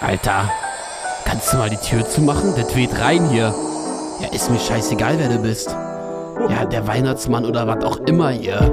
[0.00, 0.50] Alter,
[1.26, 2.54] kannst du mal die Tür zumachen?
[2.56, 3.54] Das weht rein hier.
[4.20, 5.68] Ja, ist mir scheißegal, wer du bist.
[6.48, 8.72] Ja, der Weihnachtsmann oder was auch immer hier.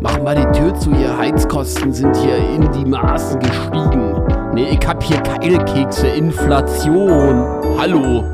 [0.00, 4.22] Mach mal die Tür zu, ihr Heizkosten sind hier in die Maßen gestiegen.
[4.54, 7.44] Nee, ich hab hier Keilkekse, Inflation.
[7.78, 8.24] Hallo.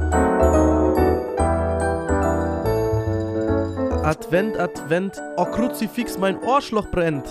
[4.04, 7.26] Advent, Advent, oh Kruzifix, mein Ohrschloch brennt.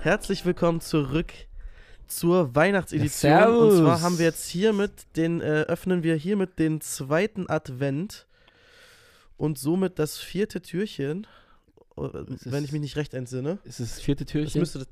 [0.00, 1.32] Herzlich willkommen zurück
[2.16, 3.30] zur Weihnachtsedition.
[3.32, 3.48] Ja.
[3.48, 8.26] Und zwar haben wir jetzt hiermit den, äh, öffnen wir hiermit den zweiten Advent
[9.36, 11.26] und somit das vierte Türchen,
[11.96, 13.58] äh, Es wenn ist- ich mich nicht recht entsinne.
[13.64, 14.60] Ist das das vierte Das Türchen?
[14.60, 14.88] müsste das,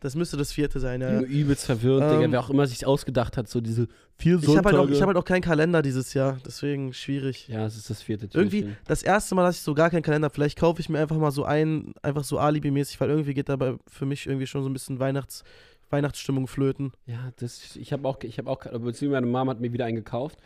[0.00, 1.20] das müsste das vierte sein, ja.
[1.20, 2.32] Übelst verwirrend, Ähm, Digga.
[2.32, 4.92] Wer auch immer sich ausgedacht hat, so diese vier Ich habe halt, auch- Sonntage.
[4.94, 7.48] ich hab halt auch keinen Kalender dieses Jahr, deswegen schwierig.
[7.48, 8.52] ja, es ist das vierte Türchen.
[8.52, 11.16] Irgendwie das erste Mal, dass ich so gar keinen Kalender, vielleicht kaufe ich mir einfach
[11.16, 14.68] mal so einen, einfach so Alibi-mäßig, weil irgendwie geht dabei für mich irgendwie schon so
[14.68, 15.42] ein bisschen Weihnachts,
[15.90, 16.92] Weihnachtsstimmung flöten.
[17.06, 19.96] Ja, das, ich habe auch, ich habe auch, beziehungsweise meine Mama hat mir wieder einen
[19.96, 20.38] gekauft.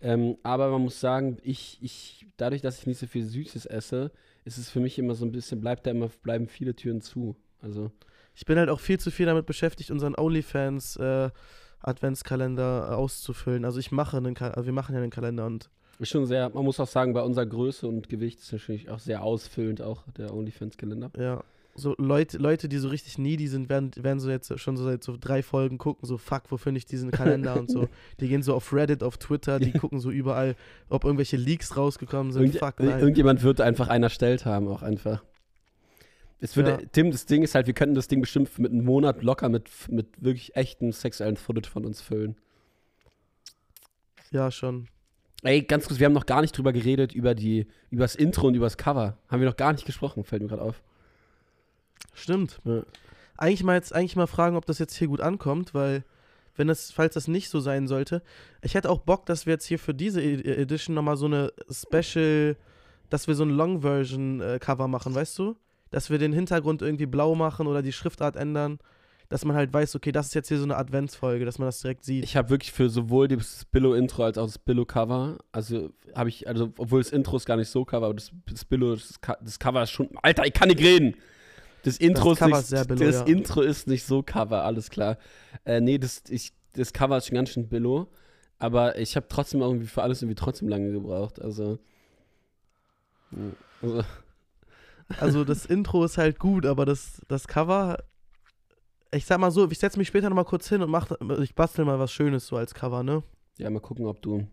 [0.00, 4.12] Ähm, aber man muss sagen, ich, ich, dadurch, dass ich nicht so viel Süßes esse,
[4.44, 7.36] ist es für mich immer so ein bisschen, bleibt da immer, bleiben viele Türen zu.
[7.60, 7.90] Also,
[8.34, 11.30] Ich bin halt auch viel zu viel damit beschäftigt, unseren OnlyFans äh,
[11.80, 13.64] Adventskalender äh, auszufüllen.
[13.64, 16.64] Also ich mache einen Kalender, wir machen ja einen Kalender und ist schon sehr, man
[16.64, 20.32] muss auch sagen, bei unserer Größe und Gewicht ist natürlich auch sehr ausfüllend, auch der
[20.32, 21.10] OnlyFans-Kalender.
[21.18, 21.42] ja,
[21.78, 25.04] so Leute, Leute, die so richtig needy sind, werden, werden so jetzt schon so seit
[25.04, 27.88] so drei Folgen gucken, so fuck, wo finde ich diesen Kalender und so.
[28.20, 30.56] Die gehen so auf Reddit, auf Twitter, die gucken so überall,
[30.88, 32.42] ob irgendwelche Leaks rausgekommen sind.
[32.42, 32.98] Irgend, fuck, nein.
[32.98, 35.22] irgendjemand wird einfach einen erstellt haben, auch einfach.
[36.40, 36.80] Es würde, Ja.
[36.92, 39.70] Tim, das Ding ist halt, wir könnten das Ding bestimmt mit einem Monat locker mit,
[39.88, 42.36] mit wirklich echtem sexuellen Footage von uns füllen.
[44.30, 44.88] Ja, schon.
[45.42, 48.48] Ey, ganz kurz, wir haben noch gar nicht drüber geredet, über die, über das Intro
[48.48, 49.18] und über das Cover.
[49.28, 50.82] Haben wir noch gar nicht gesprochen, fällt mir gerade auf.
[52.14, 52.58] Stimmt.
[52.64, 52.82] Ja.
[53.36, 56.04] Eigentlich mal jetzt eigentlich mal fragen, ob das jetzt hier gut ankommt, weil
[56.56, 58.22] wenn das, falls das nicht so sein sollte,
[58.62, 61.52] ich hätte auch Bock, dass wir jetzt hier für diese E- Edition nochmal so eine
[61.70, 62.56] Special,
[63.10, 65.56] dass wir so ein Long-Version-Cover machen, weißt du?
[65.90, 68.78] Dass wir den Hintergrund irgendwie blau machen oder die Schriftart ändern,
[69.28, 71.80] dass man halt weiß, okay, das ist jetzt hier so eine Adventsfolge, dass man das
[71.80, 72.24] direkt sieht.
[72.24, 76.72] Ich habe wirklich für sowohl das Billo-Intro als auch das Billo-Cover, also habe ich, also
[76.76, 79.82] obwohl das Intro ist gar nicht so Cover, aber das, das Billo, das, das Cover
[79.82, 81.14] ist schon, Alter, ich kann nicht reden.
[81.88, 83.26] Das Intro, Das ist, ist sehr nicht, Billo, das ja.
[83.26, 85.18] Intro ist nicht so Cover, alles klar.
[85.64, 88.08] Äh, nee, das, ich, das Cover ist schon ganz schön Billo,
[88.58, 91.78] aber ich habe trotzdem irgendwie für alles irgendwie trotzdem lange gebraucht, also.
[93.82, 94.02] also
[95.20, 98.04] Also das Intro ist halt gut, aber das, das Cover,
[99.12, 101.10] ich sag mal so, ich setze mich später nochmal kurz hin und mach,
[101.40, 103.22] ich bastel mal was Schönes so als Cover, ne?
[103.58, 104.46] Ja, mal gucken, ob du.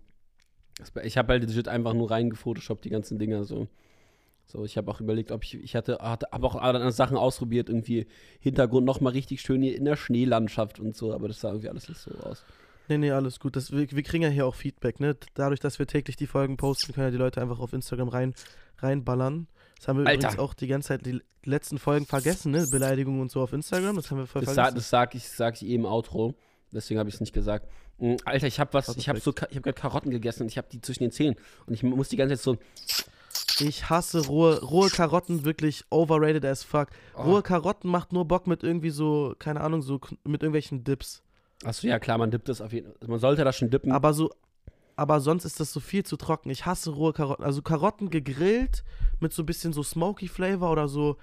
[1.04, 3.68] Ich habe halt legit einfach nur reingefotoshoppt, die ganzen Dinger so.
[4.48, 5.56] So, ich habe auch überlegt, ob ich.
[5.56, 8.08] Ich hatte, hatte habe auch andere Sachen ausprobiert, irgendwie
[8.40, 11.90] Hintergrund nochmal richtig schön hier in der Schneelandschaft und so, aber das sah irgendwie alles
[11.90, 12.46] nicht so aus.
[12.88, 13.56] Nee, nee, alles gut.
[13.56, 15.18] Das, wir, wir kriegen ja hier auch Feedback, ne?
[15.34, 18.36] Dadurch, dass wir täglich die Folgen posten, können ja die Leute einfach auf Instagram rein,
[18.78, 19.48] reinballern.
[19.78, 20.28] Das haben wir Alter.
[20.28, 22.68] übrigens auch die ganze Zeit die letzten Folgen vergessen, ne?
[22.70, 24.76] Beleidigungen und so auf Instagram, das haben wir voll Das, sa vergessen.
[24.76, 26.36] das sag ich, sag ich eh im Outro,
[26.72, 27.68] deswegen habe ich es nicht gesagt.
[27.98, 30.58] Mm, Alter, ich habe was, ich habe so, ich habe gerade Karotten gegessen und ich
[30.58, 31.36] habe die zwischen den Zähnen
[31.66, 32.58] und ich muss die ganze Zeit so.
[33.60, 36.90] Ich hasse rohe, rohe Karotten wirklich overrated as fuck.
[37.16, 37.24] Oh.
[37.24, 41.24] Rohe Karotten macht nur Bock mit irgendwie so, keine Ahnung, so mit irgendwelchen Dips.
[41.64, 43.08] Achso, ja klar, man dippt das auf jeden Fall.
[43.08, 43.92] Man sollte das schon dippen.
[43.92, 44.32] Aber so,
[44.96, 46.50] aber sonst ist das so viel zu trocken.
[46.50, 47.44] Ich hasse rohe Karotten.
[47.44, 48.84] Also Karotten gegrillt
[49.20, 51.18] mit so ein bisschen so smoky Flavor oder so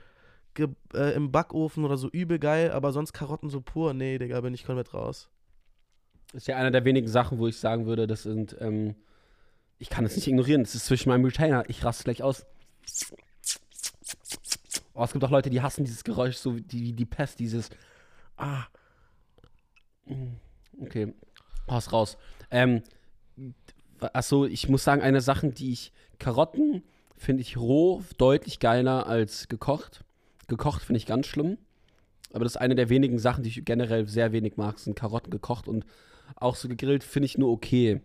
[0.59, 3.94] äh, im Backofen oder so übel geil, aber sonst Karotten so pur.
[3.94, 5.31] Nee, Digga, bin ich komplett raus.
[6.32, 8.94] ist ja einer der wenigen Sachen, wo ich sagen würde, das sind, ähm,
[9.82, 12.47] ich kann es nicht ignorieren, das ist zwischen meinem Retainer, ich raste gleich aus.
[14.94, 17.69] Oh, es gibt auch Leute, die hassen dieses Geräusch, so wie die, die Pest, dieses,
[18.37, 18.65] ah.
[20.06, 20.37] Mm,
[20.82, 21.12] Okay,
[21.76, 22.16] ist raus.
[22.53, 22.82] Ähm,
[24.00, 26.84] achso, ich muss sagen, eine Sache, die ich, Karotten
[27.16, 30.04] finde ich roh deutlich geiler als gekocht.
[30.47, 31.59] Gekocht finde ich ganz schlimm.
[32.32, 35.31] Aber das ist eine der wenigen Sachen, die ich generell sehr wenig mag, sind Karotten
[35.31, 35.84] gekocht und
[36.37, 38.01] auch so gegrillt finde ich nur okay.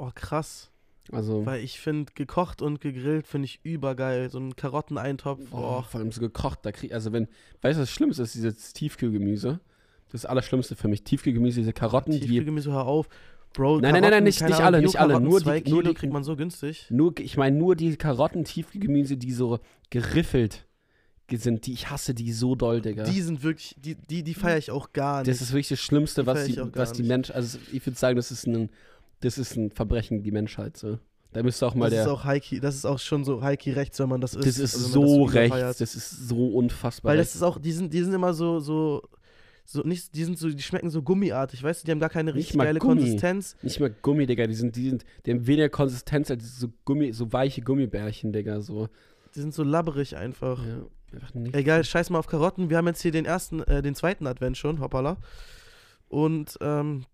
[0.00, 0.70] Oh, krass.
[1.12, 4.30] Also, Weil ich finde, gekocht und gegrillt finde ich übergeil.
[4.30, 5.40] So ein Karotteneintopf.
[5.50, 5.82] oh, Oh.
[5.82, 7.26] vor allem so gekocht, da krieg also wenn,
[7.62, 9.60] weißt du, was Schlimmste ist, dieses Tiefkühlgemüse.
[10.06, 11.02] Das ist das Allerschlimmste für mich.
[11.04, 13.08] Tiefkühlgemüse, diese Karotten, die, Tiefkühlgemüse, hör auf.
[13.52, 15.82] Bro, Nein, nein, nein, nein, nicht- nicht alle, nicht alle, nur die- zwei nur Kilo
[15.82, 16.86] die- kriegt man so günstig.
[16.90, 19.58] nur, ich meine nur die Karotten, Tiefkühlgemüse, die so
[19.90, 20.66] geriffelt
[21.26, 23.02] ge- sind, die, ich hasse die so doll, Digga.
[23.04, 25.28] Die sind wirklich, die, die, die feiere ich auch gar nicht.
[25.28, 27.08] das ist wirklich das Schlimmste, Die was die, was die nicht.
[27.08, 28.70] Mensch, also ich würde sagen, das ist ein,
[29.20, 30.98] das ist ein Verbrechen gegen die Menschheit, so.
[31.32, 32.02] Da müsste auch mal das der.
[32.02, 34.46] ist auch Heiki, das ist auch schon so Heiki rechts, wenn man das isst.
[34.46, 35.80] das ist also so das rechts, überfeiert.
[35.80, 37.34] das ist so unfassbar Weil rechts.
[37.34, 39.02] das ist auch, die sind, die sind immer so, so,
[39.64, 42.34] so nicht, die sind so, die schmecken so gummiartig, weißt du, die haben gar keine
[42.34, 43.02] richtig geile Gummi.
[43.02, 43.56] Konsistenz.
[43.62, 44.48] Nicht mal Gummi, Digga.
[44.48, 48.60] Die sind, die sind, die haben weniger Konsistenz als so Gummi, so weiche Gummibärchen, Digga.
[48.60, 48.88] So.
[49.36, 50.66] Die sind so labberig einfach.
[50.66, 51.54] Ja, einfach nicht.
[51.54, 52.70] Egal, scheiß mal auf Karotten.
[52.70, 55.16] Wir haben jetzt hier den ersten, äh, den zweiten Advent schon, hoppala.
[56.08, 57.04] Und ähm,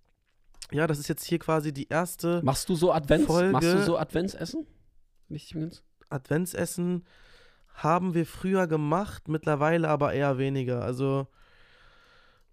[0.73, 3.27] ja, das ist jetzt hier quasi die erste Machst du so Advents?
[3.27, 4.67] Folge- Machst du so Adventsessen?
[5.29, 5.83] Nicht ganz.
[6.09, 7.05] Adventsessen.
[7.75, 10.83] Haben wir früher gemacht, mittlerweile aber eher weniger.
[10.83, 11.27] Also,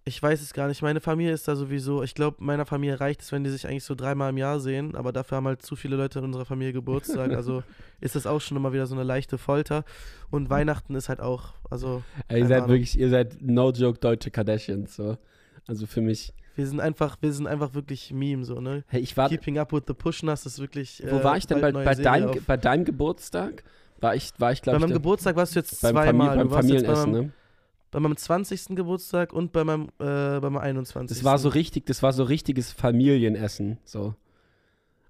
[0.05, 0.81] ich weiß es gar nicht.
[0.81, 3.85] Meine Familie ist da sowieso, ich glaube, meiner Familie reicht es, wenn die sich eigentlich
[3.85, 6.73] so dreimal im Jahr sehen, aber dafür haben halt zu viele Leute in unserer Familie
[6.73, 7.31] Geburtstag.
[7.37, 7.63] Also
[8.01, 9.85] ist das auch schon immer wieder so eine leichte Folter.
[10.29, 12.69] Und Weihnachten ist halt auch, also Ey, ihr seid Ahnung.
[12.71, 14.93] wirklich, ihr seid no joke deutsche Kardashians.
[14.97, 15.17] So.
[15.67, 16.33] Also für mich.
[16.55, 18.83] Wir sind einfach, wir sind einfach wirklich Meme, so, ne?
[18.87, 19.29] Hey, ich war.
[19.29, 21.01] Keeping Up with the Pushners ist wirklich.
[21.07, 22.35] Wo äh, war ich denn bei, bei, auf.
[22.45, 23.63] bei deinem Geburtstag?
[23.99, 26.05] War ich, war ich Bei glaube ich, meinem der- Geburtstag warst du jetzt beim, zweimal.
[26.07, 27.31] Famili beim jetzt bei Familienessen, meinem, ne?
[27.91, 28.75] bei meinem 20.
[28.75, 31.17] Geburtstag und bei meinem, äh, bei meinem 21.
[31.17, 33.77] Das war so richtig, das war so richtiges Familienessen.
[33.85, 34.13] So.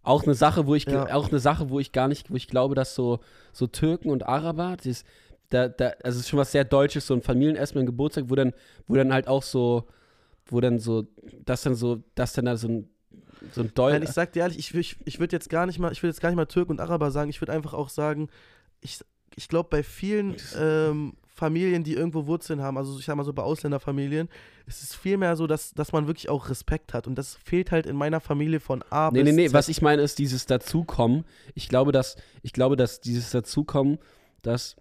[0.04, 1.14] Auch eine Sache, wo ich, Ja.
[1.16, 3.20] auch eine Sache, wo ich gar nicht, wo ich glaube, dass so,
[3.52, 5.06] so Türken und Araber, das,
[5.50, 8.36] da, da, also es ist schon was sehr Deutsches, so ein Familienessen beim Geburtstag, wo
[8.36, 8.54] dann,
[8.88, 9.88] wo dann halt auch so,
[10.46, 11.08] wo dann so,
[11.46, 12.90] das dann so, das dann da so ein,
[13.52, 13.94] so ein Deutsch.
[13.94, 16.12] Nein, ich sag dir ehrlich, ich, ich, ich würde jetzt gar nicht mal, ich würde
[16.12, 18.30] jetzt gar nicht mal Türken und Araber sagen, ich würde einfach auch sagen,
[18.82, 19.00] ich,
[19.36, 23.34] ich glaube bei vielen ähm, Familien, die irgendwo Wurzeln haben, also ich sag mal so
[23.34, 24.30] bei Ausländerfamilien,
[24.68, 27.86] ist es vielmehr so, dass, dass man wirklich auch Respekt hat und das fehlt halt
[27.86, 29.54] in meiner Familie von A Nee, bis nee, nee, Z.
[29.54, 31.26] was ich meine ist dieses Dazukommen.
[31.56, 33.98] Ich glaube, dass, ich glaube, dass dieses Dazukommen,
[34.42, 34.76] dass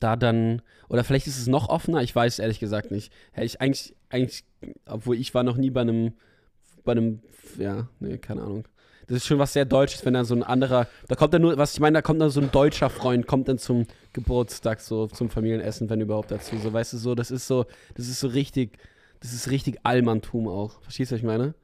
[0.00, 3.12] da dann, oder vielleicht ist es noch offener, ich weiß ehrlich gesagt nicht.
[3.32, 4.44] Hey, ich eigentlich, eigentlich,
[4.86, 6.12] obwohl ich war noch nie bei einem,
[6.84, 7.20] bei einem,
[7.58, 8.66] ja, nee, keine Ahnung.
[9.06, 11.56] Das ist schon was sehr Deutsches, wenn dann so ein anderer, da kommt dann nur,
[11.56, 15.06] was ich meine, da kommt dann so ein deutscher Freund, kommt dann zum Geburtstag, so
[15.06, 16.58] zum Familienessen, wenn überhaupt dazu.
[16.58, 17.64] So, weißt du, so, das ist so,
[17.94, 18.78] das ist so richtig,
[19.20, 20.82] das ist richtig Allmanntum auch.
[20.82, 21.54] Verstehst du, was ich meine?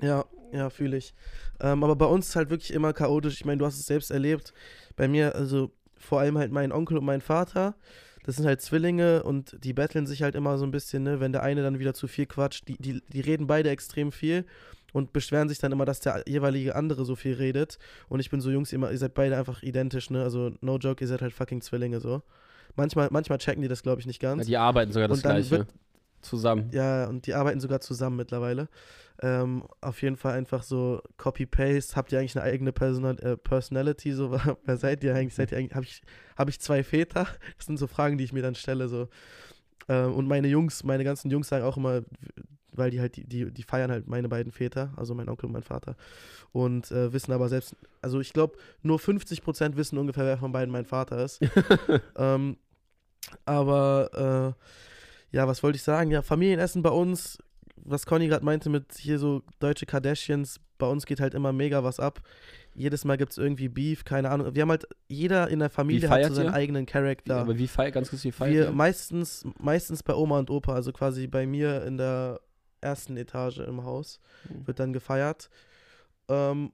[0.00, 1.14] Ja, ja, fühle ich.
[1.60, 3.34] Ähm, aber bei uns ist halt wirklich immer chaotisch.
[3.34, 4.54] Ich meine, du hast es selbst erlebt.
[4.94, 7.74] Bei mir, also vor allem halt mein Onkel und mein Vater,
[8.24, 11.20] das sind halt Zwillinge und die betteln sich halt immer so ein bisschen, ne?
[11.20, 14.44] Wenn der eine dann wieder zu viel quatscht, die, die, die reden beide extrem viel
[14.92, 17.78] und beschweren sich dann immer, dass der jeweilige andere so viel redet.
[18.08, 20.22] Und ich bin so, Jungs, immer, ihr seid beide einfach identisch, ne?
[20.22, 22.22] Also, no joke, ihr seid halt fucking Zwillinge so.
[22.76, 24.42] Manchmal, manchmal checken die das, glaube ich, nicht ganz.
[24.42, 25.50] Ja, die arbeiten sogar das Gleiche.
[25.50, 25.68] wird-
[26.24, 26.70] zusammen.
[26.72, 28.68] Ja, und die arbeiten sogar zusammen mittlerweile.
[29.22, 31.94] Ähm, auf jeden Fall einfach so Copy-Paste.
[31.94, 34.12] Habt ihr eigentlich eine eigene Personal äh, Personality?
[34.12, 34.32] So,
[34.64, 35.34] wer seid ihr eigentlich?
[35.34, 35.74] Seid ihr eigentlich?
[35.74, 36.02] Habe ich,
[36.36, 37.26] hab ich zwei Väter?
[37.56, 38.88] Das sind so Fragen, die ich mir dann stelle.
[38.88, 39.08] So.
[39.88, 42.02] Ähm, und meine Jungs, meine ganzen Jungs sagen auch immer,
[42.72, 45.52] weil die halt, die, die, die feiern halt meine beiden Väter, also mein Onkel und
[45.52, 45.96] mein Vater.
[46.52, 50.72] Und äh, wissen aber selbst, also ich glaube, nur 50% wissen ungefähr, wer von beiden
[50.72, 51.40] mein Vater ist.
[52.16, 52.56] ähm,
[53.44, 54.64] aber äh,
[55.34, 56.10] ja, was wollte ich sagen?
[56.10, 57.38] Ja, Familienessen bei uns,
[57.76, 61.82] was Conny gerade meinte mit hier so deutsche Kardashians, bei uns geht halt immer mega
[61.84, 62.20] was ab.
[62.74, 64.54] Jedes Mal gibt es irgendwie Beef, keine Ahnung.
[64.54, 66.54] Wir haben halt, jeder in der Familie hat so seinen ihr?
[66.54, 67.36] eigenen Charakter.
[67.36, 68.72] Aber wie feiert, ganz kurz, wie feiert Wir ihr?
[68.72, 72.40] meistens, meistens bei Oma und Opa, also quasi bei mir in der
[72.80, 74.66] ersten Etage im Haus, Mhm.
[74.66, 75.50] wird dann gefeiert.
[76.28, 76.72] Ähm,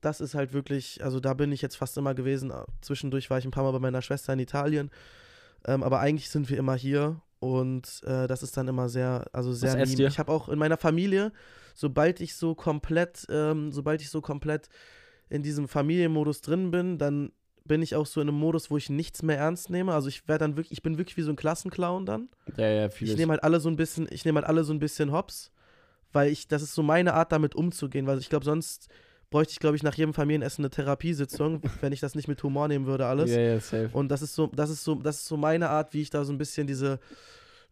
[0.00, 2.52] das ist halt wirklich, also da bin ich jetzt fast immer gewesen.
[2.82, 4.90] Zwischendurch war ich ein paar Mal bei meiner Schwester in Italien.
[5.66, 9.52] Ähm, aber eigentlich sind wir immer hier und äh, das ist dann immer sehr, also
[9.52, 10.08] sehr ihr?
[10.08, 11.32] Ich habe auch in meiner Familie,
[11.74, 14.68] sobald ich so komplett, ähm, sobald ich so komplett
[15.28, 17.32] in diesem Familienmodus drin bin, dann
[17.64, 19.94] bin ich auch so in einem Modus, wo ich nichts mehr ernst nehme.
[19.94, 22.28] Also ich werde dann wirklich, ich bin wirklich wie so ein Klassenclown dann.
[22.56, 23.14] Ja, ja, vieles.
[23.14, 25.50] Ich nehme halt alle so ein bisschen, ich nehme halt alle so ein bisschen hops,
[26.12, 28.88] weil ich, das ist so meine Art, damit umzugehen, weil ich glaube, sonst
[29.30, 32.68] bräuchte ich, glaube ich, nach jedem Familienessen eine Therapiesitzung, wenn ich das nicht mit Humor
[32.68, 33.30] nehmen würde, alles.
[33.30, 33.90] Ja, ja, safe.
[33.92, 36.24] Und das ist so, das ist so, das ist so meine Art, wie ich da
[36.24, 37.00] so ein bisschen diese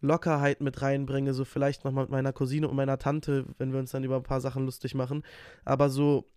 [0.00, 3.92] Lockerheit mit reinbringe, so vielleicht nochmal mit meiner Cousine und meiner Tante, wenn wir uns
[3.92, 5.22] dann über ein paar Sachen lustig machen.
[5.64, 6.28] Aber so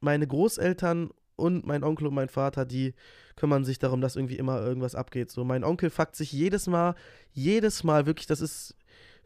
[0.00, 2.94] meine Großeltern und mein Onkel und mein Vater, die
[3.36, 5.30] kümmern sich darum, dass irgendwie immer irgendwas abgeht.
[5.30, 6.94] So, mein Onkel fuckt sich jedes Mal,
[7.32, 8.74] jedes Mal wirklich, das ist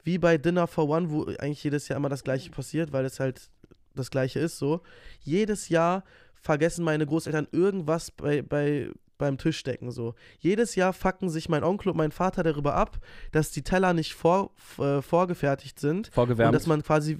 [0.02, 3.20] wie bei Dinner for One, wo eigentlich jedes Jahr immer das Gleiche passiert, weil es
[3.20, 3.50] halt
[3.94, 4.82] das Gleiche ist, so.
[5.22, 6.04] Jedes Jahr
[6.34, 10.14] vergessen meine Großeltern irgendwas bei, bei, beim Tischdecken, so.
[10.38, 12.98] Jedes Jahr fucken sich mein Onkel und mein Vater darüber ab,
[13.32, 16.08] dass die Teller nicht vor, äh, vorgefertigt sind.
[16.08, 16.54] Und Vorgewärmt.
[16.54, 17.18] dass man quasi,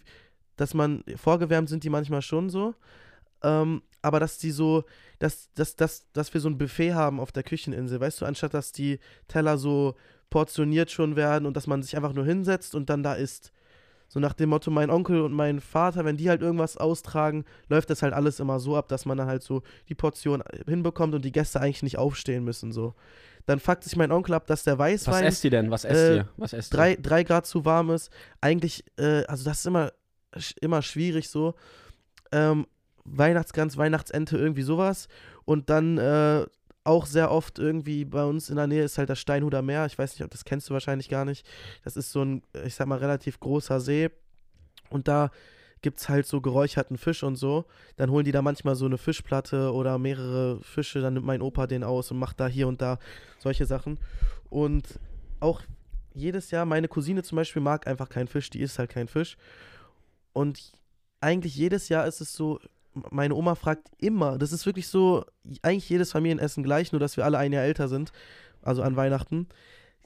[0.57, 2.75] dass man, vorgewärmt sind die manchmal schon so,
[3.43, 4.85] ähm, aber dass die so,
[5.19, 8.55] dass, dass, dass, dass wir so ein Buffet haben auf der Kücheninsel, weißt du, anstatt
[8.55, 8.99] dass die
[9.29, 9.95] Teller so
[10.31, 13.53] portioniert schon werden und dass man sich einfach nur hinsetzt und dann da isst.
[14.13, 17.91] So nach dem Motto, mein Onkel und mein Vater, wenn die halt irgendwas austragen, läuft
[17.91, 21.25] das halt alles immer so ab, dass man dann halt so die Portion hinbekommt und
[21.25, 22.73] die Gäste eigentlich nicht aufstehen müssen.
[22.73, 22.95] So.
[23.47, 25.71] Dann fuckt sich mein Onkel ab, dass der Was Weißwein esst ihr denn?
[25.71, 26.29] Was esst äh, ihr?
[26.37, 28.11] Was esst drei, drei Grad zu warm ist.
[28.41, 29.93] Eigentlich, äh, also das ist immer,
[30.61, 31.55] immer schwierig so.
[32.33, 32.67] Ähm,
[33.05, 35.07] Weihnachtsgans, Weihnachtsente, irgendwie sowas.
[35.45, 36.47] Und dann äh,
[36.85, 39.87] auch sehr oft irgendwie bei uns in der Nähe ist halt das Steinhuder Meer.
[39.87, 41.47] Ich weiß nicht, ob das kennst du wahrscheinlich gar nicht.
[41.85, 44.11] Das ist so ein, ich sag mal, relativ großer See.
[44.89, 45.31] Und da
[45.83, 47.65] gibt es halt so geräucherten Fisch und so.
[47.97, 51.01] Dann holen die da manchmal so eine Fischplatte oder mehrere Fische.
[51.01, 52.99] Dann nimmt mein Opa den aus und macht da hier und da
[53.39, 53.99] solche Sachen.
[54.49, 54.99] Und
[55.41, 55.63] auch
[56.13, 59.37] jedes Jahr, meine Cousine zum Beispiel mag einfach keinen Fisch, die isst halt keinen Fisch.
[60.33, 60.73] Und
[61.21, 62.61] eigentlich jedes Jahr ist es so,
[63.11, 65.25] meine Oma fragt immer, das ist wirklich so,
[65.63, 68.13] eigentlich jedes Familienessen gleich, nur dass wir alle ein Jahr älter sind,
[68.63, 69.49] also an Weihnachten.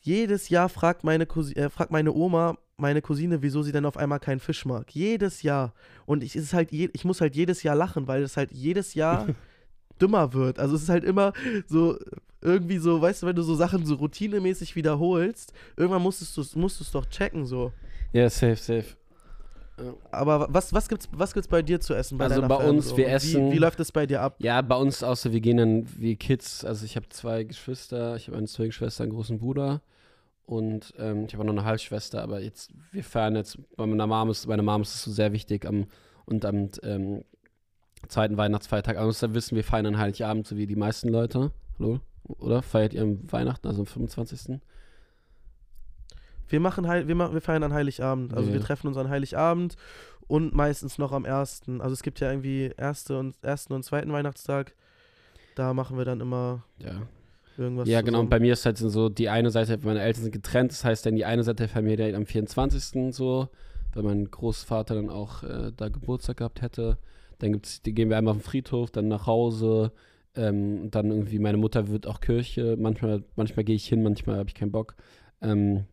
[0.01, 3.97] Jedes Jahr fragt meine, Cousi äh, fragt meine Oma, meine Cousine, wieso sie denn auf
[3.97, 4.91] einmal keinen Fisch mag.
[4.95, 5.73] Jedes Jahr.
[6.07, 8.95] Und ich, ist halt je, ich muss halt jedes Jahr lachen, weil es halt jedes
[8.95, 9.27] Jahr
[10.01, 10.59] dümmer wird.
[10.59, 11.33] Also es ist halt immer
[11.67, 11.99] so,
[12.45, 16.81] irgendwie so, weißt du, wenn du so Sachen so routinemäßig wiederholst, irgendwann musstest du musst
[16.81, 17.73] es doch checken so.
[18.13, 18.97] Ja, safe, safe.
[20.11, 22.19] Aber was, was gibt's, was gibt's bei dir zu essen?
[22.19, 22.97] Bei Also bei Fam uns, so?
[22.97, 24.37] wir essen- Wie, wie läuft es bei dir ab?
[24.39, 26.65] Ja, bei uns außer wir gehen dann wie Kids.
[26.65, 29.83] Also ich habe zwei Geschwister, ich habe eine Zwillingsschwester, einen großen Bruder
[30.47, 32.23] und ähm, ich habe auch noch eine Halbschwester.
[32.23, 35.33] Aber jetzt, wir feiern jetzt, bei meiner Mom ist, meine Mom ist es so sehr
[35.33, 35.87] wichtig am
[36.27, 37.25] und am ähm,
[38.09, 38.97] zweiten Weihnachtsfeiertag.
[38.97, 41.51] Aber da wissen wir feiern an Heiligabend, so wie die meisten Leute.
[41.79, 42.01] Hallo?
[42.39, 42.63] Oder?
[42.63, 44.61] Feiert ihr am Weihnachten, also am 25.?
[46.49, 48.35] Wir machen Heil, wir, machen, wir feiern an Heiligabend.
[48.35, 48.55] Also Ja.
[48.55, 49.77] wir treffen uns an Heiligabend
[50.27, 51.81] und meistens noch am ersten.
[51.81, 54.75] Also es gibt ja irgendwie erste und ersten und zweiten Weihnachtstag.
[55.55, 57.03] Da machen wir dann immer Ja.
[57.57, 57.89] irgendwas.
[57.89, 58.19] Ja, genau.
[58.19, 58.31] Und zusammen.
[58.31, 61.17] bei mir ist halt so, die eine Seite, meine Eltern sind getrennt, das heißt dann
[61.17, 63.15] die eine Seite der Familie am 24.
[63.15, 63.49] so,
[63.95, 66.99] weil mein Großvater dann auch äh, da Geburtstag gehabt hätte.
[67.39, 69.93] Dann gibt's, gehen wir einmal auf den Friedhof, dann nach Hause.
[70.37, 72.77] Ähm, und dann irgendwie, meine Mutter wird auch Kirche.
[72.79, 74.97] Manchmal, manchmal gehe ich hin, manchmal habe ich keinen Bock.
[75.41, 75.85] Ähm,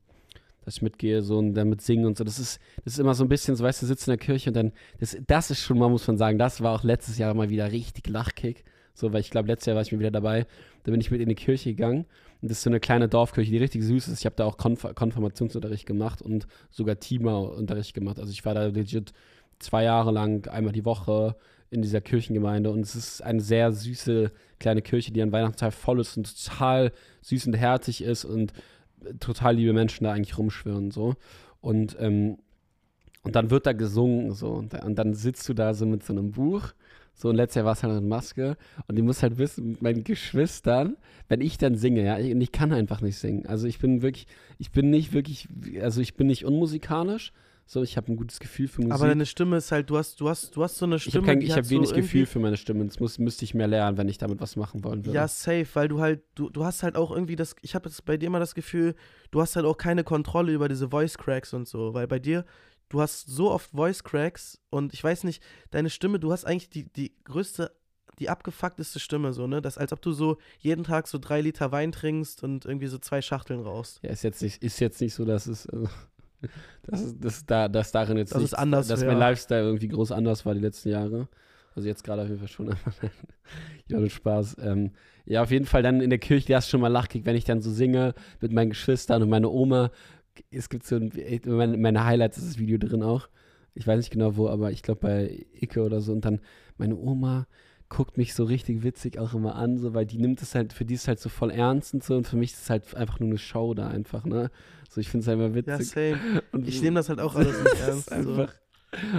[0.64, 2.24] dass ich mitgehe so und dann mit singen und so.
[2.24, 4.50] Das ist, das ist immer so ein bisschen so, weißt du, sitzt in der Kirche
[4.50, 7.34] und dann, das, das ist schon mal, muss man sagen, das war auch letztes Jahr
[7.34, 8.64] mal wieder richtig Lachkick.
[8.94, 10.46] So, weil ich glaube, letztes Jahr war ich mir wieder dabei.
[10.84, 12.06] Da bin ich mit in die Kirche gegangen.
[12.42, 14.20] Und das ist so eine kleine Dorfkirche, die richtig süß ist.
[14.20, 18.20] Ich habe da auch Konf Konfirmationsunterricht gemacht und sogar Tima-Unterricht gemacht.
[18.20, 19.14] Also ich war da legit
[19.60, 21.36] zwei Jahre lang, einmal die Woche
[21.70, 22.70] in dieser Kirchengemeinde.
[22.70, 26.92] Und es ist eine sehr süße kleine Kirche, die an Weihnachtszeit voll ist und total
[27.22, 28.54] süß und herzig ist und
[29.20, 30.92] total liebe Menschen da eigentlich rumschwirren.
[30.92, 31.16] So.
[31.60, 32.38] Und, ähm,
[33.24, 34.34] und dann wird da gesungen.
[34.34, 34.52] So.
[34.52, 36.74] Und, und dann sitzt du da so mit so einem Buch.
[37.14, 38.58] So, und letztes Jahr war es halt eine Maske.
[38.88, 42.42] Und ich muss halt wissen, mit meinen Geschwistern, wenn ich dann singe, ja, ich, und
[42.42, 43.46] ich kann einfach nicht singen.
[43.46, 44.28] Also ich bin wirklich,
[44.58, 45.48] ich bin nicht wirklich,
[45.82, 47.34] also ich bin nicht unmusikalisch.
[47.66, 48.94] So, ich habe ein gutes Gefühl für Musik.
[48.94, 51.28] Aber deine Stimme ist halt, du hast, du hast, du hast so eine ich Stimme.
[51.28, 52.86] habe ich hat hab wenig so Gefühl für meine Stimme.
[52.86, 55.16] Das muss, müsste ich mehr lernen, wenn ich damit was machen wollen würde.
[55.16, 58.04] Ja, safe, weil du halt, du, du hast halt auch irgendwie das, ich habe jetzt
[58.06, 58.96] bei dir immer das Gefühl,
[59.32, 62.46] du hast halt auch keine Kontrolle über diese Voice Cracks und so, weil bei dir,
[62.90, 66.70] du hast so oft Voice Cracks und ich weiß nicht, deine Stimme, du hast eigentlich
[66.70, 67.72] die, die größte,
[68.20, 69.62] die abgefuckteste Stimme so, ne?
[69.62, 72.98] Das als ob du so jeden Tag so drei Liter Wein trinkst und irgendwie so
[72.98, 74.00] zwei Schachteln rauchst.
[74.04, 75.88] Ja, ist jetzt nicht, ist jetzt nicht so, dass es, äh,
[76.84, 79.12] dass, es- dass, da, dass darin jetzt Dass es nichts- anders dass wäre.
[79.12, 81.28] mein Lifestyle irgendwie groß anders war die letzten Jahre.
[81.76, 82.68] Also jetzt gerade auf jeden Fall schon.
[83.88, 84.58] ja, mit Spaß.
[84.62, 84.92] Ähm,
[85.26, 87.46] ja, auf jeden Fall dann in der Kirche, das ist schon mal lachkick, wenn ich
[87.46, 89.92] dann so singe mit meinen Geschwistern und meine Oma.
[90.50, 91.12] Es gibt so ein,
[91.46, 93.30] meine, meine Highlights ist das Video drin auch.
[93.74, 96.12] Ich weiß nicht genau wo, aber ich glaube bei Icke oder so.
[96.12, 96.42] Und dann
[96.78, 97.48] meine Oma
[97.92, 100.86] guckt mich so richtig witzig auch immer an, so, weil die nimmt es halt, für
[100.86, 102.96] die ist es halt so voll ernst und so und für mich ist es halt
[102.96, 104.50] einfach nur eine Show da einfach, ne?
[104.90, 105.90] So, ich finde es halt immer Ja, witzig.
[105.90, 106.20] same.
[106.54, 108.10] und Ich nehme das halt auch alles nicht ernst.
[108.10, 108.16] So.
[108.16, 108.54] einfach,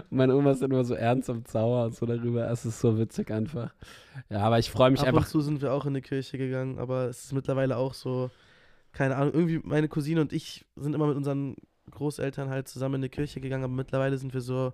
[0.08, 2.50] meine Oma ist immer so ernst und sauer und so darüber.
[2.50, 3.74] Es ist so witzig einfach.
[4.30, 5.24] Ja, aber ich freue mich Ab einfach.
[5.24, 8.30] und zu sind wir auch in die Kirche gegangen, aber es ist mittlerweile auch so,
[8.92, 11.56] keine Ahnung, irgendwie meine Cousine und ich sind immer mit unseren
[11.90, 14.72] Großeltern halt zusammen in die Kirche gegangen, aber mittlerweile sind wir so,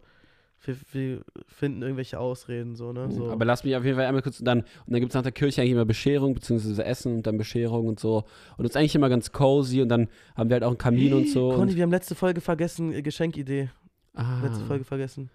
[0.62, 3.10] wir, wir finden irgendwelche Ausreden, so, ne?
[3.10, 3.30] So.
[3.30, 5.22] Aber lass mich auf jeden Fall einmal kurz und dann, und dann gibt es nach
[5.22, 8.24] der Kirche eigentlich immer Bescherung, beziehungsweise Essen und dann Bescherung und so.
[8.56, 11.12] Und es ist eigentlich immer ganz cozy und dann haben wir halt auch einen Kamin
[11.14, 11.50] und so.
[11.50, 13.70] Conny, und, wir haben letzte Folge vergessen, äh, Geschenkidee.
[14.14, 15.30] ah, Letzte Folge vergessen.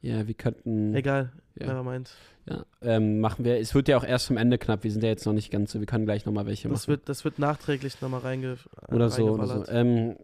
[0.00, 0.94] Ja, wir könnten.
[0.94, 1.68] Egal, Ja.
[1.68, 2.10] nevermind.
[2.46, 3.58] Ja, ähm, machen wir.
[3.58, 4.84] Es wird ja auch erst vom Ende knapp.
[4.84, 5.78] Wir sind ja jetzt noch nicht ganz so.
[5.80, 6.88] Wir können gleich nochmal welche Das machen.
[6.90, 9.30] wird, das wird nachträglich nochmal reinge oder so.
[9.30, 9.72] Oder so.
[9.72, 10.16] Ähm,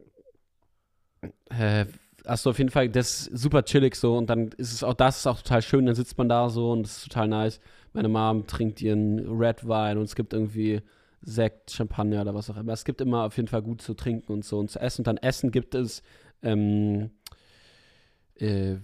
[1.48, 1.86] äh,
[2.24, 4.16] achso, auf jeden Fall, das ist super chillig so.
[4.16, 5.86] Und dann ist es auch, das ist auch total schön.
[5.86, 7.60] Dann sitzt man da so und das ist total nice.
[7.92, 10.82] Meine Mom trinkt ihren Red Wine und es gibt irgendwie
[11.22, 12.72] Sekt, Champagner oder was auch immer.
[12.72, 15.00] Es gibt immer auf jeden Fall gut zu trinken und so und zu essen.
[15.00, 16.02] Und dann Essen gibt es
[16.42, 17.10] ähm,
[18.36, 18.76] äh,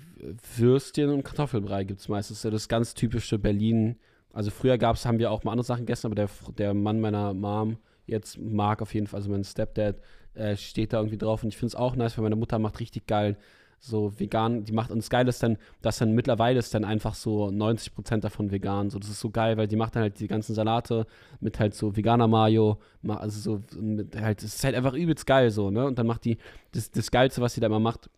[0.57, 2.43] Würstchen und Kartoffelbrei gibt es meistens.
[2.43, 3.97] Das ist ganz typische Berlin.
[4.33, 6.29] Also früher gab es, haben wir auch mal andere Sachen gegessen, aber der,
[6.59, 9.97] der Mann meiner Mom, jetzt mag auf jeden Fall, also mein Stepdad
[10.37, 12.81] äh, steht da irgendwie drauf und ich finde es auch nice, weil meine Mutter macht
[12.81, 13.37] richtig geil
[13.79, 17.47] so vegan, die macht uns geil ist dann, dass dann mittlerweile ist dann einfach so
[17.47, 18.91] 90% davon vegan.
[18.91, 21.07] So, das ist so geil, weil die macht dann halt die ganzen Salate
[21.41, 25.51] mit halt so veganer Mayo, also so mit halt, es ist halt einfach übelst geil
[25.51, 25.87] so, ne?
[25.87, 26.39] Und dann macht die,
[26.73, 28.11] das, das Geilste, was sie da immer macht,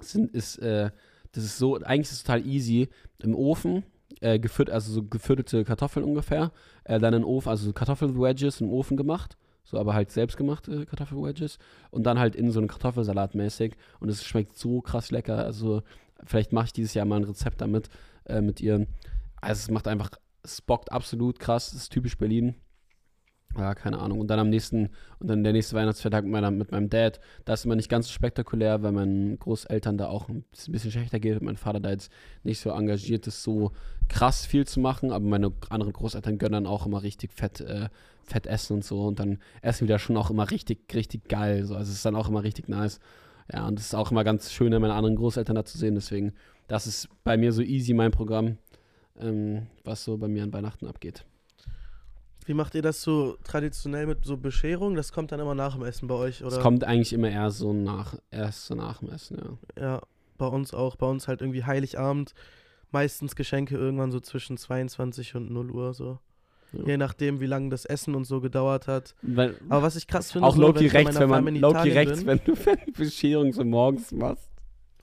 [0.00, 0.90] sind, ist, äh,
[1.32, 2.88] das ist so, eigentlich ist es total easy,
[3.20, 3.84] im Ofen,
[4.20, 6.52] äh, geführt, also so gefütterte Kartoffeln ungefähr,
[6.84, 11.58] äh, dann in den Ofen, also Kartoffelwedges im Ofen gemacht so aber halt selbstgemachte Kartoffelwedges
[11.90, 15.38] und dann halt in so einen Kartoffelsalat mäßig und es schmeckt so krass lecker.
[15.44, 15.82] Also
[16.24, 17.88] vielleicht mache ich dieses Jahr mal ein Rezept damit
[18.24, 18.86] äh, mit ihr.
[19.40, 20.10] Also es macht einfach,
[20.42, 22.54] es bockt absolut krass, das ist typisch Berlin.
[23.56, 24.18] Ja, keine Ahnung.
[24.18, 27.60] Und dann am nächsten, und dann der nächste Weihnachtsfeiertag mit, meiner, mit meinem Dad, das
[27.60, 31.38] ist immer nicht ganz so spektakulär, weil meinen Großeltern da auch ein bisschen schlechter geht
[31.38, 32.10] und mein Vater da jetzt
[32.44, 33.72] nicht so engagiert ist, so
[34.08, 37.88] krass viel zu machen, aber meine anderen Großeltern gönnen dann auch immer richtig fett, äh,
[38.24, 41.64] fett essen und so und dann essen wir da schon auch immer richtig, richtig geil.
[41.66, 41.74] So.
[41.74, 43.00] Also es ist dann auch immer richtig nice.
[43.52, 45.94] Ja, und es ist auch immer ganz schön, meine anderen Großeltern da zu sehen.
[45.94, 46.32] Deswegen,
[46.68, 48.56] das ist bei mir so easy mein Programm,
[49.18, 51.26] ähm, was so bei mir an Weihnachten abgeht.
[52.48, 54.94] Wie macht ihr das so traditionell mit so Bescherung?
[54.94, 56.56] Das kommt dann immer nach dem Essen bei euch, oder?
[56.56, 59.38] Es kommt eigentlich immer eher so nach, erst so nach dem Essen,
[59.76, 59.82] ja.
[59.82, 60.00] Ja,
[60.38, 60.96] bei uns auch.
[60.96, 62.34] Bei uns halt irgendwie Heiligabend.
[62.90, 66.18] Meistens Geschenke irgendwann so zwischen 22 und 0 Uhr so.
[66.72, 66.84] Ja.
[66.86, 69.14] Je nachdem, wie lange das Essen und so gedauert hat.
[69.22, 72.40] Weil Aber was ich krass finde, auch so, Loki rechts, wenn man Loki rechts, wenn
[72.44, 72.54] du
[72.96, 74.50] Bescherung so morgens machst.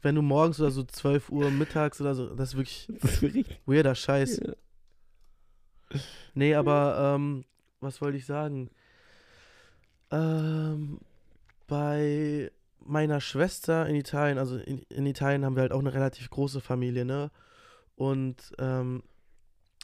[0.02, 3.46] Wenn du morgens oder so 12 Uhr mittags oder so, das ist wirklich das ist
[3.66, 4.42] weirder Scheiß.
[4.46, 4.54] Ja.
[6.34, 7.46] Nee, aber ähm,
[7.82, 8.70] was wollte ich sagen?
[10.12, 11.00] Ähm,
[11.68, 16.30] bei meiner Schwester in Italien, also in, in, Italien haben wir halt auch eine relativ
[16.30, 17.32] große Familie, ne?
[17.96, 19.04] Und ähm,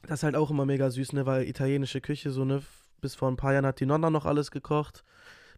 [0.03, 1.25] das ist halt auch immer mega süß, ne?
[1.25, 2.61] Weil italienische Küche, so, ne?
[3.01, 5.03] Bis vor ein paar Jahren hat die Nonna noch alles gekocht.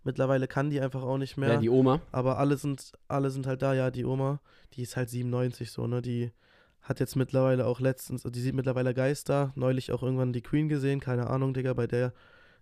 [0.03, 1.53] Mittlerweile kann die einfach auch nicht mehr.
[1.53, 2.01] Ja, die Oma.
[2.11, 4.41] Aber alle sind, alle sind halt da, ja, die Oma.
[4.73, 6.01] Die ist halt 97 so, ne?
[6.01, 6.31] Die
[6.87, 11.01] hat jetzt mittlerweile auch letztens, die sieht mittlerweile Geister, neulich auch irgendwann die Queen gesehen,
[11.01, 12.13] keine Ahnung, Digga, bei der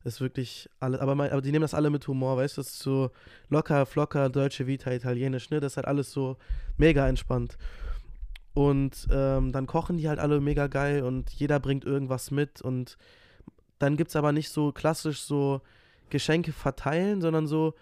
[0.04, 2.80] ist wirklich alle, aber, aber die nehmen das alle mit Humor, weißt du, das ist
[2.80, 3.12] so
[3.50, 6.38] locker, flocker, deutsche Vita, italienisch, ne, das ist halt alles so
[6.78, 7.58] mega entspannt.
[8.54, 12.98] Und ähm, dann kochen die halt alle mega geil und jeder bringt irgendwas mit und
[13.80, 15.62] dann gibt es aber nicht so klassisch so
[16.10, 17.74] Geschenke verteilen, sondern so,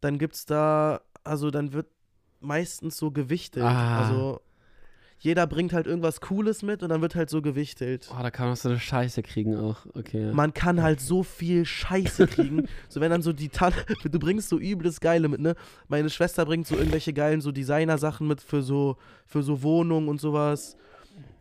[0.00, 1.88] dann gibt es da, also dann wird
[2.40, 3.64] meistens so gewichtet.
[3.64, 4.00] Ah.
[4.00, 4.40] Also
[5.20, 8.08] jeder bringt halt irgendwas Cooles mit und dann wird halt so gewichtelt.
[8.12, 9.78] Oh, da kann man so eine Scheiße kriegen auch.
[9.94, 10.32] Okay.
[10.32, 12.68] Man kann halt so viel Scheiße kriegen.
[12.88, 13.78] so wenn dann so die Tante,
[14.08, 15.56] du bringst so übles Geile mit, ne?
[15.88, 20.20] Meine Schwester bringt so irgendwelche geilen so Designer-Sachen mit für so, für so Wohnungen und
[20.20, 20.76] sowas.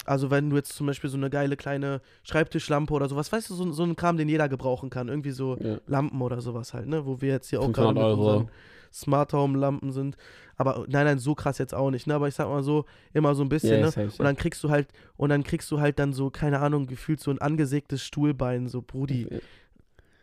[0.06, 3.54] Also wenn du jetzt zum Beispiel so eine geile kleine Schreibtischlampe oder sowas, weißt du,
[3.54, 5.08] so, so ein Kram, den jeder gebrauchen kann.
[5.08, 5.78] Irgendwie so ja.
[5.86, 7.06] Lampen oder sowas halt, ne?
[7.06, 8.50] Wo wir jetzt hier auch gerade mit unseren
[8.94, 10.18] Smart Home Lampen sind.
[10.56, 12.16] Aber nein, nein, so krass jetzt auch nicht, ne?
[12.16, 14.12] Aber ich sag mal so, immer so ein bisschen, yeah, ne?
[14.18, 17.20] Und dann kriegst du halt, und dann kriegst du halt dann so, keine Ahnung, gefühlt
[17.20, 19.28] so ein angesägtes Stuhlbein, so Brudi.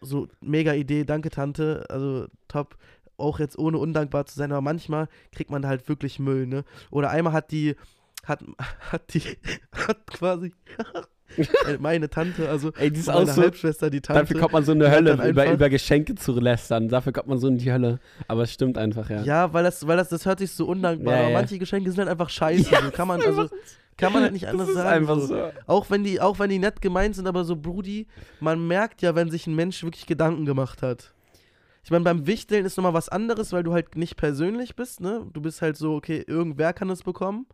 [0.01, 2.77] So, mega Idee, danke Tante, also top.
[3.17, 6.65] Auch jetzt ohne undankbar zu sein, aber manchmal kriegt man da halt wirklich Müll, ne?
[6.91, 7.77] Oder einmal hat die,
[8.25, 8.43] hat,
[8.91, 9.23] hat die,
[9.73, 10.53] hat quasi,
[11.79, 14.23] meine Tante, also Ey, die ist meine so, Halbschwester, die Tante.
[14.23, 16.89] Dafür kommt man so in die Hölle, über, über Geschenke zu lästern.
[16.89, 18.01] Dafür kommt man so in die Hölle.
[18.29, 19.23] Aber es stimmt einfach, ja.
[19.23, 21.15] Ja, weil das, weil das, das hört sich so undankbar.
[21.15, 21.39] Ja, aber ja.
[21.39, 22.71] manche Geschenke sind halt einfach scheiße.
[22.71, 23.49] Ja, so kann man, also,
[23.97, 25.09] kann man halt nicht anders das ist sagen.
[25.09, 25.51] Einfach so.
[25.67, 28.07] Auch wenn die, auch wenn die nett gemeint sind, aber so Brudi,
[28.41, 31.13] man merkt ja, wenn sich ein Mensch wirklich Gedanken gemacht hat.
[31.85, 35.27] Ich meine, beim Wichteln ist nochmal was anderes, weil du halt nicht persönlich bist, ne?
[35.33, 37.47] Du bist halt so, okay, irgendwer kann es bekommen.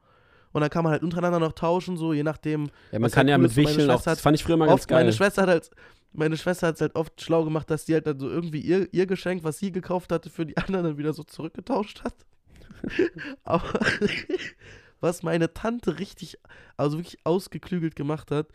[0.52, 2.70] Und dann kann man halt untereinander noch tauschen, so je nachdem.
[2.90, 5.00] Ja, man kann halt ja mit Wicheln auch, das fand ich früher mal ganz geil.
[5.00, 5.70] Meine Schwester hat halt,
[6.12, 8.92] meine Schwester hat es halt oft schlau gemacht, dass sie halt dann so irgendwie ihr,
[8.92, 12.14] ihr Geschenk, was sie gekauft hatte, für die anderen dann wieder so zurückgetauscht hat.
[13.44, 13.80] Aber
[15.00, 16.38] was meine Tante richtig,
[16.76, 18.48] also wirklich ausgeklügelt gemacht hat,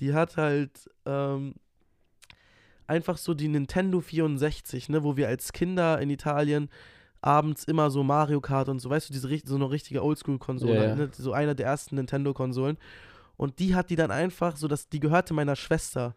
[0.00, 1.54] die hat halt ähm,
[2.86, 6.70] einfach so die Nintendo 64, ne, wo wir als Kinder in Italien
[7.22, 10.94] abends immer so Mario Kart und so, weißt du, diese so eine richtige Oldschool-Konsole, yeah.
[10.94, 11.08] ne?
[11.12, 12.76] so einer der ersten Nintendo-Konsolen.
[13.36, 16.14] Und die hat die dann einfach, so dass die gehörte meiner Schwester.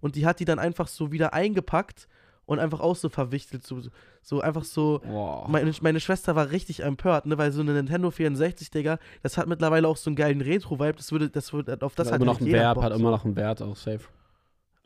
[0.00, 2.06] Und die hat die dann einfach so wieder eingepackt
[2.46, 3.66] und einfach auch so verwichtelt.
[3.66, 3.80] So,
[4.20, 5.00] so einfach so.
[5.04, 5.48] Wow.
[5.48, 9.46] Meine, meine, Schwester war richtig empört, ne, weil so eine Nintendo 64, Digga, das hat
[9.46, 10.94] mittlerweile auch so einen geilen Retro-Vibe.
[10.94, 13.24] Das würde, das würde, auf das hat immer noch einen Wert, Bock, hat immer noch
[13.24, 14.04] einen Wert auch safe.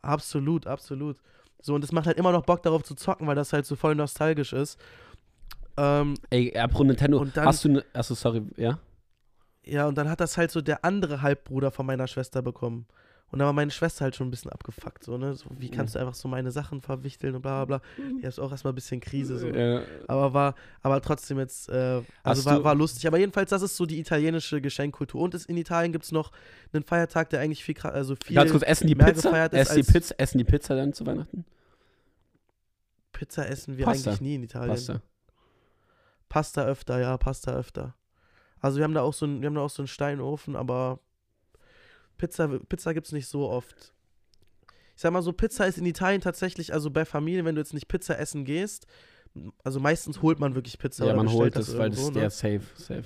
[0.03, 1.17] Absolut, absolut.
[1.61, 3.75] So, und das macht halt immer noch Bock darauf zu zocken, weil das halt so
[3.75, 4.79] voll nostalgisch ist.
[5.77, 8.79] Ähm, Ey, apropos Nintendo, dann, hast du, ne, achso, sorry, ja?
[9.65, 12.87] Ja, und dann hat das halt so der andere Halbbruder von meiner Schwester bekommen.
[13.33, 15.35] Und da war meine Schwester halt schon ein bisschen abgefuckt, so, ne?
[15.35, 15.99] So, wie kannst Mhm.
[15.99, 17.89] du einfach so meine Sachen verwichteln und bla bla bla.
[17.99, 19.49] Die ist auch erstmal ein bisschen Krise, so.
[19.49, 19.83] Ja.
[20.07, 23.05] Aber war, aber trotzdem jetzt, äh, also war, war lustig.
[23.09, 25.21] Aber jedenfalls, das ist so die italienische Geschenkkultur.
[25.21, 26.31] Und in Italien gibt es noch
[26.73, 29.23] einen Feiertag, der eigentlich viel, also viel Ganz kurz, essen die mehr Pizza?
[29.31, 30.15] gefeiert ist Essen die Pizza?
[30.19, 31.45] Essen die Pizza dann zu Weihnachten?
[33.13, 34.11] Pizza essen wir Pasta.
[34.11, 34.69] eigentlich nie in Italien.
[34.71, 35.01] Pasta.
[36.29, 37.95] Pasta öfter, ja, Pasta öfter.
[38.61, 41.01] Also wir haben da auch so einen, wir haben da auch so einen Steinofen, aber
[42.17, 43.95] Pizza, Pizza gibt es nicht so oft.
[44.95, 47.75] Ich sag mal so, Pizza ist in Italien tatsächlich, also bei Familien, wenn du jetzt
[47.75, 48.87] nicht Pizza essen gehst,
[49.63, 52.23] also meistens holt man wirklich Pizza Ja, man holt es, weil das ist ne?
[52.23, 53.05] ja safe, safe.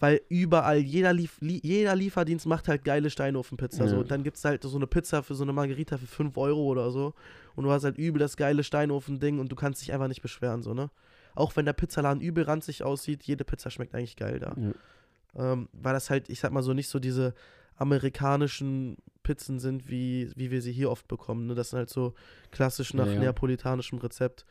[0.00, 3.88] Weil überall, jeder, Lief, li, jeder Lieferdienst macht halt geile Steinofenpizza.
[3.88, 3.96] So.
[3.96, 4.00] Ja.
[4.00, 6.62] Und dann gibt es halt so eine Pizza für so eine Margarita für 5 Euro
[6.66, 7.14] oder so.
[7.56, 10.62] Und du hast halt übel das geile Steinofen-Ding und du kannst dich einfach nicht beschweren,
[10.62, 10.90] so, ne?
[11.34, 14.54] Auch wenn der Pizzaladen übel ranzig aussieht, jede Pizza schmeckt eigentlich geil da.
[14.56, 15.52] Ja.
[15.52, 17.34] Ähm, weil das halt, ich sag mal so, nicht so diese
[17.76, 21.46] amerikanischen Pizzen sind, wie, wie wir sie hier oft bekommen.
[21.46, 21.54] Ne?
[21.54, 22.14] Das sind halt so
[22.50, 24.44] klassisch nach Ja, neapolitanischem Rezept,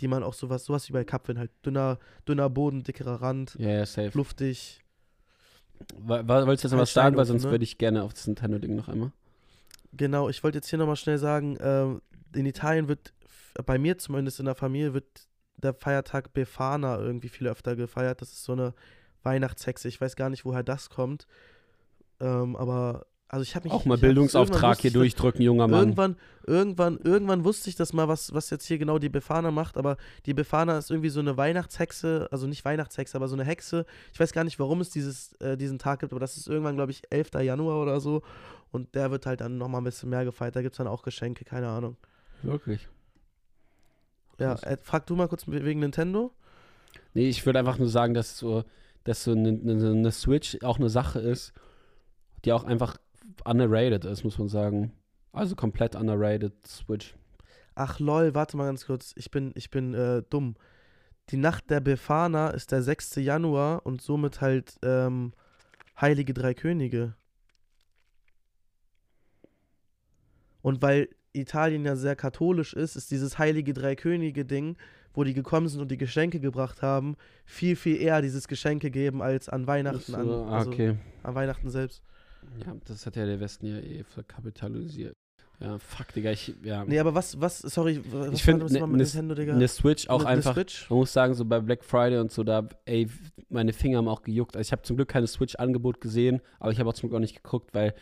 [0.00, 1.50] die man auch sowas, sowas wie bei Kapfeln halt.
[1.64, 4.82] Dünner, dünner Boden, dickerer Rand, Ja, luftig.
[5.96, 7.50] Wolltest du jetzt noch was sagen, weil sonst ne?
[7.50, 9.12] würde ich gerne auf das Nintendo-Ding noch einmal.
[9.92, 12.02] Genau, ich wollte jetzt hier nochmal schnell sagen, ähm,
[12.34, 13.14] in Italien wird,
[13.64, 15.06] bei mir zumindest in der Familie, wird
[15.58, 18.20] der Feiertag Befana irgendwie viel öfter gefeiert.
[18.20, 18.74] Das ist so eine
[19.22, 19.88] Weihnachtshexe.
[19.88, 21.26] Ich weiß gar nicht, woher das kommt.
[22.20, 23.72] Ähm, aber, also ich habe mich.
[23.72, 25.80] Auch mal Bildungsauftrag hier durchdrücken, junger Mann.
[25.80, 26.16] Irgendwann,
[26.46, 29.96] irgendwann, irgendwann wusste ich das mal, was, was jetzt hier genau die Befana macht, aber
[30.24, 33.84] die Befana ist irgendwie so eine Weihnachtshexe, also nicht Weihnachtshexe, aber so eine Hexe.
[34.12, 36.76] Ich weiß gar nicht, warum es dieses, äh, diesen Tag gibt, aber das ist irgendwann,
[36.76, 37.42] glaube ich, 11.
[37.42, 38.22] Januar oder so.
[38.70, 40.56] Und der wird halt dann nochmal ein bisschen mehr gefeiert.
[40.56, 41.96] Da gibt es dann auch Geschenke, keine Ahnung.
[42.42, 42.88] Wirklich.
[44.38, 46.32] Ja, äh, frag du mal kurz wegen Nintendo.
[47.14, 48.64] Nee, ich würde einfach nur sagen, dass so,
[49.04, 51.52] dass so eine, eine, eine Switch auch eine Sache ist,
[52.44, 52.96] die auch einfach
[53.44, 54.92] underrated ist, muss man sagen.
[55.32, 57.14] Also komplett underrated Switch.
[57.74, 59.12] Ach lol, warte mal ganz kurz.
[59.16, 60.56] Ich bin, ich bin äh, dumm.
[61.30, 63.16] Die Nacht der Befana ist der 6.
[63.16, 65.32] Januar und somit halt ähm,
[66.00, 67.14] Heilige Drei Könige.
[70.62, 71.08] Und weil
[71.40, 74.76] Italien ja sehr katholisch ist, ist dieses Heilige Drei Könige-Ding,
[75.14, 79.22] wo die gekommen sind und die Geschenke gebracht haben, viel, viel eher dieses Geschenke geben
[79.22, 80.96] als an Weihnachten, So, an, ah, also okay.
[81.22, 82.02] an Weihnachten selbst.
[82.64, 85.14] Ja, das hat ja der Westen ja eh verkapitalisiert.
[85.58, 86.84] Ja, fuck, Digga, ich, ja.
[86.84, 89.54] Nee, aber was, was, sorry, was Ich find, war das ne- mit ne- Nintendo, Digga?
[89.54, 90.52] Eine Switch auch Eine- eine einfach.
[90.52, 90.90] Switch?
[90.90, 93.08] Man muss sagen, so bei Black Friday und so, da, ey,
[93.48, 94.54] meine Finger haben auch gejuckt.
[94.54, 97.22] Also ich habe zum Glück keine Switch-Angebot gesehen, aber ich habe auch zum Glück auch
[97.22, 97.94] nicht geguckt, weil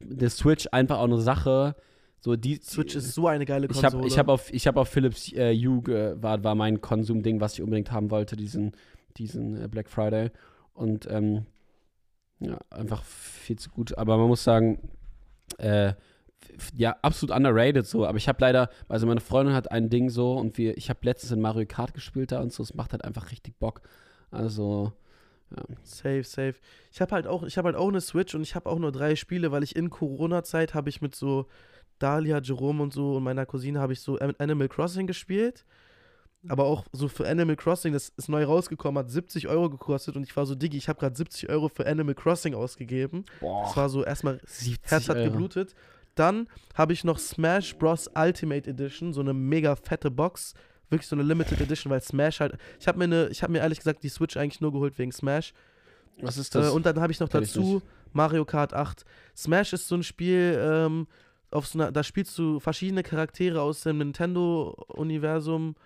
[0.00, 1.76] eine Switch einfach auch eine Sache,
[2.24, 2.56] so die.
[2.62, 3.92] Switch ist so eine geile Ich Konsole.
[3.98, 7.54] habe ich hab auf, ich hab auf Philips äh, ge- war, war mein Konsumding, was
[7.54, 8.72] ich unbedingt haben wollte, diesen,
[9.18, 10.30] diesen äh, Black Friday.
[10.72, 11.44] Und ähm,
[12.40, 13.96] ja, einfach viel zu gut.
[13.98, 14.78] Aber man muss sagen,
[15.58, 15.92] äh,
[16.74, 18.06] ja, absolut underrated so.
[18.06, 21.00] Aber ich habe leider, also meine Freundin hat ein Ding so und wir, ich habe
[21.02, 23.82] letztens in Mario Kart gespielt da und so, es macht halt einfach richtig Bock.
[24.30, 24.92] Also,
[25.84, 26.54] Safe, safe.
[26.90, 28.90] Ich habe halt auch, ich habe halt auch eine Switch und ich habe auch nur
[28.90, 31.46] drei Spiele, weil ich in Corona-Zeit habe ich mit so
[32.04, 35.64] Dalia, Jerome und so und meiner Cousine habe ich so An- Animal Crossing gespielt.
[36.46, 40.24] Aber auch so für Animal Crossing, das ist neu rausgekommen, hat 70 Euro gekostet und
[40.24, 43.24] ich war so, Diggi, ich habe gerade 70 Euro für Animal Crossing ausgegeben.
[43.26, 45.30] Das boah, war so erstmal 70 Herz hat Euro.
[45.30, 45.74] geblutet.
[46.14, 48.10] Dann habe ich noch Smash Bros.
[48.14, 50.52] Ultimate Edition, so eine mega fette Box.
[50.90, 52.58] Wirklich so eine Limited Edition, weil Smash halt.
[52.78, 55.54] Ich habe mir, eine- ich mir ehrlich gesagt die Switch eigentlich nur geholt wegen Smash.
[56.20, 56.68] Was ist das?
[56.68, 57.80] Äh, und dann habe ich noch Kenn ich dazu
[58.12, 59.04] Mario Kart 8.
[59.34, 61.06] Smash ist so ein Spiel, ähm,
[61.54, 65.76] auf so einer, da spielst du verschiedene Charaktere aus dem Nintendo-Universum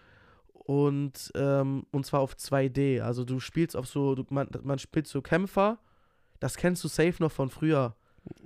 [0.52, 3.00] und, ähm, und zwar auf 2D.
[3.00, 5.78] Also du spielst auf so, du, man, man spielt so Kämpfer.
[6.40, 7.94] Das kennst du safe noch von früher.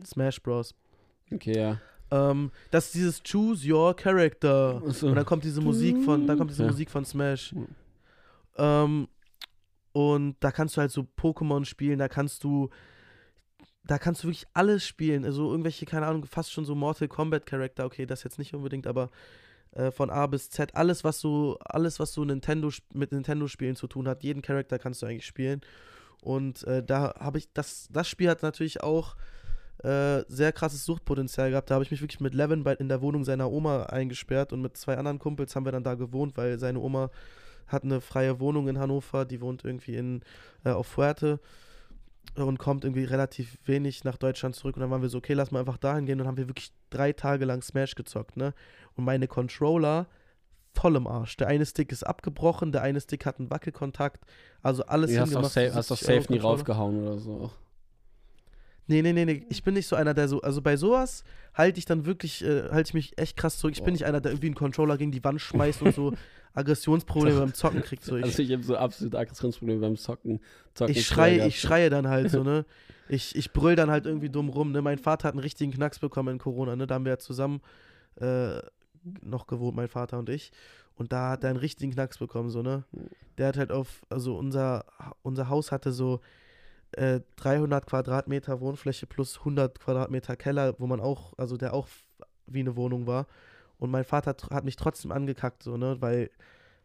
[0.04, 0.74] Smash Bros.
[1.32, 1.80] okay, ja.
[2.10, 4.82] Ähm, das ist dieses Choose Your Character.
[4.86, 5.08] Achso.
[5.08, 6.68] Und dann kommt diese Musik von, dann kommt diese Ja.
[6.68, 7.52] Musik von Smash.
[7.52, 7.66] Mhm.
[8.56, 9.08] Ähm,
[9.92, 12.70] und da kannst du halt so Pokémon spielen, da kannst du,
[13.84, 15.24] da kannst du wirklich alles spielen.
[15.24, 17.84] Also irgendwelche, keine Ahnung, fast schon so Mortal Kombat Charakter.
[17.84, 19.10] Okay, das jetzt nicht unbedingt, aber
[19.72, 23.86] äh, von A bis Z, alles, was so, alles, was so Nintendo mit Nintendo-Spielen zu
[23.86, 25.62] tun hat, jeden Charakter kannst du eigentlich spielen.
[26.22, 29.16] Und äh, da habe ich, das, das Spiel hat natürlich auch
[29.82, 31.70] äh, sehr krasses Suchtpotenzial gehabt.
[31.70, 34.62] Da habe ich mich wirklich mit Levin bei, in der Wohnung seiner Oma eingesperrt und
[34.62, 37.10] mit zwei anderen Kumpels haben wir dann da gewohnt, weil seine Oma
[37.66, 40.22] hat eine freie Wohnung in Hannover, die wohnt irgendwie in,
[40.64, 41.40] äh, auf Fuerte
[42.34, 44.76] und kommt irgendwie relativ wenig nach Deutschland zurück.
[44.76, 46.14] Und dann waren wir so, okay, lass mal einfach dahin gehen.
[46.14, 48.54] Und dann haben wir wirklich drei Tage lang Smash gezockt, ne?
[48.94, 50.06] Und meine Controller
[50.74, 51.36] voll im Arsch.
[51.36, 54.24] Der eine Stick ist abgebrochen, der eine Stick hat einen Wackelkontakt.
[54.62, 55.52] Also alles Du hast auch hingemacht.
[55.52, 57.50] safe, hast auch 70 Euro safe nie raufgehauen oder so.
[58.86, 59.46] Nee, nee, nee, nee.
[59.48, 60.40] Ich bin nicht so einer, der so.
[60.40, 63.74] Also bei sowas halte ich dann wirklich, äh, halte ich mich echt krass zurück.
[63.74, 63.92] Ich bin Boah.
[63.92, 66.12] nicht einer, der irgendwie einen Controller gegen die Wand schmeißt und so
[66.54, 68.04] Aggressionsprobleme beim Zocken kriegt.
[68.04, 68.16] So.
[68.16, 70.40] Ich, also ich habe so absolute Aggressionsprobleme beim Zocken.
[70.74, 72.64] Zocken ich schreie, ich schreie dann halt so, ne?
[73.08, 74.82] Ich, ich brüll dann halt irgendwie dumm rum, ne?
[74.82, 76.86] Mein Vater hat einen richtigen Knacks bekommen in Corona, ne?
[76.86, 77.60] Da haben wir ja zusammen
[78.20, 78.58] äh,
[79.22, 80.50] noch gewohnt, mein Vater und ich.
[80.96, 82.84] Und da hat er einen richtigen Knacks bekommen, so, ne?
[83.38, 84.84] Der hat halt auf, also unser,
[85.22, 86.20] unser Haus hatte so
[86.92, 91.88] äh, 300 Quadratmeter Wohnfläche plus 100 Quadratmeter Keller, wo man auch, also der auch
[92.46, 93.26] wie eine Wohnung war.
[93.78, 95.96] Und mein Vater hat mich trotzdem angekackt, so, ne?
[96.00, 96.30] Weil,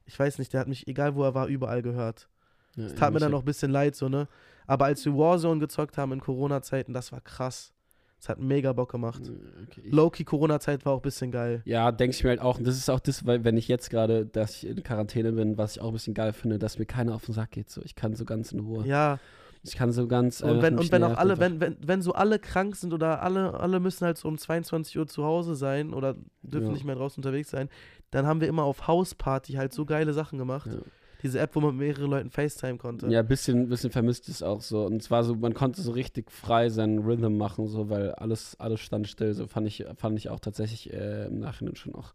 [0.06, 2.28] ich weiß nicht, der hat mich, egal wo er war, überall gehört.
[2.76, 4.28] Ja, Es tat mir dann noch ein bisschen leid, so, ne?
[4.66, 7.74] Aber als wir Warzone gezockt haben in Corona-Zeiten, das war krass.
[8.20, 9.22] Es hat mega Bock gemacht.
[9.68, 11.62] Okay, Low-Key Corona-Zeit war auch ein bisschen geil.
[11.66, 12.58] Ja, denke ich mir halt auch.
[12.58, 15.58] Und das ist auch das, weil wenn ich jetzt gerade, dass ich in Quarantäne bin,
[15.58, 17.70] was ich auch ein bisschen geil finde, dass mir keiner auf den Sack geht.
[17.70, 18.88] So, ich kann so ganz in Ruhe.
[18.88, 19.20] Ja,
[19.64, 20.42] Ich kann so ganz.
[20.42, 23.22] und einfach wenn, und wenn auch alle, wenn, wenn, wenn so alle krank sind oder
[23.22, 26.74] alle, alle müssen halt so um 22 Uhr zu Hause sein oder dürfen Ja.
[26.74, 27.70] nicht mehr draußen unterwegs sein,
[28.12, 30.68] dann haben wir immer auf Hausparty halt so geile Sachen gemacht.
[30.68, 30.80] Ja.
[31.24, 33.08] Diese App, wo man mit mehreren Leuten FaceTime konnte.
[33.08, 34.86] Ja, ein bisschen, bisschen vermisst es auch so.
[34.86, 38.82] Und zwar so, man konnte so richtig frei seinen Rhythm machen, so, weil alles, alles
[38.82, 39.34] stand still.
[39.34, 42.14] So fand ich, fand ich auch tatsächlich äh, im Nachhinein schon auch,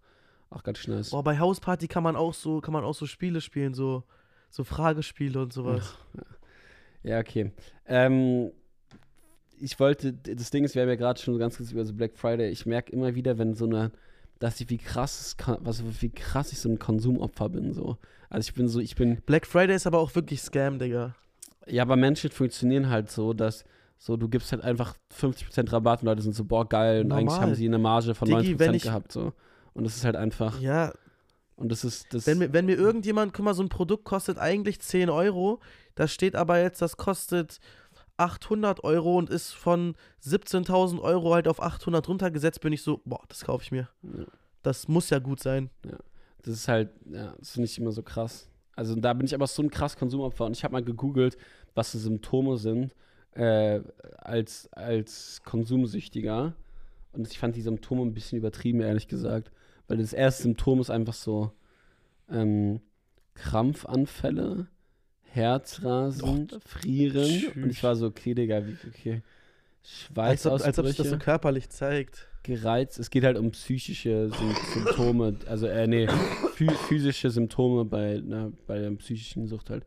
[0.50, 1.10] auch ganz nice.
[1.10, 4.04] Boah, bei Hausparty kann man auch so, kann man auch so Spiele spielen, so,
[4.50, 5.96] so Fragespiele und sowas.
[6.16, 6.22] Ja,
[7.04, 7.52] okay.
[7.86, 8.50] Ähm,
[9.60, 11.92] ich wollte, das Ding ist, wir haben ja gerade schon so ganz kurz über so
[11.94, 12.50] Black Friday.
[12.50, 13.92] Ich merke immer wieder, wenn so eine,
[14.38, 17.72] dass ich wie krass, was, wie krass ich so ein Konsumopfer bin.
[17.72, 17.96] So.
[18.28, 21.14] Also ich bin so, ich bin, Black Friday ist aber auch wirklich Scam, Digga.
[21.66, 23.64] ja, aber Menschen funktionieren halt so, dass
[23.98, 27.04] so, du gibst halt einfach 50% Rabatt und Leute sind so, boah, geil.
[27.04, 27.40] Und eigentlich Normal.
[27.42, 29.12] haben sie eine Marge von Digi, 90% wenn ich- gehabt.
[29.12, 29.32] So.
[29.74, 30.92] Und das ist halt einfach, Ja,
[31.62, 34.36] und das ist, das, wenn mir, wenn mir irgendjemand, guck mal, so ein Produkt kostet
[34.36, 35.60] eigentlich 10 Euro,
[35.94, 37.60] da steht aber jetzt, das kostet
[38.16, 39.94] 800 Euro und ist von
[40.24, 43.88] 17.000 Euro halt auf 800 runtergesetzt, bin ich so, boah, das kaufe ich mir.
[44.02, 44.24] Ja.
[44.64, 45.70] Das muss ja gut sein.
[46.42, 48.48] Das ist halt, ja, das finde ich immer so krass.
[48.74, 51.36] Also da bin ich aber so ein krass Konsumopfer und ich habe mal gegoogelt,
[51.76, 52.92] was die Symptome sind
[53.34, 53.80] äh,
[54.18, 56.54] als, als Konsumsüchtiger.
[57.12, 59.52] Und ich fand die Symptome ein bisschen übertrieben, ehrlich gesagt.
[59.88, 61.52] Weil das erste Symptom ist einfach so
[62.30, 62.80] ähm,
[63.34, 64.68] Krampfanfälle,
[65.22, 67.52] Herzrasen, Frieren.
[67.54, 69.22] Und ich war so, okay, Digga, wie, okay.
[70.14, 72.28] Als ob, als ob sich das so Schweißausbrüche, körperlich zeigt.
[72.42, 72.98] gereizt.
[72.98, 76.06] Es geht halt um psychische Sym Symptome, also äh, nee,
[76.54, 79.86] phys physische Symptome bei, na, bei der psychischen Sucht halt.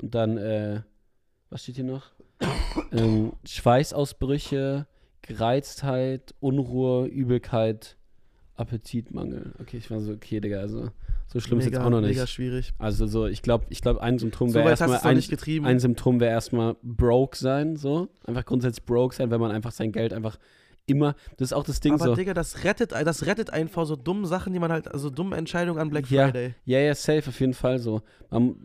[0.00, 0.82] Und dann, äh,
[1.48, 2.10] was steht hier noch?
[2.92, 4.86] ähm, Schweißausbrüche,
[5.22, 7.96] Gereiztheit, Unruhe, Übelkeit,
[8.62, 9.52] Appetitmangel.
[9.60, 10.90] Okay, ich war so, okay, Digga, also
[11.26, 12.10] so schlimm ist jetzt mega, auch noch nicht.
[12.10, 12.72] mega schwierig.
[12.78, 16.20] Also so, ich glaube, ich glaube, ein Symptom So wäre du erstmal ein, ein Symptom
[16.20, 18.08] wäre erstmal broke sein, so.
[18.26, 20.38] Einfach grundsätzlich broke sein, wenn man einfach sein Geld einfach
[20.86, 22.14] immer, das ist auch das Ding aber so.
[22.16, 25.78] Digga, das rettet, das rettet einfach so dumme Sachen, die man halt, also dumme Entscheidungen
[25.80, 26.54] an Black Ja, Friday.
[26.64, 28.02] Ja, ja, safe, auf jeden Fall so.
[28.30, 28.56] Man,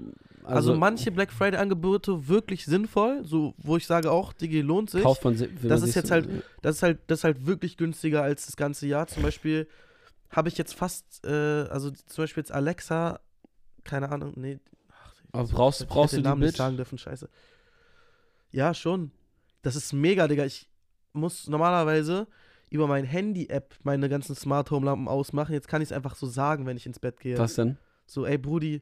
[0.44, 5.04] Also, also, manche Black Friday-Angebote wirklich sinnvoll, so wo ich sage auch, Digi lohnt sich.
[5.04, 6.28] kauft man, Das ist jetzt so- halt-
[6.64, 9.08] Das ist halt, das ist halt wirklich günstiger als das ganze Jahr.
[9.08, 9.68] Zum Beispiel
[10.30, 11.30] habe ich jetzt fast, äh,
[11.70, 13.20] also zum Beispiel jetzt Alexa,
[13.84, 14.60] keine Ahnung, nee.
[14.92, 17.30] Ach, Aber ich brauchst- hätte brauchst den du die Namen nicht sagen dürfen, scheiße.
[18.52, 19.12] Ja, schon.
[19.62, 20.46] Das ist mega, Digga.
[20.46, 20.70] Ich
[21.14, 22.28] muss normalerweise
[22.70, 25.54] über mein Handy-App meine ganzen Smart Home Lampen ausmachen.
[25.54, 27.38] Jetzt kann ich es einfach so sagen, wenn ich ins Bett gehe.
[27.38, 27.78] Was denn?
[28.06, 28.82] So, ey Brudi,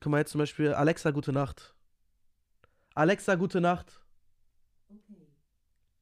[0.00, 1.74] guck mal jetzt zum Beispiel, Alexa, gute Nacht.
[2.94, 4.00] Alexa, gute Nacht.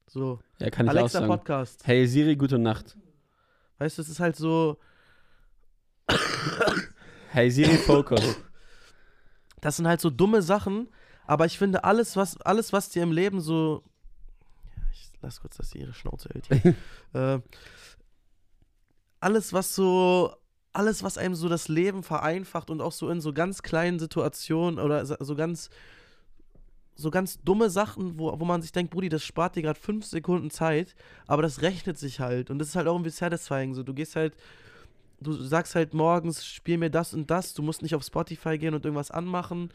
[0.06, 1.28] So, Ja, kann ich auch Alexa sagen.
[1.30, 1.86] Podcast.
[1.86, 2.96] Hey Siri, gute Nacht.
[3.78, 4.78] Weißt du, es ist halt so,
[7.30, 8.36] Hey Siri, Focus.
[9.60, 10.88] das sind halt so dumme Sachen,
[11.26, 13.84] aber ich finde alles, was, alles, was dir im Leben so.
[14.76, 16.76] Ja, ich lass kurz, dass sie ihre Schnauze hält
[17.12, 17.40] äh,
[19.20, 20.34] alles, was so.
[20.74, 24.78] Alles, was einem so das Leben vereinfacht und auch so in so ganz kleinen Situationen
[24.78, 25.70] oder so so ganz.
[27.00, 30.04] So ganz dumme Sachen, wo, wo man sich denkt, Brudi, das spart dir gerade fünf
[30.04, 30.96] Sekunden Zeit,
[31.28, 32.50] aber das rechnet sich halt.
[32.50, 33.72] Und das ist halt auch irgendwie satisfying.
[33.74, 34.34] So, du gehst halt,
[35.20, 38.74] du sagst halt morgens, spiel mir das und das, du musst nicht auf Spotify gehen
[38.74, 39.70] und irgendwas anmachen.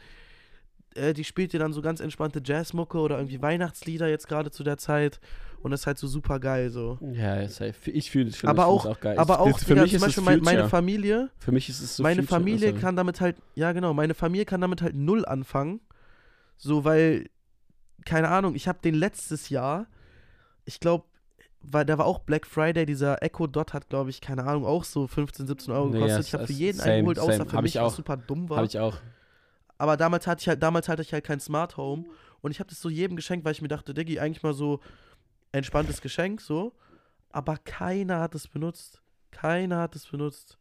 [0.94, 4.62] Äh, die spielt dir dann so ganz entspannte Jazzmucke oder irgendwie Weihnachtslieder jetzt gerade zu
[4.62, 5.18] der Zeit.
[5.62, 6.98] Und das ist halt so super geil so.
[7.00, 7.90] Ja, ja, safe.
[7.90, 8.50] Ich fühle schon.
[8.50, 9.16] Aber auch- auch geil.
[9.18, 10.68] Aber auch, für Digga, mich zum ist Beispiel es mein, meine.
[10.68, 12.80] Familie, Für mich ist es so meine Future, Familie also.
[12.82, 15.80] kann damit halt, ja genau, meine Familie kann damit halt null anfangen.
[16.56, 17.28] So, weil,
[18.04, 19.86] keine Ahnung, ich habe den letztes Jahr,
[20.64, 21.04] ich glaube,
[21.60, 24.84] weil da war auch Black Friday, dieser Echo Dot hat, glaube ich, keine Ahnung, auch
[24.84, 26.16] so 15, 17 Euro Nee, gekostet.
[26.16, 27.50] ja, ich habe für jeden same, eingeholt, außer same.
[27.50, 27.96] für Hab mich, ich was auch.
[27.96, 28.58] super dumm war.
[28.58, 28.98] Habe ich auch.
[29.78, 32.04] Aber damals hatte ich halt, damals hatte ich halt kein Smart Home
[32.42, 34.80] Und ich habe das so jedem geschenkt, weil ich mir dachte, Diggi, eigentlich mal so
[35.52, 36.72] entspanntes Geschenk, so.
[37.30, 39.00] Aber keiner hat es benutzt.
[39.30, 40.58] Keiner hat es benutzt.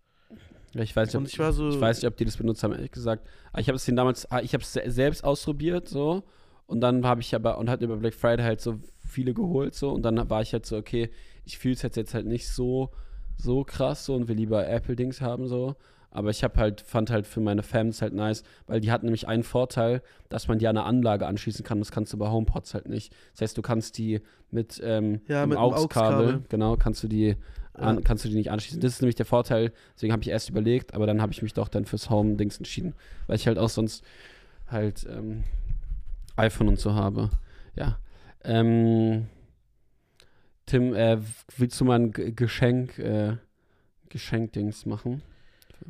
[0.76, 2.92] Ich weiß nicht, ob, ich so- ich weiß nicht, ob die das benutzt haben, ehrlich
[2.92, 3.28] gesagt.
[3.52, 6.24] Aber ich habe es damals, ah, ich habe es se- selbst ausprobiert, so.
[6.66, 9.92] Und dann habe ich aber, und hat über Black Friday halt so viele geholt, so.
[9.92, 11.10] Und dann war ich halt so, okay,
[11.46, 12.90] ich fühle es jetzt, halt nicht so,
[13.38, 14.16] so krass, so.
[14.16, 15.76] Und will lieber Apple-Dings haben, so.
[16.10, 19.28] Aber ich habe halt, fand halt für meine Fans halt nice, weil die hatten nämlich
[19.28, 21.80] einen Vorteil, dass man die an eine Anlage anschließen kann.
[21.80, 23.14] Das kannst du bei HomePods halt nicht.
[23.34, 26.44] Das heißt, du kannst die mit, ähm, Ja, mit AUX-Kabel.
[26.50, 27.36] genau, kannst du die
[27.74, 28.80] an, kannst du die nicht anschließen.
[28.82, 29.72] Das ist nämlich der Vorteil.
[29.96, 32.94] Deswegen habe ich erst überlegt, aber dann habe ich mich doch dann fürs Home-Dings entschieden,
[33.28, 34.04] weil ich halt auch sonst
[34.68, 35.44] halt ähm,
[36.36, 37.30] iPhone und so habe.
[37.76, 38.00] Ja.
[38.44, 39.28] Ähm,
[40.66, 41.20] Tim, äh,
[41.58, 43.38] willst du mal ein G Geschenk, äh,
[44.10, 45.22] Geschenkdings machen?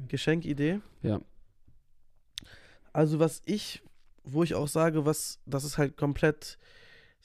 [0.07, 0.79] Geschenkidee?
[1.01, 1.21] Ja.
[2.91, 3.81] Also was ich,
[4.23, 6.57] wo ich auch sage, was, das ist halt komplett,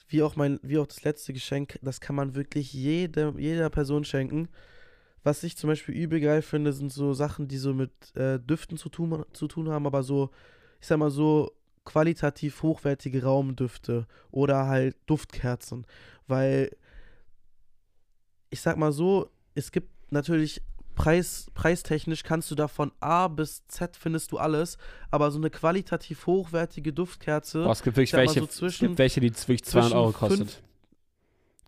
[0.09, 4.03] wie auch mein, wie auch das letzte Geschenk, das kann man wirklich jede, jeder Person
[4.03, 4.49] schenken.
[5.23, 8.77] Was ich zum Beispiel übel geil finde, sind so Sachen, die so mit äh, Düften
[8.77, 10.31] zu tun, zu tun haben, aber so,
[10.81, 11.51] ich sag mal so,
[11.85, 15.85] qualitativ hochwertige Raumdüfte oder halt Duftkerzen.
[16.27, 16.75] Weil,
[18.49, 20.61] ich sag mal so, es gibt natürlich
[20.99, 24.77] Preis, preistechnisch kannst du da von A bis Z findest du alles,
[25.11, 29.21] aber so eine qualitativ hochwertige Duftkerze, Boah, es gibt wirklich welche, so zwischen- gibt welche,
[29.21, 30.61] die wirklich 200 Euro kostet.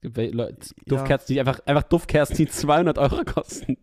[0.01, 0.97] Gibt Leute, Ja.
[0.97, 3.77] Duftkerzen, die einfach, einfach Duftkerzen, die 200 Euro kosten.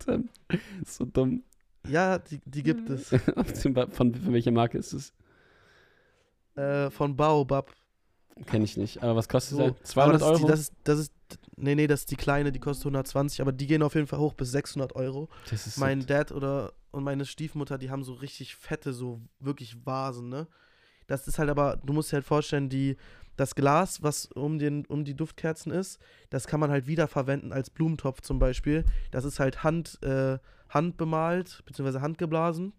[0.85, 1.43] So dumm.
[1.89, 3.09] ja, die, die gibt es.
[3.63, 5.13] von, von welcher Marke ist es?
[6.57, 7.73] äh, von Baobab.
[8.47, 9.03] Kenne ich nicht.
[9.03, 9.69] Aber was kostet So, der?
[9.69, 10.39] aber 200 das Euro?
[10.41, 11.13] die, das, ist, das ist,
[11.57, 14.19] nee, nee, das ist die kleine, die kostet 120, aber die gehen auf jeden Fall
[14.19, 15.29] hoch bis 600 Euro.
[15.51, 19.21] das ist Mein so, Dad oder und meine Stiefmutter, die haben so richtig fette, so
[19.41, 20.47] wirklich Vasen, ne?
[21.07, 22.97] Das ist halt aber, du musst dir halt vorstellen, die,
[23.37, 25.99] das Glas, was um, den, um die Duftkerzen ist,
[26.31, 28.85] das kann man halt wiederverwenden als Blumentopf zum Beispiel.
[29.11, 30.39] Das ist halt Hand, äh,
[30.69, 32.73] handbemalt, beziehungsweise handgeblasen.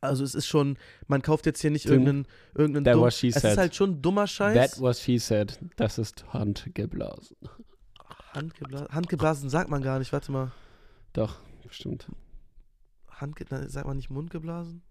[0.00, 3.34] Also es ist schon, man kauft jetzt hier nicht irgendeinen, irgendeinen that was she Es
[3.42, 3.52] said.
[3.52, 4.54] ist halt schon dummer Scheiß.
[4.54, 5.58] That was she said.
[5.76, 7.36] Das ist handgeblasen.
[8.32, 10.52] Handgeblasen, handgeblasen sagt man gar nicht, warte mal.
[11.12, 12.06] Doch, bestimmt.
[13.08, 14.82] Handge sagt man nicht mundgeblasen?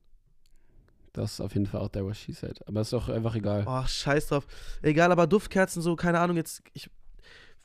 [1.13, 2.65] Das ist auf jeden Fall auch that was she said.
[2.67, 3.63] Aber ist doch einfach egal.
[3.67, 4.45] Ach, scheiß drauf.
[4.81, 6.89] Egal, aber Duftkerzen so, keine Ahnung, jetzt, ich,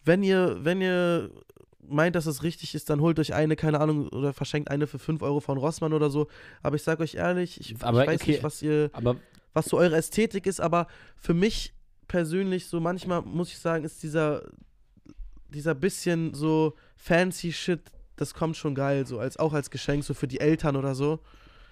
[0.04, 1.30] wenn ihr, wenn ihr
[1.86, 4.98] meint, dass es richtig ist, dann holt euch eine, keine Ahnung, oder verschenkt eine für
[4.98, 6.28] 5 Euro von Rossmann oder so.
[6.62, 8.30] Aber ich sag euch ehrlich, ich, Aber ich weiß okay.
[8.32, 9.16] nicht, was ihr, Aber
[9.52, 11.74] was so eure Ästhetik ist, aber für mich
[12.08, 14.42] persönlich, so manchmal muss ich sagen, ist dieser,
[15.54, 17.80] dieser bisschen so fancy Shit,
[18.16, 21.20] das kommt schon geil, so als auch als Geschenk, so für die Eltern oder so.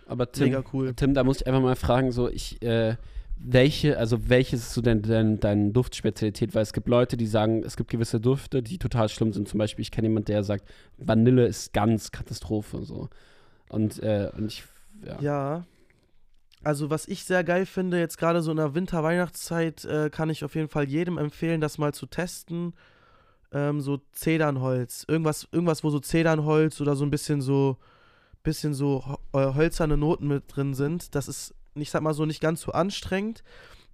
[0.06, 0.94] Aber Tim, Mega cool.
[0.94, 2.96] Tim, da muss ich einfach mal fragen, so ich, äh,
[3.44, 6.54] welche, also welches ist so dein, dein, dein Duftspezialität?
[6.54, 9.48] Weil es gibt Leute, die sagen, es gibt gewisse Dufte, die total schlimm sind.
[9.48, 10.68] Zum Beispiel, ich kenne jemanden, der sagt,
[10.98, 12.84] Vanille ist ganz Katastrophe.
[12.84, 13.08] So.
[13.68, 14.64] Und, äh, und ich,
[15.04, 15.20] ja.
[15.20, 15.66] Ja.
[16.64, 20.44] Also, was ich sehr geil finde, jetzt gerade so in der Winter-Weihnachtszeit, äh, kann ich
[20.44, 22.74] auf jeden Fall jedem empfehlen, das mal zu testen.
[23.52, 25.04] Ähm, so Zedernholz.
[25.08, 27.76] Irgendwas, irgendwas, wo so Zedernholz oder so ein bisschen so,
[28.42, 31.14] bisschen so ho- äh, hölzerne Noten mit drin sind.
[31.14, 33.42] Das ist, ich sag mal so, nicht ganz so anstrengend.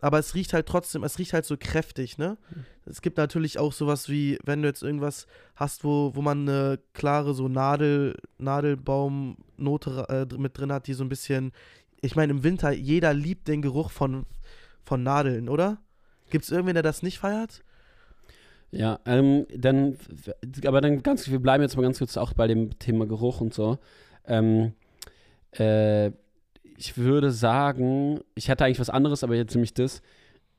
[0.01, 2.39] Aber es riecht halt trotzdem, es riecht halt so kräftig, ne?
[2.85, 6.79] Es gibt natürlich auch sowas wie, wenn du jetzt irgendwas hast, wo, wo man eine
[6.95, 11.51] klare so Nadel, Nadelbaumnote äh, mit drin hat, die so ein bisschen,
[12.01, 14.25] ich meine, im Winter, jeder liebt den Geruch von,
[14.85, 15.79] von Nadeln, oder?
[16.31, 17.65] Gibt es irgendwen, der das nicht feiert?
[18.71, 19.97] Ja, ähm, dann,
[20.67, 23.55] aber dann ganz, wir bleiben jetzt mal ganz kurz auch bei dem Thema Geruch und
[23.55, 23.79] so.
[24.27, 24.73] Ähm,
[25.53, 26.11] äh,
[26.77, 30.03] ich würde sagen, ich hatte eigentlich was anderes, aber jetzt nämlich das.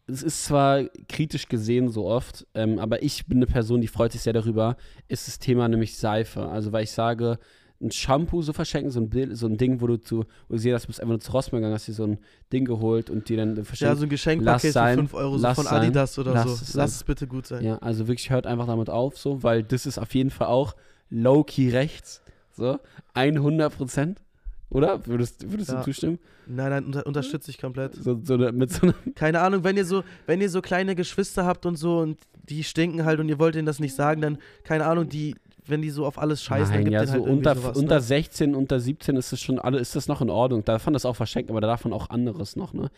[0.08, 4.12] Es ist zwar kritisch gesehen so oft, ähm, aber ich bin eine Person, die freut
[4.12, 4.76] sich sehr darüber,
[5.08, 6.48] ist das Thema nämlich Seife.
[6.50, 7.38] Also, weil ich sage,
[7.82, 10.58] ein Shampoo so verschenken, so ein, Bild, so ein Ding, wo du zu, wo du
[10.58, 12.18] siehst, du bist einfach nur zu Rossmann gegangen, hast dir so ein
[12.52, 13.98] Ding geholt und dir dann Ja, verschenkt.
[13.98, 16.54] so ein Geschenkpaket für sein, 5 Euro so von sein, Adidas oder lass so.
[16.54, 17.64] es Lass es bitte gut sein.
[17.64, 20.76] Ja, also wirklich hört einfach damit auf, so, weil das ist auf jeden Fall auch
[21.10, 22.22] low-key rechts.
[22.52, 22.78] So,
[23.14, 24.22] 100 Prozent.
[24.72, 25.04] Oder?
[25.08, 25.78] Würdest, würdest Ja.
[25.80, 26.20] du zustimmen?
[26.46, 27.96] Nein, nein, unter, unterstütze ich komplett.
[27.96, 28.94] So, so eine, mit so einer.
[29.16, 32.20] Keine Ahnung, wenn ihr so, wenn ihr so kleine Geschwister habt und so und
[32.50, 35.36] die stinken halt und ihr wollt denen das nicht sagen, dann, keine Ahnung, die,
[35.70, 37.96] wenn die so auf alles scheißen, dann Nein, gibt ja, so halt unter, sowas, unter
[37.96, 38.02] ne?
[38.02, 40.64] 16, unter 17 ist das schon alle, ist das noch in Ordnung.
[40.66, 42.90] Da fand das auch verschenkt, aber da darf man auch anderes noch, ne?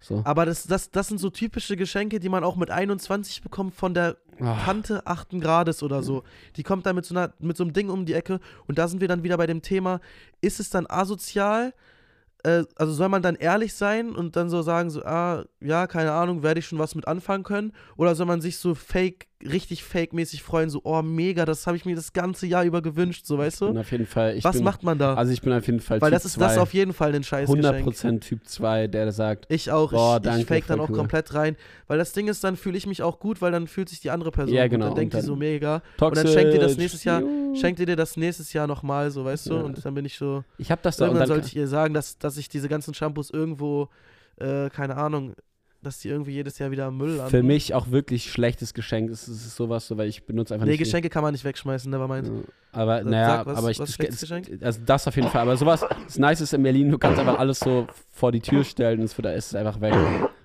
[0.00, 0.22] So.
[0.24, 3.94] Aber das, das, das sind so typische Geschenke, die man auch mit 21 bekommt von
[3.94, 5.40] der Ah, Tante 8.
[5.40, 6.22] Grades oder so.
[6.56, 8.88] Die kommt dann mit so, einer, mit so einem Ding um die Ecke und da
[8.88, 10.00] sind wir dann wieder bei dem Thema,
[10.40, 11.74] ist es dann asozial,
[12.44, 16.12] äh, also soll man dann ehrlich sein und dann so sagen, so, ah, ja, keine
[16.12, 17.72] Ahnung, werde ich schon was mit anfangen können?
[17.96, 21.84] Oder soll man sich so fake, richtig fake-mäßig freuen, so, oh, mega, das habe ich
[21.84, 23.80] mir das ganze Jahr über gewünscht, so, weißt bin du?
[23.80, 24.36] auf jeden Fall.
[24.36, 25.14] Ich Was bin, macht man da?
[25.14, 27.14] Also ich bin auf jeden Fall Weil Typ das ist das zwei, auf jeden Fall
[27.14, 27.86] ein scheiß Geschenk.
[27.88, 30.96] 100% Typ 2, der sagt, Ich auch, Boah, ich, danke, ich fake dann auch cool.
[30.96, 31.56] komplett rein.
[31.86, 34.10] Weil das Ding ist, dann fühle ich mich auch gut, weil dann fühlt sich die
[34.10, 34.72] andere Person Ja, gut.
[34.72, 35.82] genau, Dann denkt und die so dann- mega.
[35.98, 37.22] Toxic, dann schenkt ihr das nächstes Jahr-.
[37.54, 39.54] Schenkt ihr dir das nächstes Jahr nochmal, so, weißt du?
[39.54, 39.60] Ja.
[39.62, 41.66] Und dann bin ich so, Ich habe das da und irgendwann dann, sollte ich ihr
[41.68, 43.88] sagen, dass, dass ich diese ganzen Shampoos irgendwo,
[44.36, 45.34] äh, keine Ahnung,
[45.80, 47.30] dass die irgendwie jedes Jahr wieder Müll landen.
[47.30, 49.10] für mich auch wirklich schlechtes Geschenk.
[49.10, 50.80] Es ist sowas so, weil ich benutze einfach Nee, nicht.
[50.80, 52.26] Geschenke kann man nicht wegschmeißen, never mind.
[52.26, 52.32] Ja,
[52.72, 54.48] Aber Sag, naja, was- aber ich was das, Geschenk?
[54.60, 55.42] also das auf jeden Fall.
[55.42, 58.64] Aber sowas, das Nice ist in Berlin, du kannst einfach alles so vor die Tür
[58.64, 59.94] stellen und es wird, ist einfach weg.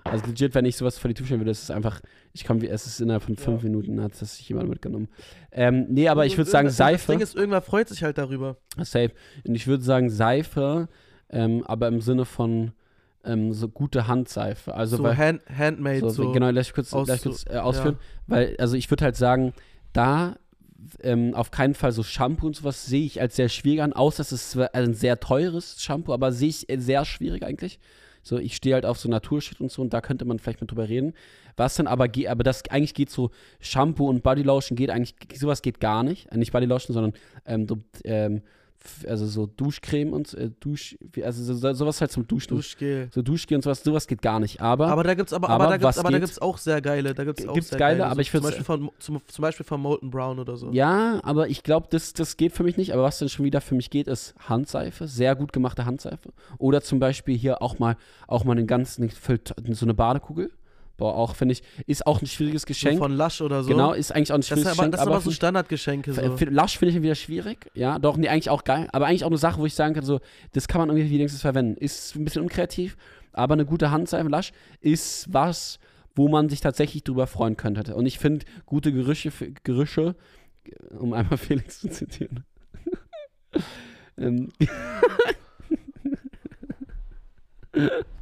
[0.04, 2.00] Also legit, wenn ich sowas vor die Tür stellen würde, ist es einfach,
[2.32, 5.08] ich komme, wie es ist innerhalb von fünf Minuten, hat das sich jemand mitgenommen.
[5.50, 7.12] Ähm, nee, aber ich würde sagen Irgendwas- Das Seife.
[7.12, 8.56] Ding ist, irgendwer freut sich halt darüber.
[8.82, 9.10] Safe.
[9.44, 10.88] Und ich würde sagen Seife,
[11.34, 12.72] ähm, aber im Sinne von
[13.24, 14.74] ähm, so gute Handseife.
[14.74, 16.32] Also so weil, hand, handmade, so, so.
[16.32, 17.96] genau, lass ich kurz, aus- lass ich kurz äh, ausführen.
[18.26, 19.52] Weil, also ich würde halt sagen,
[19.92, 20.36] da
[21.00, 24.20] ähm, auf keinen Fall so Shampoo und sowas sehe ich als sehr schwierig an, außer
[24.20, 27.78] es ist ein sehr teures Shampoo, aber sehe ich äh, sehr schwierig eigentlich.
[28.22, 30.70] So, ich stehe halt auf so Naturshit und so und da könnte man vielleicht mit
[30.70, 31.12] drüber reden.
[31.56, 33.30] Was dann aber geht, aber das eigentlich geht so,
[33.60, 36.30] Shampoo und Bodylotion geht eigentlich, sowas geht gar nicht.
[36.32, 37.12] Äh, nicht Bodylotion, sondern
[37.46, 38.42] ähm, so, ähm,
[39.06, 42.56] also so Duschcreme und äh, Dusch, also so, so, sowas halt zum Duschen.
[42.56, 43.08] Duschgel.
[43.12, 44.60] So Duschgel und sowas, sowas geht gar nicht.
[44.60, 46.26] Aber, Aber da gibt's aber, aber aber, da gibt's, aber da geht?
[46.26, 48.42] gibt's auch sehr geile, da gibt's auch Gibt's sehr geile, geile, aber so ich zum
[48.42, 50.70] Beispiel von zum, zum Beispiel von Molten Brown oder so.
[50.72, 52.92] Ja, aber ich glaube, das, das geht für mich nicht.
[52.92, 55.06] Aber was dann schon wieder für mich geht, ist Handseife.
[55.08, 56.32] Sehr gut gemachte Handseife.
[56.58, 60.50] Oder zum Beispiel hier auch mal, auch mal einen ganzen, so eine Badekugel.
[60.96, 62.98] Boah, auch finde ich, ist auch ein schwieriges so Geschenk.
[62.98, 63.70] von Lush oder so.
[63.70, 64.92] genau, ist eigentlich auch ein Das, schwieriges ist aber, Geschenk.
[64.92, 66.12] das sind aber so find ich- Standardgeschenke.
[66.12, 66.36] So.
[66.36, 67.70] für Lush finde ich wieder schwierig.
[67.74, 68.88] Ja, doch, nee, eigentlich auch geil.
[68.92, 70.20] Aber eigentlich auch eine Sache, wo ich sagen kann, so,
[70.52, 71.76] das kann man irgendwie wenigstens verwenden.
[71.76, 72.96] Ist ein bisschen unkreativ,
[73.32, 75.78] aber eine gute Handseife Lush ist was,
[76.14, 77.96] wo man sich tatsächlich drüber freuen könnte.
[77.96, 79.32] Und ich finde, gute Gerüche,
[79.64, 80.14] Gerüche,
[80.96, 82.44] um einmal Felix zu zitieren.
[84.16, 84.50] ähm,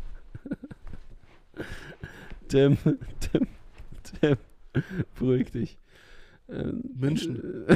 [2.53, 2.77] Tim,
[3.19, 3.47] Tim,
[4.21, 4.37] Tim,
[5.19, 5.79] beruhig dich.
[6.51, 7.67] Ähm, München.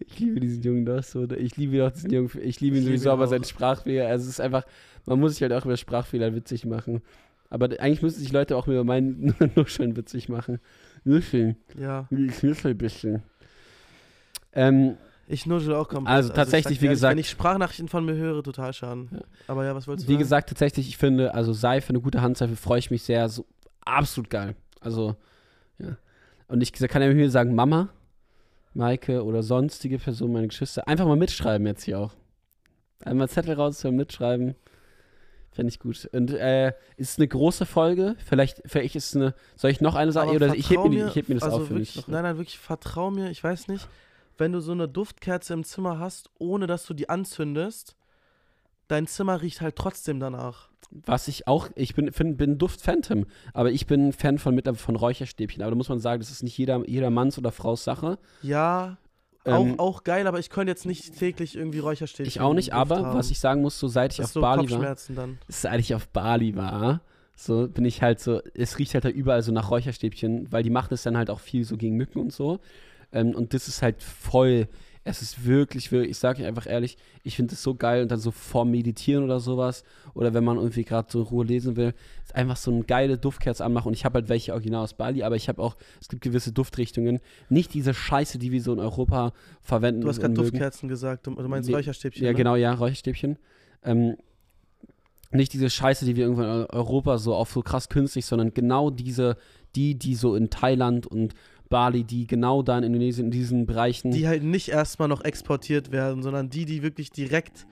[0.00, 1.30] Ich liebe diesen Jungen doch so.
[1.30, 2.30] Ich liebe doch diesen Jungen.
[2.42, 4.08] Ich liebe ihn Ich liebe sowieso, ihn aber sein Sprachfehler.
[4.08, 4.66] Also es ist einfach,
[5.04, 7.00] man muss sich halt auch über Sprachfehler witzig machen.
[7.48, 10.58] Aber eigentlich müssen sich Leute auch über meinen Nuscheln witzig machen.
[11.04, 11.54] Nuscheln.
[11.78, 12.08] Ja.
[12.10, 13.22] Ich nuschel ein bisschen.
[14.52, 14.96] Ähm,
[15.28, 16.14] Ich nuschel auch komplett.
[16.14, 19.08] Also ich tatsächlich, sag wie ehrlich, gesagt- Wenn ich Sprachnachrichten von mir höre, total schaden.
[19.12, 19.20] Ja.
[19.48, 20.22] Aber ja, was wolltest du wie sagen?
[20.22, 23.28] gesagt, tatsächlich, ich finde, also Seife, eine gute Handseife, freue ich mich sehr.
[23.28, 23.44] So
[23.84, 24.54] absolut geil.
[24.80, 25.16] Also,
[25.78, 25.96] ja.
[26.48, 27.88] Und ich kann ja mir sagen, Mama,
[28.72, 32.12] Maike oder sonstige Person, meine Geschwister, einfach mal mitschreiben jetzt hier auch.
[33.04, 34.54] Einmal Zettel rausholen, mitschreiben.
[35.50, 36.08] Fände ich gut.
[36.12, 38.14] Und äh, ist es eine große Folge?
[38.24, 39.34] Vielleicht, vielleicht ist es eine.
[39.56, 40.10] Soll ich noch eine?
[40.14, 42.08] Aber Oder ich heb mir, die- ich heb mir das also auf für wirklich, mich.
[42.08, 43.88] Nein, nein, wirklich, vertrau mir, ich weiß nicht,
[44.38, 47.96] wenn du so eine Duftkerze im Zimmer hast, ohne dass du die anzündest,
[48.88, 50.68] dein Zimmer riecht halt trotzdem danach.
[50.90, 54.68] Was ich auch, ich bin, find, bin Duft Phantom, aber ich bin Fan von, mit,
[54.78, 55.62] von Räucherstäbchen.
[55.62, 58.18] Aber da muss man sagen, das ist nicht jeder, jeder Manns oder Frau's Sache.
[58.42, 58.98] Ja,
[59.44, 62.72] Ähm, auch, auch geil, aber ich könnte jetzt nicht täglich irgendwie Räucherstäbchen Ich auch nicht,
[62.72, 63.18] aber haben.
[63.18, 65.38] was ich sagen muss, so seit ich das auf so Bali war, dann.
[65.48, 67.00] seit ich auf Bali war,
[67.34, 70.70] so bin ich halt so, es riecht halt da überall so nach Räucherstäbchen, weil die
[70.70, 72.60] machen es dann halt auch viel so gegen Mücken und so.
[73.12, 74.68] Ähm, und das ist halt voll,
[75.04, 78.10] es ist wirklich, wirklich, ich sage euch einfach ehrlich, ich finde es so geil und
[78.10, 79.84] dann so vorm Meditieren oder sowas
[80.14, 81.94] oder wenn man irgendwie gerade so in Ruhe lesen will,
[82.24, 85.22] ist einfach so eine geile Duftkerze anmachen und ich habe halt welche original aus Bali,
[85.22, 88.80] aber ich habe auch, es gibt gewisse Duftrichtungen, nicht diese Scheiße, die wir so in
[88.80, 89.32] Europa
[89.62, 90.00] verwenden.
[90.00, 90.34] Du hast gerade.
[90.34, 92.24] Duftkerzen gesagt, du, du meinst Nee, Räucherstäbchen.
[92.24, 92.36] Ja, ne?
[92.36, 93.38] genau, ja, Räucherstäbchen.
[93.84, 94.16] Ähm,
[95.30, 98.54] nicht diese Scheiße, die wir irgendwo in Eu- Europa so auf so krass künstlich, sondern
[98.54, 99.36] genau diese,
[99.74, 101.34] die, die so in Thailand und
[101.68, 104.10] Bali, die genau da in Indonesien, in diesen Bereichen.
[104.10, 107.66] Die halt nicht erstmal noch exportiert werden, sondern die, die wirklich direkt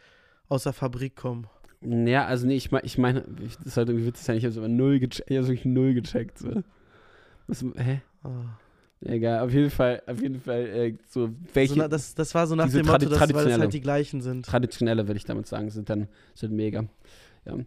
[0.48, 1.46] aus der Fabrik kommen.
[1.82, 4.54] ja, also nee, ich meine, ich meine, das ist halt irgendwie witzig sein, ich habe
[4.54, 6.38] es null gecheckt, ich wirklich null gecheckt.
[6.38, 6.62] So.
[7.46, 8.00] Was, hä?
[8.22, 8.58] Ah.
[9.06, 12.46] Egal, auf jeden Fall, auf jeden Fall, äh, so welche So, na, das, das war
[12.46, 14.46] so nach dem Motto, dass, weil das halt die gleichen sind.
[14.46, 16.84] traditionelle, würde ich damit sagen, sind dann sind mega.
[17.44, 17.58] Ja.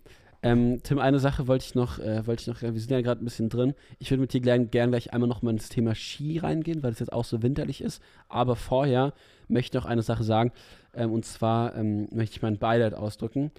[0.44, 3.24] Ähm, Tim, eine Sache wollte ich noch, äh, wollte ich noch, wir sind ja gerade
[3.24, 3.74] ein bisschen drin.
[4.00, 6.92] Ich würde mit dir gern, gern gleich einmal noch mal ins Thema Ski reingehen, weil
[6.92, 8.02] es jetzt auch so winterlich ist.
[8.30, 9.14] Aber vorher
[9.48, 10.52] möchte ich noch eine Sache sagen.
[10.94, 13.52] Ähm, und zwar ähm, möchte ich mein Beileid ausdrücken.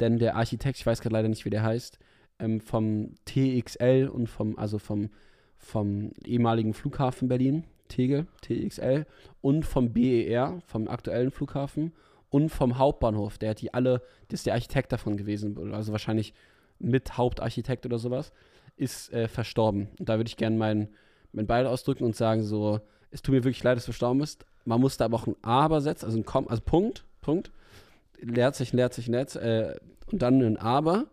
[0.00, 1.98] Denn der Architekt, ich weiß gerade leider nicht, wie der heißt,
[2.38, 5.08] ähm, vom TXL und vom, also vom,
[5.56, 9.06] vom ehemaligen Flughafen Berlin, Tegel, TXL,
[9.40, 11.92] und vom BER, vom aktuellen Flughafen
[12.30, 13.38] und vom Hauptbahnhof.
[13.38, 16.34] Der hat die alle, das ist der Architekt davon gewesen, also wahrscheinlich
[16.78, 18.32] mit Hauptarchitekt oder sowas,
[18.76, 19.88] ist äh, verstorben.
[19.98, 20.88] Und da würde ich gerne meinen
[21.36, 24.46] mein Beil ausdrücken und sagen so, es tut mir wirklich leid, dass du verstorben bist.
[24.64, 27.52] Man muss da aber auch ein Aber setzen, also ein Kom also Punkt, Punkt.
[28.18, 29.76] Leerzeichen, Leerzeichen, Leerzeichen, äh,
[30.10, 31.06] und dann ein Aber.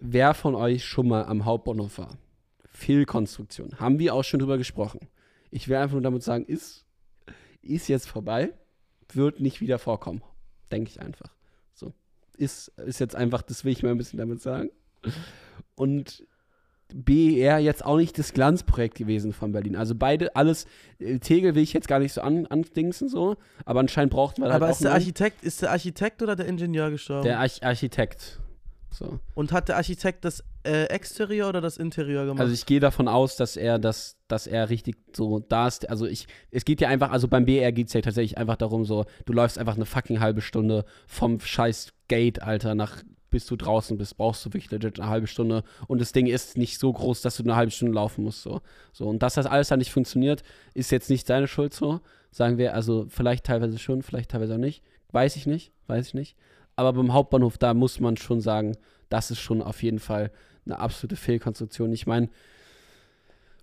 [0.00, 2.18] Wer von euch schon mal am Hauptbahnhof war?
[2.64, 3.78] Fehlkonstruktion.
[3.78, 5.08] Haben wir auch schon drüber gesprochen.
[5.50, 6.86] Ich will einfach nur damit sagen, ist,
[7.60, 8.52] ist jetzt vorbei,
[9.16, 10.22] wird nicht wieder vorkommen.
[10.70, 11.34] Denke ich einfach.
[11.74, 11.92] So.
[12.36, 14.70] Ist, ist jetzt einfach, das will ich mal ein bisschen damit sagen.
[15.74, 16.24] Und
[16.94, 19.76] BER jetzt auch nicht das Glanzprojekt gewesen von Berlin.
[19.76, 20.66] Also beide, alles,
[20.98, 24.52] äh, Tegel will ich jetzt gar nicht so an, andingsen so, aber anscheinend braucht man
[24.52, 27.24] halt Aber ist der, einen- Architekt, ist der Architekt oder der Ingenieur gestorben?
[27.24, 28.40] der Arch Architekt.
[28.90, 29.20] So.
[29.34, 32.40] Und hat der Architekt das äh, Exterieur oder das Interieur gemacht?
[32.40, 35.88] Also ich gehe davon aus, dass er das, dass er richtig so da ist.
[35.88, 38.84] Also ich, es geht ja einfach, also beim BR geht es ja tatsächlich einfach darum,
[38.84, 43.02] so, du läufst einfach eine fucking halbe Stunde vom scheiß Gate, Alter, nach
[43.32, 45.64] bis du draußen bist, brauchst du wirklich legit eine halbe Stunde.
[45.88, 48.42] Und das Ding ist nicht so groß, dass du eine halbe Stunde laufen musst.
[48.42, 48.60] So.
[48.92, 49.08] so.
[49.08, 50.44] Und dass das alles dann nicht funktioniert,
[50.74, 52.00] ist jetzt nicht seine Schuld so.
[52.30, 54.84] Sagen wir, also vielleicht teilweise schon, vielleicht teilweise auch nicht.
[55.10, 56.36] Weiß ich nicht, weiß ich nicht.
[56.76, 58.76] Aber beim Hauptbahnhof, da muss man schon sagen,
[59.08, 60.30] das ist schon auf jeden Fall
[60.64, 61.92] eine absolute Fehlkonstruktion.
[61.92, 62.28] Ich meine,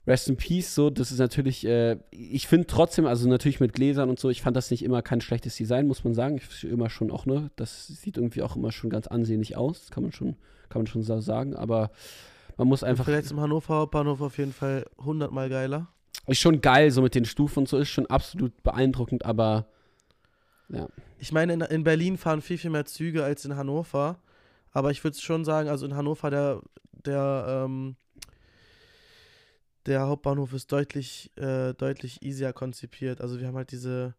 [0.08, 4.10] Rest in Peace, so, das ist natürlich, äh, ich finde trotzdem, also natürlich mit Gläsern
[4.10, 6.38] und so, ich fand das nicht immer kein schlechtes Design, muss man sagen.
[6.38, 10.04] Ich immer schon auch, ne, das sieht irgendwie auch immer schon ganz ansehnlich aus, kann
[10.04, 10.36] man schon,
[10.70, 11.92] kann man schon so sagen, aber
[12.58, 15.88] man muss einfach, Vielleicht zum Hannover Hauptbahnhof auf jeden Fall hundertmal geiler.
[16.28, 19.68] ist schon geil, so mit den Stufen und so, ist schon absolut beeindruckend, aber
[21.20, 24.20] Ich meine, in, in Berlin fahren viel, viel mehr Züge als in Hannover.
[24.72, 26.62] Aber ich würde schon sagen, also in Hannover, der,
[27.06, 27.96] der, ähm,
[29.86, 33.22] der Hauptbahnhof ist deutlich, äh, deutlich easier konzipiert.
[33.22, 34.14] Also wir haben halt diese,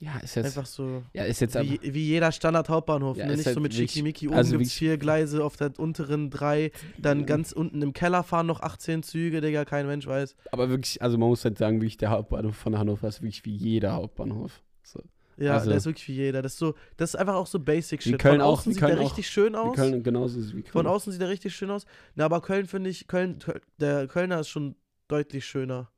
[0.00, 3.16] ja, ist jetzt, einfach so, ja, ist jetzt wie, wie jeder Standard-Hauptbahnhof.
[3.16, 3.36] Ja, ne?
[3.36, 4.28] Nicht halt so mit Schickimicki.
[4.28, 6.70] Oben also gibt es vier Gleise, auf der unteren drei.
[6.98, 10.36] Dann ganz unten im Keller fahren noch 18 Züge, Digga, kein Mensch weiß.
[10.52, 13.56] aber wirklich, also man muss halt sagen, wirklich der Hauptbahnhof von Hannover ist wirklich wie
[13.56, 14.62] jeder Hauptbahnhof.
[14.84, 15.02] So.
[15.38, 16.42] Ja, Also- der ist wirklich wie jeder.
[16.42, 18.18] Das ist, so, das ist einfach auch so Basic Shit.
[18.18, 19.02] Köln Von auch, außen wie sieht der auch.
[19.02, 19.76] richtig schön aus.
[19.76, 20.72] Köln genauso wie Köln.
[20.72, 21.86] Von außen sieht er richtig schön aus.
[22.16, 24.74] Na, aber Köln finde ich, Köln, Köl- der Kölner ist schon
[25.06, 25.90] deutlich schöner.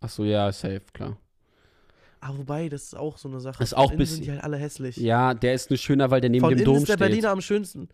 [0.00, 1.16] Achso, ja, safe, klar.
[2.20, 3.62] Ah, wobei, das ist auch so eine Sache.
[3.64, 4.96] Ist Von auch innen bisschen- sind die halt alle hässlich.
[4.96, 6.98] Ja, der ist nur schöner, weil der neben Von dem innen Dom ist der steht.
[7.00, 7.88] Berliner am schönsten.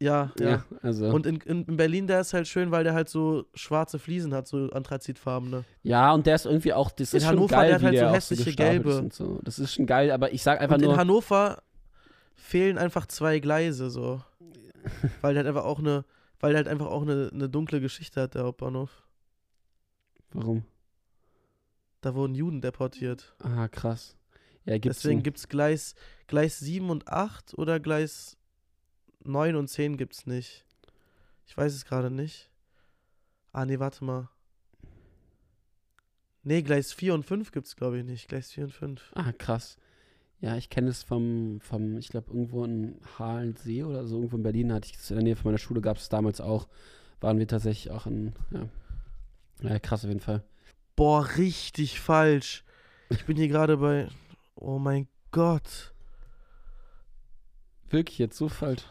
[0.00, 0.48] Ja, ja.
[0.48, 1.06] ja, also.
[1.10, 4.32] Und in, in, in Berlin, der ist halt schön, weil der halt so schwarze Fliesen
[4.32, 5.64] hat, so anthrazitfarbene.
[5.82, 7.96] ja, und der ist irgendwie auch, das In ist schon Hannover, geil, der hat halt
[7.96, 9.08] so der hässliche gelbe.
[9.12, 9.40] so.
[9.42, 11.62] Das ist schon geil, aber ich sag einfach Und in nur, Hannover
[12.34, 14.22] fehlen einfach zwei Gleise so.
[15.20, 16.04] weil der halt einfach auch eine,
[16.38, 19.02] weil der halt einfach auch eine, eine dunkle Geschichte hat, der Hauptbahnhof.
[20.32, 20.64] warum?
[22.00, 23.34] Da wurden Juden deportiert.
[23.42, 24.16] Ah, krass.
[24.64, 25.94] Ja, gibt's Deswegen gibt es Gleis,
[26.28, 28.37] Gleis 7 und 8 oder Gleis
[29.28, 30.64] 9 und 10 gibt es nicht.
[31.46, 32.50] Ich weiß es gerade nicht.
[33.52, 34.28] Ah, nee, warte mal.
[36.42, 38.28] Nee, Gleis 4 und 5 gibt es, glaube ich, nicht.
[38.28, 39.12] Gleis 4 und 5.
[39.14, 39.76] Ah, krass.
[40.40, 44.42] Ja, ich kenne es vom, vom, ich glaube, irgendwo in Halensee oder so, irgendwo in
[44.44, 46.68] Berlin hatte ich es in der Nähe von meiner Schule, gab es damals auch,
[47.20, 48.68] waren wir tatsächlich auch in, ja.
[49.62, 50.44] Ja, krass auf jeden Fall.
[50.94, 52.64] Boah, richtig falsch.
[53.10, 54.08] Ich bin hier gerade bei.
[54.54, 55.92] Oh mein Gott.
[57.90, 58.84] Wirklich jetzt so falsch.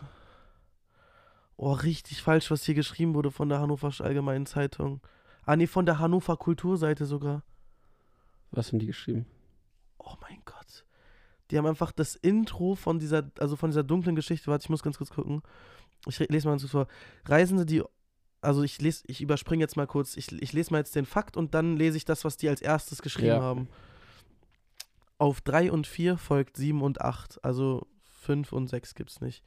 [1.58, 5.02] Oh, richtig falsch, was hier geschrieben wurde von der Hannover Allgemeinen Zeitung.
[5.46, 7.44] Ah, nee, von der Hannover Kulturseite sogar.
[8.52, 9.26] Was haben die geschrieben?
[9.98, 10.86] Oh mein Gott.
[11.50, 14.84] Die haben einfach das Intro von dieser, also von dieser dunklen Geschichte, warte, ich muss
[14.84, 15.42] ganz kurz gucken.
[16.08, 16.88] Ich lese mal ganz kurz vor.
[17.26, 17.82] Reisende, die,
[18.42, 21.38] also ich lese, ich überspringe jetzt mal kurz, ich, ich lese mal jetzt den Fakt
[21.38, 23.42] und dann lese ich das, was die als erstes geschrieben Ja.
[23.42, 23.68] haben.
[25.18, 27.88] Auf 3 und 4 folgt 7 und 8, also
[28.22, 29.44] 5 und 6 gibt's nicht.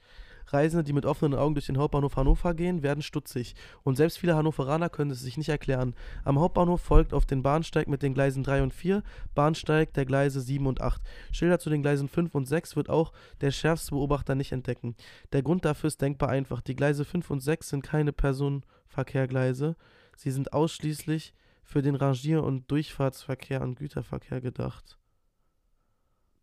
[0.53, 3.55] Reisende, die mit offenen Augen durch den Hauptbahnhof Hannover gehen, werden stutzig.
[3.82, 5.94] Und selbst viele Hannoveraner können es sich nicht erklären.
[6.24, 9.03] Am Hauptbahnhof folgt auf den Bahnsteig mit den Gleisen 3 und 4
[9.34, 11.01] Bahnsteig der Gleise 7 und 8.
[11.32, 14.96] Schilder zu den Gleisen 5 und 6 wird auch der schärfste Beobachter nicht entdecken.
[15.32, 16.61] Der Grund dafür ist denkbar einfach.
[16.61, 19.76] Die Gleise 5 und 6 sind keine Personenverkehrgleise.
[20.16, 24.98] Sie sind ausschließlich für den Rangier- und Durchfahrtsverkehr und Güterverkehr gedacht.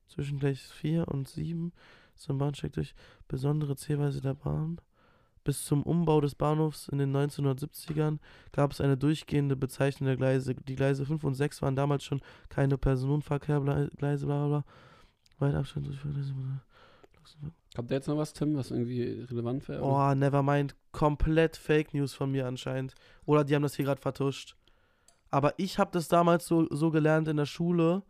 [0.08, 1.74] Zwischen Gleis 4 und 7
[2.18, 2.96] zum Bahnsteig durch
[3.28, 4.80] besondere Zählweise der Bahn.
[5.44, 8.20] Bis zum Umbau des Bahnhofs in den 1970ern
[8.52, 10.56] gab es eine durchgehende Bezeichnung der Gleise.
[10.56, 14.66] Die Gleise 5 und 6 waren damals schon keine Personenverkehrgleise, bla bla bla.
[15.40, 16.00] Weit Abstand durch
[17.76, 19.84] Kommt da jetzt noch was, Tim, was irgendwie relevant wäre?
[19.84, 20.76] Oh, nevermind.
[20.92, 22.96] Komplett Fake News von mir anscheinend.
[23.26, 24.56] Oder die haben das hier gerade vertuscht.
[25.30, 28.04] Aber ich habe das damals so, so gelernt in der Schule,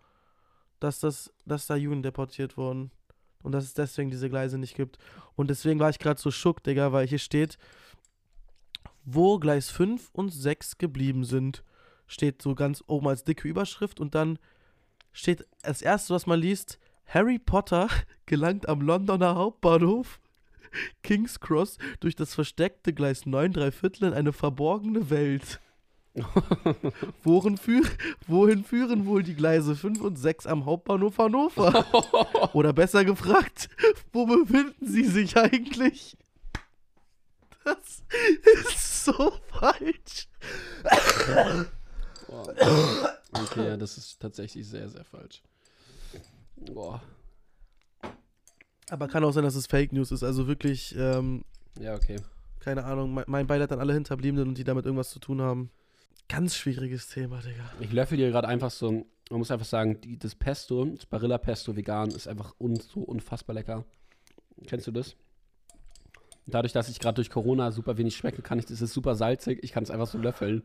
[0.79, 2.91] dass, das, dass da Juden deportiert wurden.
[3.43, 4.97] Und dass es deswegen diese Gleise nicht gibt.
[5.35, 7.57] Und deswegen war ich gerade so schock, Digga, weil hier steht,
[9.05, 11.63] wo Gleis 5 und 6 geblieben sind.
[12.07, 14.39] Steht so ganz oben als dicke Überschrift und dann
[15.11, 17.89] steht als erstes, was man liest, Harry Potter
[18.25, 20.19] gelangt am Londoner Hauptbahnhof
[21.03, 25.59] King's Cross durch das versteckte Gleis 9 3 Viertel in eine verborgene Welt.
[27.23, 27.83] Wohin, führ
[28.27, 31.85] wohin führen wohl die Gleise 5 und 6 am Hauptbahnhof Hannover?
[32.53, 33.69] Oder besser gefragt,
[34.11, 36.17] wo befinden sie sich eigentlich?
[37.63, 38.03] Das
[38.71, 40.27] ist so falsch.
[42.27, 42.53] Boah.
[43.33, 45.41] Okay, ja, das ist tatsächlich sehr, sehr falsch.
[46.55, 47.01] Boah.
[48.89, 50.23] Aber kann auch sein, dass es Fake News ist.
[50.23, 51.43] Also wirklich, ähm,
[51.79, 52.17] Ja, okay.
[52.61, 53.13] keine Ahnung.
[53.13, 55.69] Mein, mein Beileid an alle Hinterbliebenen und die damit irgendwas zu tun haben.
[56.29, 57.71] Ganz schwieriges Thema, Digga.
[57.79, 61.37] Ich löffel dir gerade einfach so, man muss einfach sagen, die, das Pesto, das Barilla
[61.37, 63.85] Pesto vegan ist einfach un, so unfassbar lecker.
[64.65, 65.15] Kennst du das?
[66.45, 69.59] Dadurch, dass ich gerade durch Corona super wenig schmecke, kann ich, das ist super salzig,
[69.63, 70.63] ich kann es einfach so löffeln.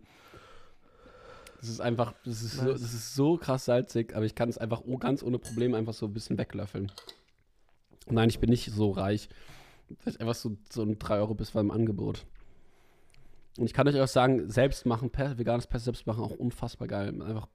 [1.61, 4.59] Das ist einfach, das ist, so, das ist so krass salzig, aber ich kann es
[4.59, 6.90] einfach oh, ganz ohne Probleme einfach so ein bisschen weglöffeln.
[8.09, 9.28] Nein, ich bin nicht so reich.
[9.88, 12.26] Das ist einfach so, so ein 3 Euro bis war im Angebot.
[13.59, 17.09] Und ich kann euch auch sagen, selbst machen, veganes Pesto selbst machen, auch unfassbar geil.
[17.22, 17.48] Einfach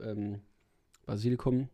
[0.00, 0.40] ähm,
[1.04, 1.68] Basilikum,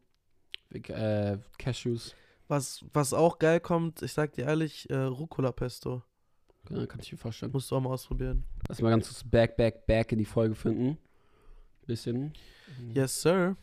[0.72, 2.14] äh, Cashews,
[2.48, 6.02] Was, was auch geil kommt, ich sag dir ehrlich, äh, Rucola-Pesto.
[6.70, 7.52] ja, kann ich mir vorstellen.
[7.52, 8.44] Musst du auch mal ausprobieren.
[8.68, 10.96] Lass mal ganz kurz back, back, back in die Folge finden.
[11.86, 12.32] Bisschen.
[12.94, 13.56] Yes, sir.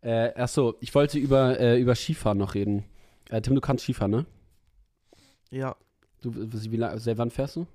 [0.00, 2.84] Äh, achso, ich wollte über, äh, über Skifahren noch reden.
[3.30, 4.26] Äh, Tim, du kannst Skifahren, ne?
[5.50, 5.76] Ja.
[6.22, 7.66] Du, wie, lang- seit wann fährst du?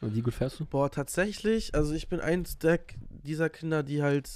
[0.00, 0.66] Oder wie gut fährst du?
[0.66, 2.80] Boah, tatsächlich, also ich bin eins der,
[3.10, 4.28] dieser Kinder, die halt.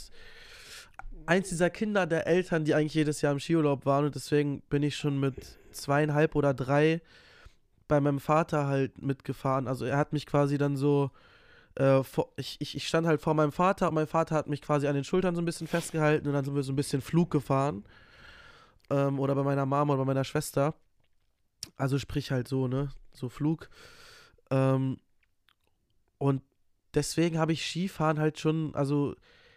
[1.27, 4.83] Eins dieser Kinder der Eltern, die eigentlich jedes Jahr im Skiurlaub waren und deswegen bin
[4.83, 7.01] ich schon mit zweieinhalb oder drei
[7.89, 9.67] bei meinem Vater halt mitgefahren.
[9.67, 11.11] Also er hat mich quasi dann so.
[11.77, 12.03] Äh,
[12.37, 14.95] ich, ich, ich stand halt vor meinem Vater und mein Vater hat mich quasi an
[14.95, 17.85] den Schultern so ein bisschen festgehalten und dann sind wir so ein bisschen Flug gefahren.
[18.91, 20.75] Ähm, oder bei meiner Mama oder bei meiner Schwester.
[21.77, 22.91] Also sprich halt so, ne?
[23.12, 23.71] So Flug.
[24.51, 24.99] Ähm,
[26.19, 26.43] und
[26.95, 29.15] deswegen habe ich Skifahren halt schon, also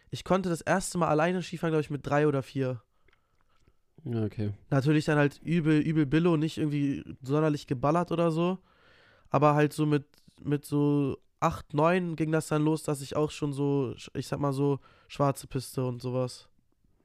[0.09, 2.81] ich konnte das erste Mal alleine Skifahren, glaube ich, mit drei oder vier.
[4.03, 4.53] Ja, okay.
[4.69, 8.59] Natürlich dann halt übel, übel Billo, nicht irgendwie sonderlich geballert oder so.
[9.29, 10.05] Aber halt so mit,
[10.41, 14.39] mit so acht, neun ging das dann los, dass ich auch schon so, ich sag
[14.39, 16.47] mal so, schwarze Piste und sowas.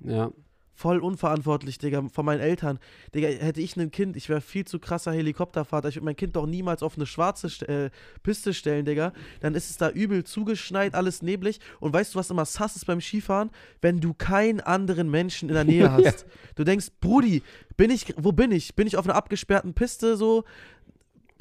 [0.00, 0.30] Ja.
[0.74, 2.78] Voll unverantwortlich, Digga, von meinen Eltern.
[3.14, 5.88] Digga, hätte ich ein Kind, ich wäre viel zu krasser Helikoptervater.
[5.88, 7.90] Ich würde mein Kind doch niemals auf eine schwarze äh,
[8.22, 9.12] Piste stellen, Digga.
[9.40, 11.60] Dann ist es da übel zugeschneit, alles neblig.
[11.78, 13.50] Und weißt du, was immer sass ist beim Skifahren?
[13.80, 16.02] Wenn du keinen anderen Menschen in der Nähe hast.
[16.02, 16.12] Ja.
[16.54, 17.42] Du denkst, Brudi,
[17.76, 18.74] bin ich, wo bin ich?
[18.74, 20.44] Bin ich auf einer abgesperrten Piste so?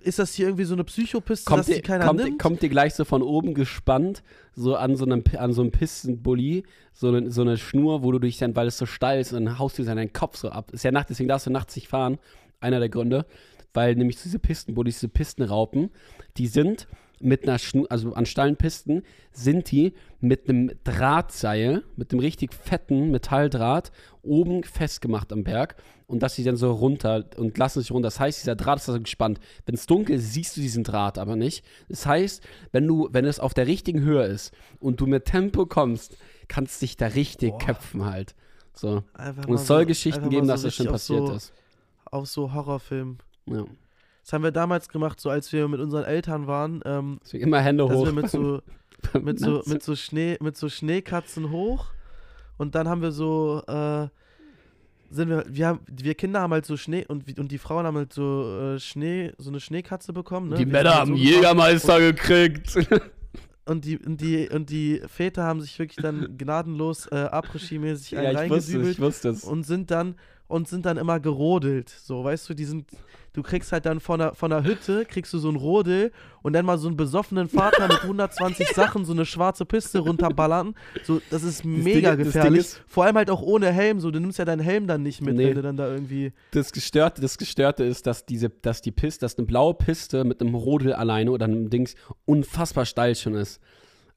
[0.03, 2.41] Ist das hier irgendwie so eine Psychopiste, Kommt dass dir, die keiner kommt, dir- nimmt?
[2.41, 4.23] kommt dir gleich so von oben gespannt,
[4.55, 8.19] so an so einem, an so einem Pistenbully, so eine, so eine Schnur, wo du
[8.19, 10.71] dich dann, weil es so steil ist, und dann haust du deinen Kopf so ab.
[10.73, 12.17] Ist ja Nacht, deswegen darfst du nachts nicht fahren.
[12.59, 13.25] Einer der Gründe.
[13.73, 15.91] Weil nämlich diese Pistenbullies, diese Pistenraupen,
[16.37, 16.87] die sind
[17.21, 22.53] mit einer Schnur, also an steilen Pisten, sind die mit einem Drahtseil, mit einem richtig
[22.53, 23.91] fetten Metalldraht,
[24.23, 25.75] oben festgemacht am Berg
[26.07, 28.07] und dass sie dann so runter und lassen sich runter.
[28.07, 29.39] Das heißt, dieser Draht ist also gespannt.
[29.65, 31.63] Wenn es dunkel ist, siehst du diesen Draht aber nicht.
[31.89, 35.65] Das heißt, wenn du, wenn es auf der richtigen Höhe ist und du mit Tempo
[35.65, 36.17] kommst,
[36.47, 37.59] kannst dich da richtig Boah.
[37.59, 38.35] köpfen halt.
[38.73, 39.03] So.
[39.13, 41.53] Einfach Und es soll so- Geschichten geben, so dass das schon passiert so, ist.
[42.05, 43.17] Auf so Horrorfilmen.
[43.45, 43.65] Ja.
[44.23, 46.81] Das haben wir damals gemacht, so als wir mit unseren Eltern waren.
[46.85, 48.05] Ähm, Deswegen immer Hände hoch.
[48.05, 48.61] wir mit so,
[49.21, 51.87] mit so, mit so Schnee, mit so Schneekatzen hoch.
[52.57, 54.07] Und dann haben wir so, äh,
[55.09, 57.97] sind wir, wir haben, wir Kinder haben halt so Schnee und, und die Frauen haben
[57.97, 60.49] halt so äh, Schnee, so eine Schneekatze bekommen.
[60.49, 60.55] Ne?
[60.55, 61.23] Die Wir Männer halt haben so.
[61.23, 62.77] Jägermeister gekriegt.
[63.63, 68.31] Und die, und, die, und die Väter haben sich wirklich dann gnadenlos äh, Après-Ski-mäßig ja,
[68.31, 69.43] reingedübelt ich wusste es.
[69.43, 70.15] und sind dann
[70.51, 71.89] und sind dann immer gerodelt.
[71.89, 72.89] So, weißt du, die sind,
[73.33, 76.53] du kriegst halt dann von der, von der Hütte, kriegst du so ein Rodel und
[76.53, 80.75] dann mal so einen besoffenen Vater mit 120 Sachen so eine schwarze Piste runterballern.
[81.03, 82.59] So, das ist mega Ding- das gefährlich.
[82.61, 83.99] Ist- Vor allem halt auch ohne Helm.
[83.99, 85.47] So, du nimmst ja deinen Helm dann nicht mit, Nee.
[85.47, 86.33] wenn du dann da irgendwie.
[86.51, 90.41] Das Gestörte, das Gestörte ist, dass diese, dass die Piste, dass eine blaue Piste mit
[90.41, 91.95] einem Rodel alleine oder einem Dings
[92.25, 93.59] unfassbar steil schon ist.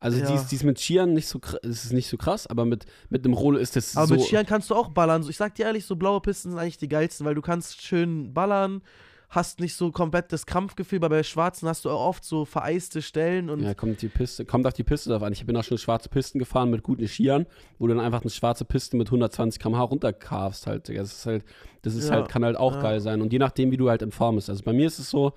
[0.01, 0.27] Also Ja.
[0.27, 2.85] die, ist, die ist mit Skiern nicht so krass, ist nicht so krass, aber mit,
[3.09, 4.15] mit einem Rodel ist das Aber so.
[4.15, 5.25] mit Skiern kannst du auch ballern.
[5.29, 8.35] Ich sag dir ehrlich, so blaue Pisten sind eigentlich die geilsten, weil du kannst schön
[8.35, 8.83] ballern,
[9.31, 13.03] hast nicht so komplett das Krampfgefühl, aber bei Schwarzen hast du auch oft so vereiste
[13.03, 15.33] Stellen und Ja, kommt die Piste, kommt auf die Piste drauf an.
[15.33, 17.47] Ich bin auch schon schwarze Pisten gefahren mit guten Skiern,
[17.79, 20.89] wo du dann einfach eine schwarze Piste mit 120 km/h runterkarfst halt.
[20.89, 21.45] Das ist halt,
[21.83, 22.83] das ist Ja, halt, kann halt auch ja.
[22.83, 23.23] geil sein.
[23.23, 24.51] Und je nachdem, wie du halt in Form bist.
[24.51, 25.33] Also bei mir ist es so,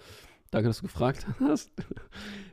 [0.52, 1.72] danke, dass du gefragt hast.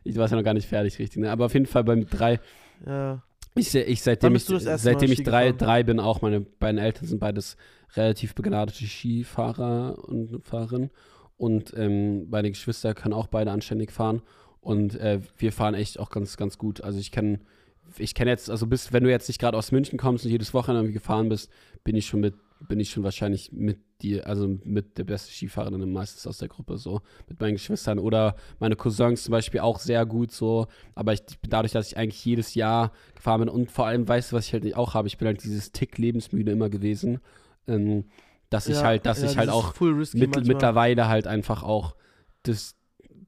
[0.03, 1.21] Ich war ja noch gar nicht fertig, richtig.
[1.21, 1.31] Ne?
[1.31, 2.41] Aber auf jeden Fall beim drei,
[2.87, 3.23] ja.
[3.55, 5.59] ich, ich seitdem ich, seitdem ich drei, gefahren?
[5.59, 7.57] drei bin, auch meine beiden Eltern sind beides
[7.95, 10.91] relativ begnadete Skifahrer und Fahrerinnen.
[11.37, 14.23] Und ähm, meine Geschwister können auch beide anständig fahren.
[14.61, 16.81] Und äh, wir fahren echt auch ganz, ganz gut.
[16.81, 17.41] Also ich kenne,
[17.99, 20.55] ich kenne jetzt, also bis, wenn du jetzt nicht gerade aus München kommst und jedes
[20.55, 21.51] Wochenende irgendwie gefahren bist,
[21.83, 25.93] bin ich schon mit, bin ich schon wahrscheinlich mit dir, also mit der beste Skifahrerin
[25.93, 27.99] meistens aus der Gruppe, so mit meinen Geschwistern.
[27.99, 30.67] Oder meine Cousins zum Beispiel auch sehr gut so.
[30.95, 34.37] Aber ich, dadurch, dass ich eigentlich jedes Jahr gefahren bin und vor allem, weißt du,
[34.37, 37.21] was ich halt auch habe, ich bin halt dieses Tick lebensmüde immer gewesen,
[37.67, 38.05] ähm,
[38.51, 41.95] dass ich ja, halt, dass ja, ich halt auch mit, mittlerweile halt einfach auch
[42.43, 42.77] das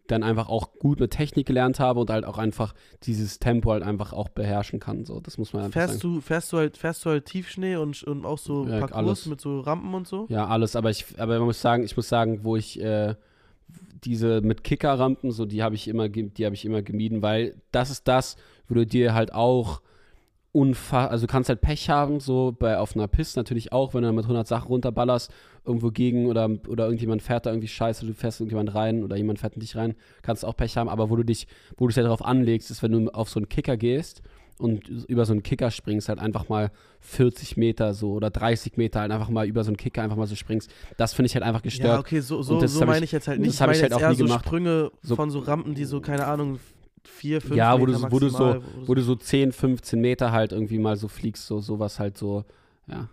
[0.06, 3.82] dann einfach auch gut mit Technik gelernt habe und halt auch einfach dieses Tempo halt
[3.82, 5.04] einfach auch beherrschen kann.
[5.04, 6.14] So, das muss man einfach Fährst sagen.
[6.14, 9.26] du, fährst du halt, fährst du halt Tiefschnee und, und auch so Ja, Parcours alles.
[9.26, 10.26] mit so Rampen und so?
[10.28, 13.14] Ja, alles, aber ich, aber man muss sagen, ich muss sagen, wo ich äh,
[14.04, 17.90] diese mit Kickerrampen, so die habe ich immer, die habe ich immer gemieden, weil das
[17.90, 18.36] ist das,
[18.68, 19.80] wo du dir halt auch
[20.60, 24.02] unfassbar, also du kannst halt Pech haben, so bei auf einer Piste natürlich auch, wenn
[24.02, 25.30] du mit 100 Sachen runterballerst,
[25.64, 29.38] irgendwo gegen oder, oder irgendjemand fährt da irgendwie scheiße, du fährst irgendjemand rein oder jemand
[29.38, 31.46] fährt in dich rein, kannst auch Pech haben, aber wo du dich,
[31.76, 34.22] wo du dich ja darauf anlegst, ist, wenn du auf so einen Kicker gehst
[34.58, 39.00] und über so einen Kicker springst, halt einfach mal 40 Meter so oder 30 Meter
[39.00, 41.44] halt einfach mal über so einen Kicker einfach mal so springst, das finde ich halt
[41.44, 41.88] einfach gestört.
[41.94, 43.54] Ja, okay, so, so, das so meine ich- ich jetzt halt das nicht.
[43.56, 44.46] Ich hab meine ich halt auch nie so gemacht.
[44.46, 46.58] Sprünge So- von so Rampen, die so, keine Ahnung,
[47.06, 50.32] vier, fünf Ja, wo Meter du- wo du so- wo du so 10, 15 Meter
[50.32, 52.44] halt irgendwie mal so fliegst, so sowas halt so,
[52.86, 53.08] ja.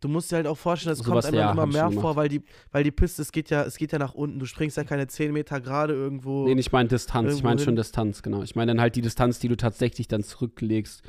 [0.00, 2.28] Du musst dir halt auch vorstellen, es Sowas, kommt einem ja, immer mehr vor, weil
[2.28, 4.38] die, weil die Piste, es geht ja, es geht ja nach unten.
[4.38, 6.44] Du springst ja keine 10 Meter gerade irgendwo.
[6.46, 7.76] Nee, ich meine Distanz, ich meine schon.
[7.76, 8.42] Distanz, genau.
[8.42, 11.02] Ich meine dann halt die Distanz, die du tatsächlich dann zurücklegst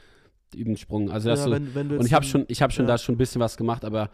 [0.55, 1.11] über den Sprung.
[1.11, 2.93] Also dass ja, du, wenn, wenn und ich habe schon, ich habe schon ja.
[2.93, 4.09] da schon ein bisschen was gemacht, aber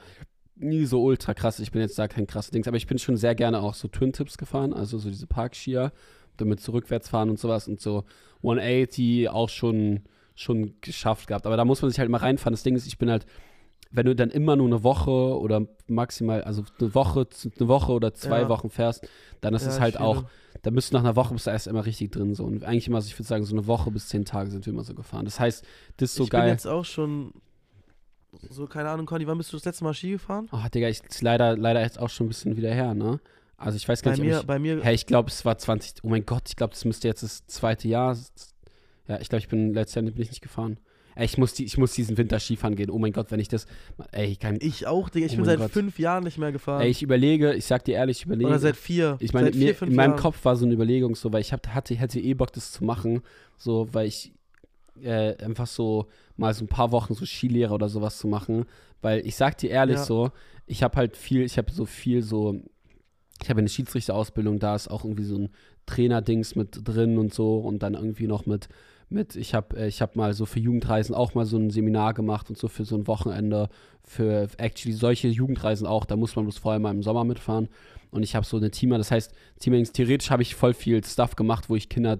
[0.55, 1.59] nie so ultra krass.
[1.59, 3.87] Ich bin jetzt da kein krasses Dings, aber ich bin schon sehr gerne auch so
[3.87, 5.91] Twin Tips gefahren, also so diese Parkskier,
[6.38, 8.03] damit so rückwärts fahren und sowas und so
[8.38, 10.01] 180 auch schon
[10.36, 11.45] schon geschafft gehabt.
[11.45, 12.53] Aber da muss man sich halt mal reinfahren.
[12.53, 13.25] Das Ding ist, ich bin halt
[13.95, 17.27] wenn du dann immer nur eine Woche oder maximal, also eine Woche,
[17.59, 18.49] eine Woche oder zwei Ja.
[18.49, 19.07] Wochen fährst,
[19.39, 20.23] dann ist Ja, es halt ich auch,
[20.63, 22.43] da bist du nach einer Woche bist du erst immer richtig drin so.
[22.43, 24.84] Und eigentlich immer, ich würde sagen, so eine Woche bis zehn Tage sind wir immer
[24.84, 25.25] so gefahren.
[25.25, 25.63] Das heißt,
[25.97, 26.49] das ist so ich bin geil.
[26.49, 27.34] jetzt auch schon
[28.49, 30.49] so, keine Ahnung, Conny, wann bist du das letzte Mal Ski gefahren?
[30.51, 33.19] Oh, Digga, ich ist leider, leider jetzt auch schon ein bisschen wieder her, ne?
[33.66, 35.45] Also ich weiß gar Bei nicht, mir, ob bei mir, ich, hey, ich glaube, es
[35.45, 38.18] war 20, oh mein Gott, ich glaube, das müsste jetzt das zweite Jahr,
[39.07, 40.78] ja, ich glaube, ich bin, letztes Jahr bin ich nicht gefahren.
[41.16, 43.47] Ey, ich muss, die, ich muss diesen Winter Skifahren gehen, oh mein Gott, wenn ich
[43.47, 43.68] das,
[44.14, 45.28] ey, ich kann, ich auch, Digga.
[45.28, 45.72] Ich Oh bin seit Gott.
[45.72, 46.82] fünf Jahren nicht mehr gefahren.
[46.82, 48.47] ey, ich überlege, ich sag dir ehrlich, ich überlege.
[48.49, 49.18] Oder seit vier.
[49.20, 50.20] Ich meine, seit vier, mir, in meinem Jahren.
[50.22, 52.84] Kopf war so eine Überlegung so, weil ich hab, hatte, hätte eh Bock, das zu
[52.84, 53.22] machen,
[53.57, 54.34] so, weil ich
[55.03, 58.66] äh, einfach so mal so ein paar Wochen so Skilehrer oder sowas zu machen,
[59.03, 60.03] weil ich sag dir ehrlich Ja.
[60.05, 60.32] so,
[60.66, 62.59] ich habe halt viel, ich habe so viel so,
[63.43, 65.49] ich habe eine Schiedsrichterausbildung, da ist auch irgendwie so ein
[65.85, 68.69] Trainerdings mit drin und so und dann irgendwie noch mit
[69.09, 72.13] mit ich habe äh, ich habe mal so für Jugendreisen auch mal so ein Seminar
[72.13, 73.69] gemacht und so für so ein Wochenende
[74.03, 77.69] für actually solche Jugendreisen auch, da muss man bloß vorher mal im Sommer mitfahren
[78.13, 81.35] und ich habe so eine Teamer, das heißt, Teamings, theoretisch habe ich voll viel Stuff
[81.35, 82.19] gemacht, wo ich Kinder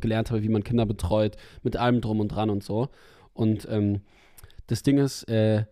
[0.00, 2.88] gelernt habe, wie man Kinder betreut, mit allem drum und dran und so.
[3.34, 4.00] Und ähm,
[4.66, 5.66] das Ding ist, äh,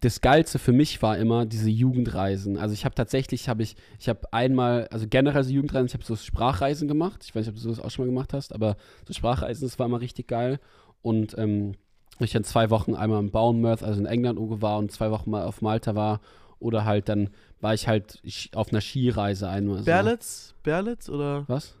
[0.00, 2.58] das Geilste für mich war immer diese Jugendreisen.
[2.58, 6.04] Also ich habe tatsächlich, habe ich, ich habe einmal, also generell so Jugendreisen, ich habe
[6.04, 7.22] so Sprachreisen gemacht.
[7.24, 8.76] Ich weiß nicht, ob du das auch schon mal gemacht hast, aber
[9.06, 10.60] so Sprachreisen, das war immer richtig geil.
[11.02, 11.74] Und ähm,
[12.18, 15.44] ich dann zwei Wochen einmal in Bournemouth, also in England war und zwei Wochen mal
[15.44, 16.20] auf Malta war.
[16.58, 17.30] Oder halt dann
[17.60, 18.22] war ich halt
[18.54, 19.78] auf einer Skireise einmal.
[19.78, 19.84] So.
[19.84, 20.54] Berlitz?
[20.62, 21.44] Berlitz oder?
[21.46, 21.74] Was?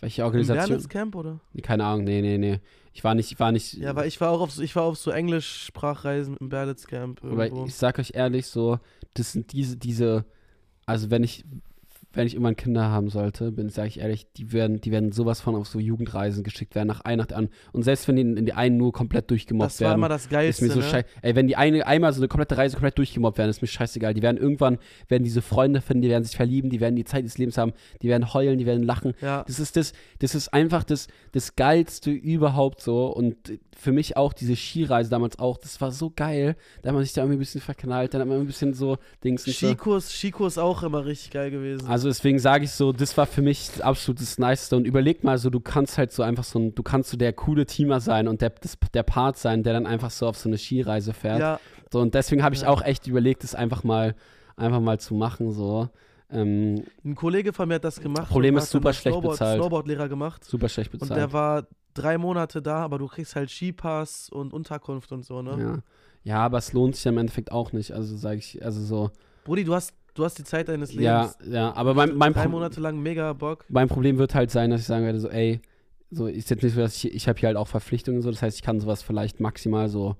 [0.00, 0.68] Welche Organisation?
[0.68, 1.40] Berlitz Camp oder?
[1.52, 2.60] Nee, keine Ahnung, nee, nee, nee.
[2.92, 3.74] Ich war nicht, ich war nicht.
[3.74, 7.22] Ja, weil ich war auch auf so, ich war auf so Englisch-Sprachreisen im Berlitz Camp
[7.22, 8.78] Aber ich sag euch ehrlich so,
[9.14, 10.24] das sind diese, diese,
[10.86, 11.44] also wenn ich,
[12.12, 15.40] wenn ich irgendwann Kinder haben sollte, bin, sage ich ehrlich, die werden, die werden sowas
[15.40, 17.56] von auf so Jugendreisen geschickt werden, nach ein, nach der anderen.
[17.72, 20.22] Und selbst wenn die in die einen nur komplett durchgemobbt das war werden, immer das
[20.22, 20.64] ist Geilste.
[20.64, 21.04] mir so ne?
[21.20, 24.14] Ey, wenn die eine einmal so eine komplette Reise komplett durchgemobbt werden, ist mir scheißegal.
[24.14, 24.78] Die werden irgendwann,
[25.08, 27.72] werden diese Freunde finden, die werden sich verlieben, die werden die Zeit des Lebens haben,
[28.00, 29.12] die werden heulen, die werden lachen.
[29.20, 33.06] Ja, Das ist das, das ist einfach das, das Geilste überhaupt so.
[33.06, 33.36] Und
[33.76, 36.56] für mich auch diese Skireise damals auch, das war so geil.
[36.82, 38.96] Da hat man sich da irgendwie ein bisschen verknallt, dann hat man ein bisschen so
[39.22, 39.66] Dings und so.
[39.68, 41.86] Skikurs, Skikurs auch immer richtig geil gewesen.
[41.86, 44.76] Also deswegen sage ich so, das war für mich absolut das Niceste.
[44.76, 47.32] Und überleg mal so, du kannst halt so einfach so ein, du kannst so der
[47.32, 50.48] coole Teamer sein und der, das, der Part sein, der dann einfach so auf so
[50.48, 51.40] eine Skireise fährt.
[51.40, 51.58] ja,
[51.92, 52.68] So, und deswegen habe ich Ja.
[52.68, 54.14] auch echt überlegt, das einfach mal,
[54.56, 55.50] einfach mal zu machen.
[55.52, 55.88] So.
[56.30, 58.28] Ähm, Ein Kollege von mir hat das gemacht.
[58.28, 59.58] Problem und ist super schlecht Snowboard, bezahlt.
[59.60, 60.44] Snowboardlehrer gemacht.
[60.44, 61.18] super schlecht Und bezahlt.
[61.18, 65.56] der war drei Monate da, aber du kriegst halt Skipass und Unterkunft und so, ne?
[65.60, 65.78] ja.
[66.34, 67.92] ja, aber es lohnt sich im Endeffekt auch nicht.
[67.92, 69.10] Also sage ich, also so.
[69.44, 71.38] Brudi, du hast, du hast die Zeit deines Ja, Lebens.
[71.50, 73.64] ja, aber mein, mein, drei Pro- Monate lang mega Bock.
[73.68, 75.60] mein Problem wird halt sein, dass ich sagen werde, so, ey,
[76.10, 78.30] so ist jetzt nicht so, dass ich, ich habe hier halt auch Verpflichtungen und so,
[78.30, 80.16] das heißt, ich kann sowas vielleicht maximal so,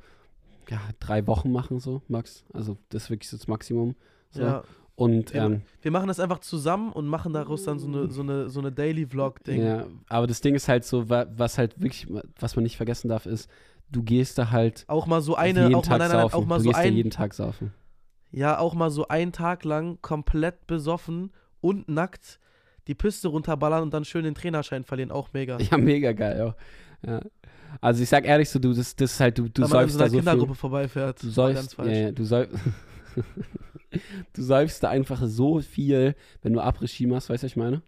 [0.69, 2.45] ja, drei Wochen machen, so, max.
[2.53, 3.95] Also das ist wirklich so das Maximum.
[4.31, 4.43] So.
[4.43, 4.63] Ja.
[4.97, 8.21] Und, Ja, ähm, Wir machen das einfach zusammen und machen daraus dann so eine, so
[8.23, 9.63] eine, so eine Daily-Vlog-Ding.
[9.65, 12.07] ja, aber das Ding ist halt so, wa- was halt wirklich,
[12.41, 13.49] was man nicht vergessen darf, ist,
[13.91, 16.35] du gehst da halt Auch mal so eine, jeden auch mal, Tag nein, nein, saufen.
[16.35, 17.73] auch mal du so gehst ja ein, jeden Tag saufen.
[18.31, 22.39] Ja, auch mal so einen Tag lang komplett besoffen und nackt
[22.87, 25.59] die Piste runterballern und dann schön den Trainerschein verlieren, auch mega.
[25.59, 26.55] Ja, mega geil, auch.
[27.07, 27.21] Ja.
[27.81, 29.83] Also ich sag ehrlich so, du, das, das ist halt, du, du Wenn man an
[29.83, 30.19] säufst so da so viel.
[30.21, 31.23] Kindergruppe vorbeifährt.
[31.23, 31.97] Du säufst, ja, falsch.
[31.97, 32.55] ja, du säufst,
[34.33, 37.83] du säufst da einfach so viel, wenn du Après-Ski machst, weißt du, was ich meine?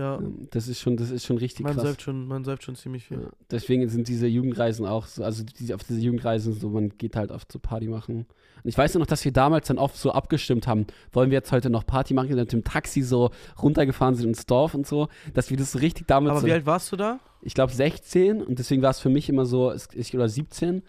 [0.00, 0.18] Ja,
[0.50, 1.84] Das ist schon, das ist schon richtig man krass.
[1.84, 3.18] säuft, schon, man säuft schon ziemlich viel.
[3.18, 3.28] Ja.
[3.50, 7.30] Deswegen sind diese Jugendreisen auch so, also diese, auf diese Jugendreisen so, man geht halt
[7.30, 8.26] oft so Party machen.
[8.62, 11.36] Und ich weiß nur noch, dass wir damals dann oft so abgestimmt haben, wollen wir
[11.36, 13.30] jetzt heute noch Party machen, und dann mit dem Taxi so
[13.62, 16.52] runtergefahren sind ins Dorf und so, dass wir das so richtig damals Aber so, wie
[16.52, 17.20] alt warst du da?
[17.42, 20.82] ich glaube 16 und deswegen war es für mich immer so, ich oder 17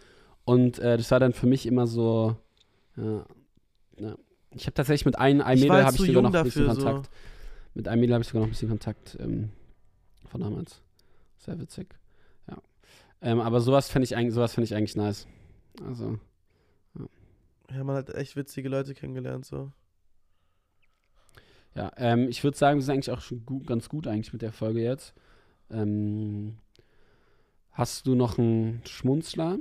[0.45, 2.35] und äh, das war dann für mich immer so,
[2.95, 3.25] ja,
[3.97, 4.15] ja.
[4.53, 6.81] Ich habe tatsächlich mit einem, einem Mädel jetzt habe ich sogar noch ein bisschen dafür,
[6.81, 7.03] so.
[7.73, 9.51] Mit einem Mädel habe ich sogar noch ein bisschen Kontakt ähm,
[10.27, 10.81] von damals.
[11.37, 11.95] Sehr witzig.
[12.49, 12.57] Ja.
[13.21, 15.27] Ähm, aber sowas fände ich, eigentlich- sowas fänd ich eigentlich nice.
[15.85, 16.19] Also,
[17.73, 19.71] Ja, man hat echt witzige Leute kennengelernt, so.
[21.73, 21.89] ja.
[21.95, 24.51] Ähm, ich würde sagen, wir sind eigentlich auch schon gut, ganz gut eigentlich mit der
[24.51, 25.13] Folge jetzt.
[25.69, 26.57] Ähm,
[27.71, 29.59] hast du noch einen Schmunzler?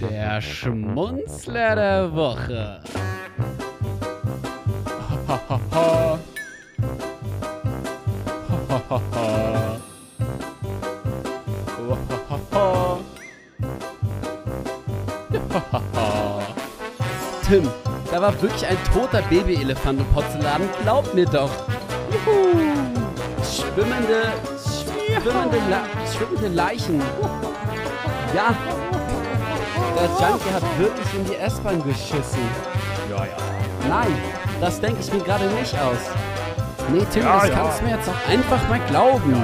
[0.00, 2.82] Der Schmunzler der Woche.
[17.46, 17.70] Tim,
[18.10, 20.62] da war wirklich ein toter Babyelefant im Porzellan.
[20.82, 21.50] Glaub mir doch.
[22.10, 22.62] Juhu.
[23.44, 24.32] Schwimmende,
[25.20, 27.02] schwimmende, La schwimmende Leichen.
[28.34, 28.54] Ja,
[29.94, 32.48] der Junkie hat wirklich in die S-Bahn geschissen.
[33.10, 33.36] Ja, ja.
[33.88, 34.16] Nein,
[34.60, 35.98] das denke ich mir gerade nicht aus.
[36.92, 37.54] Nee, Tim, Ja, das ja.
[37.54, 39.36] kannst du mir jetzt auch einfach mal glauben.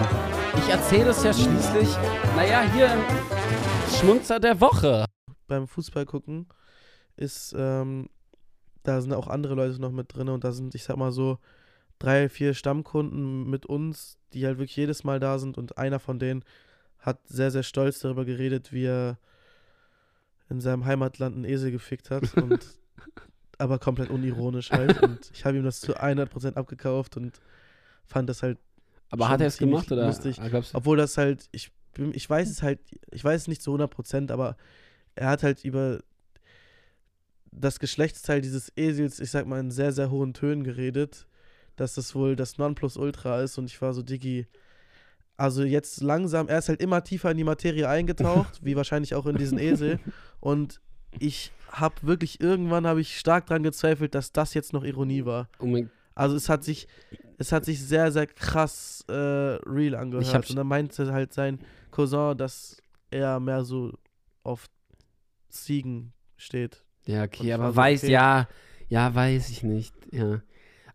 [0.58, 1.88] Ich erzähle es ja schließlich,
[2.36, 3.00] naja, hier im
[3.94, 5.04] Schmunzer der Woche.
[5.46, 6.46] Beim Fußball gucken
[7.16, 8.08] ist, ähm,
[8.82, 11.38] da sind auch andere Leute noch mit drin und da sind, ich sag mal so,
[11.98, 16.18] drei, vier Stammkunden mit uns, die halt wirklich jedes Mal da sind und einer von
[16.18, 16.44] denen
[16.98, 19.18] hat sehr, sehr stolz darüber geredet, wie er
[20.50, 22.66] in seinem Heimatland einen Esel gefickt hat und
[23.59, 27.40] aber komplett unironisch halt und ich habe ihm das zu 100% abgekauft und
[28.05, 28.59] fand das halt
[29.11, 30.07] Aber Schon hat er es gemacht oder?
[30.07, 30.40] lustig.
[30.40, 30.62] Ah?
[30.72, 31.70] Obwohl das halt, ich,
[32.12, 32.80] ich weiß es halt,
[33.11, 34.57] ich weiß es nicht zu 100%, aber
[35.14, 36.00] er hat halt über
[37.52, 41.26] das Geschlechtsteil dieses Esels, ich sag mal, in sehr, sehr hohen Tönen geredet,
[41.76, 44.46] dass das wohl das Nonplusultra ist und ich war so, Diggi,
[45.36, 49.26] also jetzt langsam, er ist halt immer tiefer in die Materie eingetaucht, wie wahrscheinlich auch
[49.26, 49.98] in diesen Esel
[50.40, 50.80] und
[51.18, 55.48] ich habe wirklich, irgendwann habe ich stark dran gezweifelt, dass das jetzt noch Ironie war.
[55.58, 56.86] Oh mein, Also es hat sich,
[57.38, 60.50] es hat sich sehr, sehr krass äh, real angehört.
[60.50, 61.58] Und dann meinte halt sein
[61.90, 63.92] Cousin, dass er mehr so
[64.42, 64.66] auf
[65.48, 66.84] Ziegen steht.
[67.06, 68.12] ja, okay, aber war so, weiß, okay.
[68.12, 68.48] ja,
[68.88, 70.42] ja, weiß ich nicht, ja.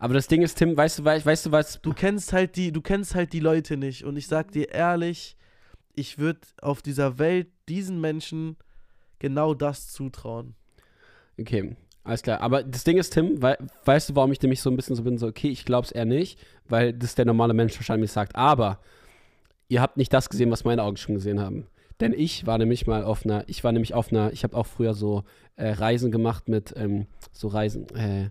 [0.01, 1.81] Aber das Ding ist, Tim, weißt du, weißt, weißt du was?
[1.81, 4.05] Du kennst halt die, du kennst halt die Leute nicht.
[4.05, 5.35] Und ich sag dir ehrlich,
[5.93, 8.55] ich würde auf dieser Welt diesen Menschen
[9.19, 10.55] genau das zutrauen.
[11.39, 12.41] Okay, alles klar.
[12.41, 15.03] Aber das Ding ist, Tim, wei weißt du, warum ich nämlich so ein bisschen so
[15.03, 18.35] bin, so, okay, ich glaub's eher nicht, weil das der normale Mensch wahrscheinlich sagt.
[18.35, 18.79] Aber
[19.67, 21.67] ihr habt nicht das gesehen, was meine Augen schon gesehen haben.
[21.99, 24.65] Denn ich war nämlich mal auf einer, ich war nämlich auf einer, ich habe auch
[24.65, 25.23] früher so
[25.57, 28.29] äh, Reisen gemacht mit, ähm, so Reisen, äh,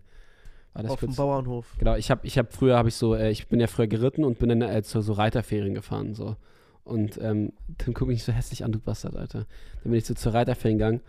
[0.73, 1.15] war das auf dem?
[1.15, 1.75] Bauernhof.
[1.79, 4.25] Genau, ich habe ich hab früher habe ich so, äh, ich bin ja früher geritten
[4.25, 6.37] und bin dann äh, zu so Reiterferien gefahren so.
[6.89, 9.47] Und ähm, Tim guck mich so hässlich an, du Bastard, Alter.
[9.83, 11.01] Dann bin ich so zur Reiterferien gegangen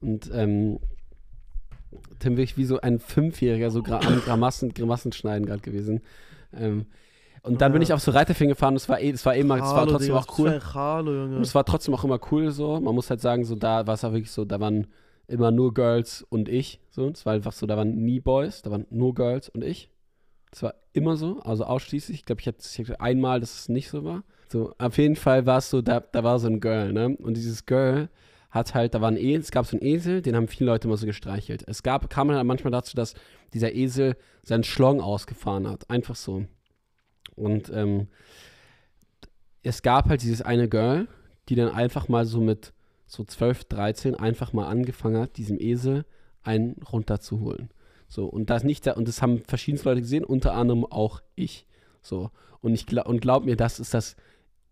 [0.00, 0.78] und ähm,
[2.18, 6.00] Tim wirklich wie so ein Fünfjähriger so gra am Grimassen, Grimassen schneiden gerade gewesen.
[6.52, 6.86] Ähm,
[7.42, 7.88] und dann bin Ja.
[7.88, 10.14] ich auf so Reiterferien gefahren, das war eh, das war eh mal, das war trotzdem
[10.14, 10.60] Digga, auch cool.
[10.74, 11.36] Hallo, Junge.
[11.36, 12.78] Und es war trotzdem auch immer cool so.
[12.80, 14.86] Man muss halt sagen, so da war es auch wirklich so, da waren
[15.26, 16.80] immer nur Girls und ich.
[16.90, 19.90] So, es war einfach so, da waren nie Boys, da waren nur Girls und ich.
[20.50, 22.18] Das war immer so, also ausschließlich.
[22.20, 24.22] Ich glaube, ich hatte einmal, dass es nicht so war.
[24.52, 27.16] So, auf jeden Fall war es so, da, da war so ein Girl, ne?
[27.16, 28.10] Und dieses Girl
[28.50, 30.88] hat halt, da war ein Esel, es gab so einen Esel, den haben viele Leute
[30.88, 31.64] immer so gestreichelt.
[31.66, 33.14] Es gab, kam halt manchmal dazu, dass
[33.54, 35.88] dieser Esel seinen Schlong ausgefahren hat.
[35.88, 36.44] Einfach so.
[37.34, 38.08] Und ähm,
[39.62, 41.08] es gab halt dieses eine Girl,
[41.48, 42.74] die dann einfach mal so mit
[43.06, 46.04] so 12, 13 einfach mal angefangen hat, diesem Esel
[46.42, 47.70] einen runterzuholen.
[48.06, 51.66] So, und das nicht, und das haben verschiedene Leute gesehen, unter anderem auch ich.
[52.02, 52.30] So,
[52.60, 54.14] und ich und glaub mir, das ist das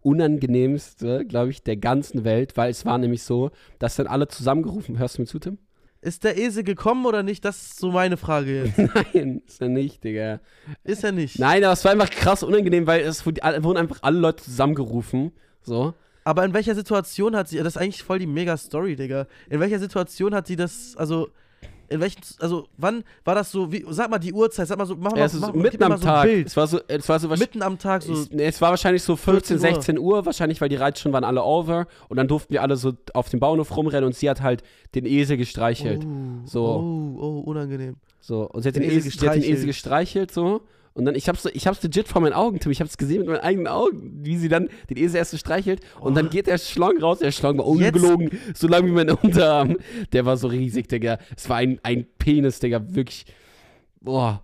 [0.03, 4.98] unangenehmste, glaube ich, der ganzen Welt, weil es war nämlich so, dass dann alle zusammengerufen,
[4.98, 5.59] hörst du mir zu, Tim?
[6.03, 7.44] Ist der Esel gekommen oder nicht?
[7.44, 8.78] Das ist so meine Frage jetzt.
[9.14, 10.40] Nein, ist er nicht, Digga.
[10.82, 11.38] Ist er nicht?
[11.38, 15.32] Nein, aber es war einfach krass unangenehm, weil es wurden einfach alle Leute zusammengerufen.
[15.61, 15.92] So.
[16.24, 19.26] Aber in welcher Situation hat sie, das ist eigentlich voll die mega Story, Digga.
[19.51, 21.28] In welcher Situation hat sie das, also,
[21.91, 24.95] in welchen, also wann war das so, wie, sag mal die Uhrzeit, sag mal so,
[24.97, 26.28] mach mal, Ja, es ist mach, so mitten am so Tag.
[26.28, 27.49] Es war so, es war so wahrscheinlich.
[27.55, 28.12] Mitten am Tag so.
[28.14, 29.74] Ich, nee, es war wahrscheinlich so 15, 14 Uhr.
[29.74, 32.93] 16 Uhr, wahrscheinlich, weil die Reitstunden waren alle over und dann durften wir alle so
[33.12, 34.62] auf dem Bauernhof rumrennen und sie hat halt
[34.95, 36.05] den Esel gestreichelt.
[36.05, 36.64] Oh, So.
[36.64, 37.97] Oh, oh, unangenehm.
[38.20, 40.28] So, und sie hat den, Den Esel, Esel sie hat den Esel gestreichelt.
[40.28, 40.62] gestreichelt, so.
[41.01, 42.70] Und dann, ich hab's, ich hab's legit vor meinen Augen, Tim.
[42.70, 45.80] Ich hab's gesehen mit meinen eigenen Augen, wie sie dann den Esel erst so streichelt.
[45.98, 46.30] Und dann Oh.
[46.30, 47.18] geht der Schlong raus.
[47.20, 49.78] Der Schlong war ungelogen, so lang wie mein Unterarm.
[50.12, 51.18] Der war so riesig, Digga.
[51.36, 52.82] Es war ein, ein Penis, Digga.
[52.94, 53.24] Wirklich.
[54.01, 54.42] Boah.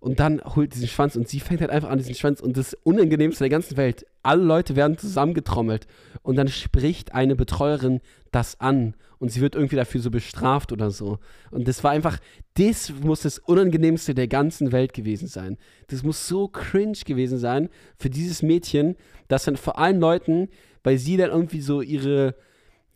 [0.00, 2.40] Und dann holt diesen Schwanz und sie fängt halt einfach an, diesen Schwanz.
[2.40, 4.04] Und das Unangenehmste der ganzen Welt.
[4.22, 5.86] Alle Leute werden zusammengetrommelt.
[6.22, 8.94] Und dann spricht eine Betreuerin das an.
[9.18, 11.18] Und sie wird irgendwie dafür so bestraft oder so.
[11.50, 12.18] Und das war einfach,
[12.54, 15.56] das muss das Unangenehmste der ganzen Welt gewesen sein.
[15.88, 18.96] Das muss so cringe gewesen sein für dieses Mädchen,
[19.28, 20.48] dass dann vor allen Leuten,
[20.82, 22.34] weil sie dann irgendwie so ihre,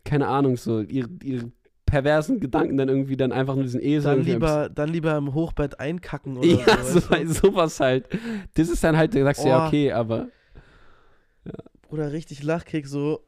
[0.03, 1.51] keine Ahnung, so ihre, ihre
[1.85, 4.15] perversen Gedanken dann irgendwie dann einfach nur diesen Esel.
[4.15, 6.99] Dann lieber, dann lieber im Hochbett einkacken oder ja, so.
[6.99, 8.07] so, sowas halt.
[8.53, 9.67] Das ist dann halt, da sagst du ja, Oh.
[9.67, 10.27] okay, aber.
[11.89, 13.21] Oder richtig Lachkick so.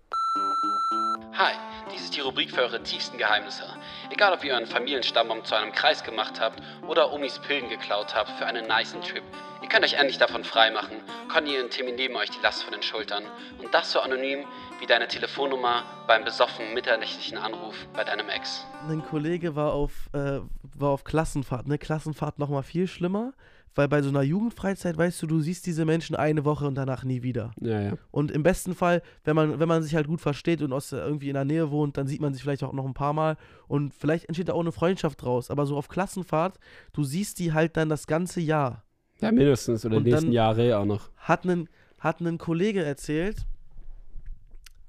[1.33, 1.53] Hi,
[1.91, 3.63] dies ist die Rubrik für eure tiefsten Geheimnisse.
[4.09, 8.29] Egal, ob ihr euren Familienstammbaum zu einem Kreis gemacht habt oder Omis Pillen geklaut habt
[8.31, 9.23] für einen nicen Trip.
[9.61, 10.97] Ihr könnt euch endlich davon freimachen.
[11.31, 13.23] Conny und Timmy nehmen euch die Last von den Schultern.
[13.59, 14.45] Und das so anonym
[14.79, 18.65] wie deine Telefonnummer beim besoffen mitternächtlichen Anruf bei deinem Ex.
[18.87, 20.39] Ein Kollege war auf, äh,
[20.77, 21.67] war auf Klassenfahrt.
[21.67, 21.77] Ne?
[21.77, 23.33] Klassenfahrt nochmal viel schlimmer,
[23.75, 27.03] weil bei so einer Jugendfreizeit, weißt du, du siehst diese Menschen eine Woche und danach
[27.03, 27.53] nie wieder.
[27.61, 27.93] Ja, ja.
[28.11, 31.29] Und im besten Fall, wenn man, wenn man sich halt gut versteht und aus, irgendwie
[31.29, 33.93] in der Nähe wohnt, dann sieht man sich vielleicht auch noch ein paar Mal und
[33.93, 35.49] vielleicht entsteht da auch eine Freundschaft draus.
[35.49, 36.59] Aber so auf Klassenfahrt,
[36.93, 38.83] du siehst die halt dann das ganze Jahr.
[39.21, 41.09] Ja, mindestens oder Und die nächsten Jahre auch noch.
[41.17, 41.69] Hat ein,
[41.99, 43.45] hat ein Kollege erzählt,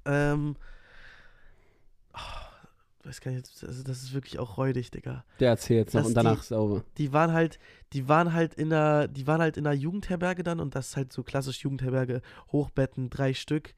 [0.04, 0.56] ähm,
[3.04, 5.24] weiß gar nicht, das, das ist wirklich auch räudig, Digga.
[5.40, 6.84] Der erzählt jetzt noch und danach die- sauber.
[6.98, 7.58] die waren halt,
[7.92, 10.96] die waren halt in der, die waren halt in der Jugendherberge dann und das ist
[10.96, 12.22] halt so klassisch Jugendherberge,
[12.52, 13.74] Hochbetten, drei Stück,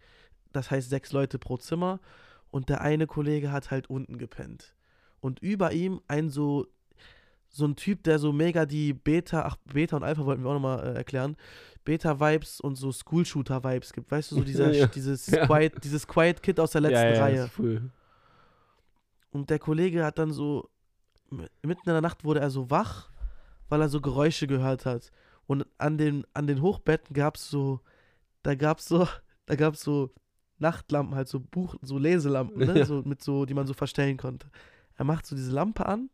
[0.53, 2.01] das heißt sechs Leute pro Zimmer
[2.51, 4.75] und der eine Kollege hat halt unten gepennt
[5.21, 6.67] und über ihm ein so,
[7.49, 10.55] so ein Typ, der so mega die Beta, ach Beta und Alpha wollten wir auch
[10.55, 11.37] nochmal äh, erklären,
[11.85, 14.87] Beta-Vibes und so School-Shooter-Vibes gibt, weißt du, so dieser, Ja.
[14.87, 15.47] dieses, Ja.
[15.47, 17.45] Quiet, dieses Quiet Kid aus der letzten ja, ja, Reihe.
[17.45, 17.91] Ist cool.
[19.35, 20.71] Und der Kollege hat dann so,
[21.29, 23.11] mitten in der Nacht wurde er so wach,
[23.69, 25.11] weil er so Geräusche gehört hat.
[25.49, 27.81] Und an den, an den Hochbetten gab es so,
[28.45, 29.09] da gab es so,
[29.47, 30.13] da gab es so
[30.59, 32.75] Nachtlampen, halt so Buch, so Leselampen, ne?
[32.79, 32.85] Ja.
[32.85, 34.47] so, mit so, die man so verstellen konnte.
[34.95, 36.11] Er macht so diese Lampe an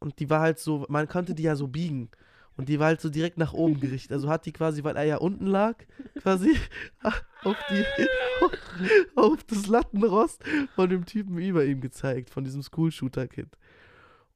[0.00, 2.10] und die war halt so, man konnte die ja so biegen.
[2.56, 4.12] Und die war halt so direkt nach oben gerichtet.
[4.12, 5.76] Also hat die quasi, weil er ja unten lag,
[6.20, 6.56] quasi
[7.44, 7.84] auf die,
[9.14, 10.42] auf das Lattenrost
[10.74, 13.48] von dem Typen über ihm gezeigt, von diesem School-Shooter-Kid.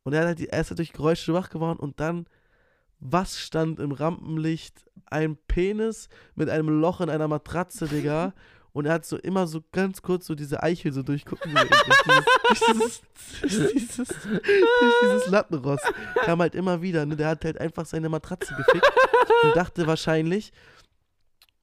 [0.04, 2.26] Und er, hat halt die, er ist halt durch Geräusche wach geworden und dann,
[3.00, 4.86] was stand im Rampenlicht?
[5.06, 8.32] Ein Penis mit einem Loch in einer Matratze, Digga.
[8.74, 11.70] Und er hat so immer so ganz kurz so diese Eichel so durchgucken durch,
[12.66, 13.02] dieses,
[13.40, 15.84] durch, dieses, durch dieses Lattenrost.
[16.24, 17.14] Kam halt immer wieder, ne?
[17.14, 18.92] Der hat halt einfach seine Matratze gefickt
[19.44, 20.52] und dachte wahrscheinlich,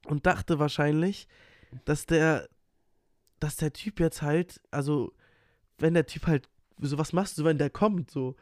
[0.06, 1.28] und dachte wahrscheinlich,
[1.84, 2.48] dass der,
[3.40, 5.12] dass der Typ jetzt halt, also,
[5.78, 6.48] wenn der Typ halt,
[6.78, 8.36] so was machst du, wenn der kommt, so,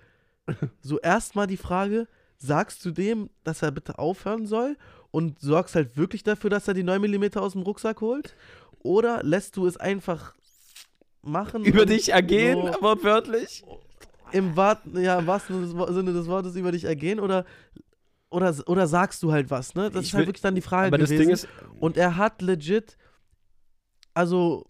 [0.81, 2.07] so erstmal die Frage,
[2.39, 4.77] sagst du dem, dass er bitte aufhören soll
[5.11, 8.35] und sorgst halt wirklich dafür, dass er die 9 mm aus dem Rucksack holt?
[8.83, 10.35] Oder lässt du es einfach
[11.23, 11.65] machen?
[11.65, 13.63] Über dich ergehen, so wortwörtlich.
[14.33, 17.21] im, ja, im wahrsten Sinne des Wortes über dich ergehen?
[17.21, 17.45] Oder,
[18.31, 19.91] oder, oder sagst du halt was, ne?
[19.91, 21.23] Das Ich ist halt will- wirklich dann die Frage Aber das gewesen.
[21.27, 22.97] Ding ist, Und er hat legit,
[24.15, 24.67] also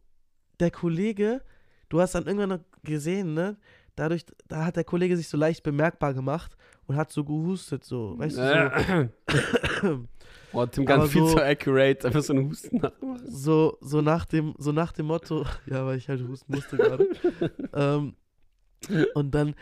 [0.58, 1.42] der Kollege,
[1.88, 3.56] du hast dann irgendwann gesehen, ne?
[3.96, 6.56] dadurch, da hat der Kollege sich so leicht bemerkbar gemacht
[6.86, 9.10] und hat so gehustet, so, weißt du,
[9.82, 10.08] so.
[10.52, 13.20] Oh, Tim ganz viel so- zu accurate, einfach so einen Husten nachmachen.
[13.26, 17.06] so, so nach dem, so nach dem Motto, ja, weil ich halt husten musste gerade.
[17.74, 18.14] ähm,
[19.14, 19.54] und dann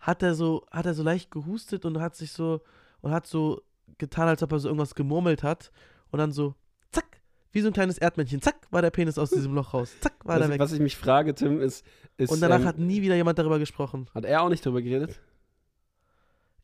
[0.00, 2.60] hat er so, hat er so leicht gehustet und hat sich so,
[3.00, 3.62] und hat so
[3.98, 5.70] getan, als ob er so irgendwas gemurmelt hat.
[6.10, 6.54] Und dann so,
[6.92, 7.20] zack,
[7.52, 9.92] wie so ein kleines Erdmännchen, zack, war der Penis aus diesem Loch raus.
[10.00, 10.60] Zack, war der Was, weg.
[10.60, 11.84] was ich mich frage, Tim, ist,
[12.16, 14.06] ist und danach ähm, hat nie wieder jemand darüber gesprochen.
[14.14, 15.18] hat er auch nicht drüber geredet?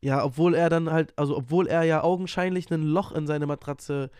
[0.05, 4.11] Ja, obwohl er dann halt, also obwohl er ja augenscheinlich ein Loch in seine Matratze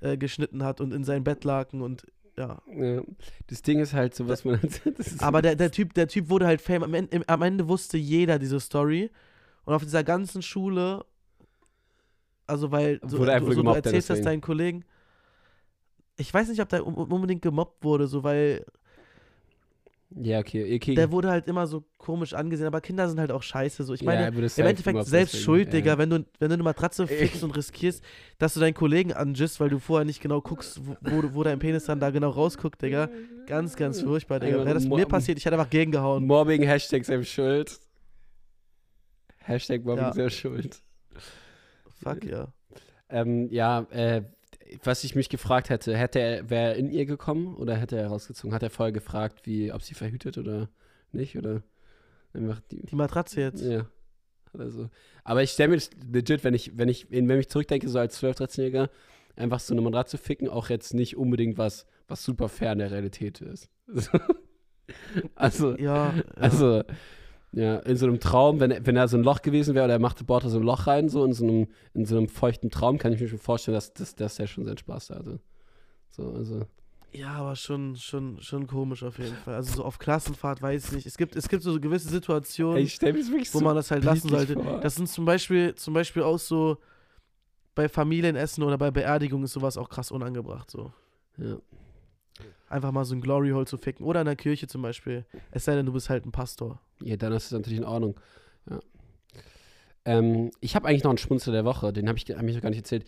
[0.00, 2.04] äh, geschnitten hat und in sein Bettlaken und
[2.36, 2.60] ja.
[2.76, 3.00] Ja.
[3.46, 4.60] Das Ding ist halt so, was man.
[5.20, 6.82] Aber der, der, typ, der Typ wurde halt fame.
[6.82, 9.10] Am Ende, am Ende wusste jeder diese Story.
[9.64, 11.06] Und auf dieser ganzen Schule,
[12.46, 14.84] also weil so, Wurde er du, so, du gemobbt, erzählst das deinen Kollegen.
[16.18, 18.66] Ich weiß nicht, ob der un- unbedingt gemobbt wurde, so weil
[20.22, 20.76] ja, okay.
[20.76, 20.94] okay.
[20.94, 22.66] der wurde halt immer so komisch angesehen.
[22.66, 23.82] Aber Kinder sind halt auch scheiße.
[23.84, 23.94] So.
[23.94, 25.72] Ich Ja, meine, im safe Endeffekt selbst schuld, ja.
[25.72, 28.02] Digga, wenn du, wenn du eine Matratze fickst und riskierst,
[28.38, 31.84] dass du deinen Kollegen angisst, weil du vorher nicht genau guckst, wo, wo, dein Penis
[31.84, 33.08] dann da genau rausguckt, Digga.
[33.46, 34.64] Ganz, ganz furchtbar, Digga.
[34.64, 36.26] Wäre das mir passiert, ich hätte einfach gegengehauen.
[36.26, 37.78] Mobbing, Hashtag selbst schuld.
[39.38, 40.12] Hashtag Mobbing Ja.
[40.12, 40.80] selbst schuld.
[42.02, 42.48] Fuck, ja.
[43.08, 44.22] Ähm, ja, äh,
[44.82, 48.08] was ich mich gefragt hätte, hätte er, wäre er in ihr gekommen oder hätte er
[48.08, 48.54] rausgezogen?
[48.54, 50.68] Hat er vorher gefragt, wie, ob sie verhütet oder
[51.12, 51.36] nicht?
[51.36, 51.62] Oder
[52.32, 52.82] einfach die.
[52.82, 53.62] Die Matratze jetzt.
[53.62, 53.86] Ja.
[54.52, 54.88] Oder so.
[55.24, 58.22] Aber ich stelle mir das legit, wenn ich, wenn ich, wenn ich zurückdenke, so als
[58.22, 58.88] 12-, 13-Jähriger,
[59.36, 63.40] einfach so eine Matratze ficken, auch jetzt nicht unbedingt was, was super fern der Realität
[63.40, 63.68] ist.
[65.34, 66.22] also, Ja, ja.
[66.36, 66.84] also,
[67.54, 70.00] ja, in so einem Traum, wenn, wenn er so ein Loch gewesen wäre oder er
[70.00, 72.98] machte, bohrte so ein Loch rein, so in so einem, in so einem feuchten Traum,
[72.98, 75.40] kann ich mir schon vorstellen, dass, dass, dass der schon seinen Spaß da hatte.
[76.10, 76.66] So, also.
[77.12, 79.54] ja, aber schon, schon, schon komisch auf jeden Fall.
[79.54, 81.06] Also so auf Klassenfahrt weiß ich nicht.
[81.06, 84.54] Es gibt, es gibt so gewisse Situationen, Ey, das wo man das halt lassen sollte.
[84.54, 84.80] vor.
[84.80, 86.78] Das sind zum Beispiel, zum Beispiel auch so
[87.74, 90.70] bei Familienessen oder bei Beerdigungen ist sowas auch krass unangebracht.
[90.70, 90.92] So.
[91.38, 91.56] ja.
[92.68, 94.04] Einfach mal so ein Glory Hole zu ficken.
[94.04, 95.24] Oder in der Kirche zum Beispiel.
[95.50, 96.80] Es sei denn, du bist halt ein Pastor.
[97.00, 98.18] ja, dann ist es natürlich in Ordnung.
[98.68, 98.80] Ja.
[100.06, 102.62] Ähm, ich habe eigentlich noch einen Schmunzel der Woche, den habe ich, hab ich noch
[102.62, 103.06] gar nicht erzählt.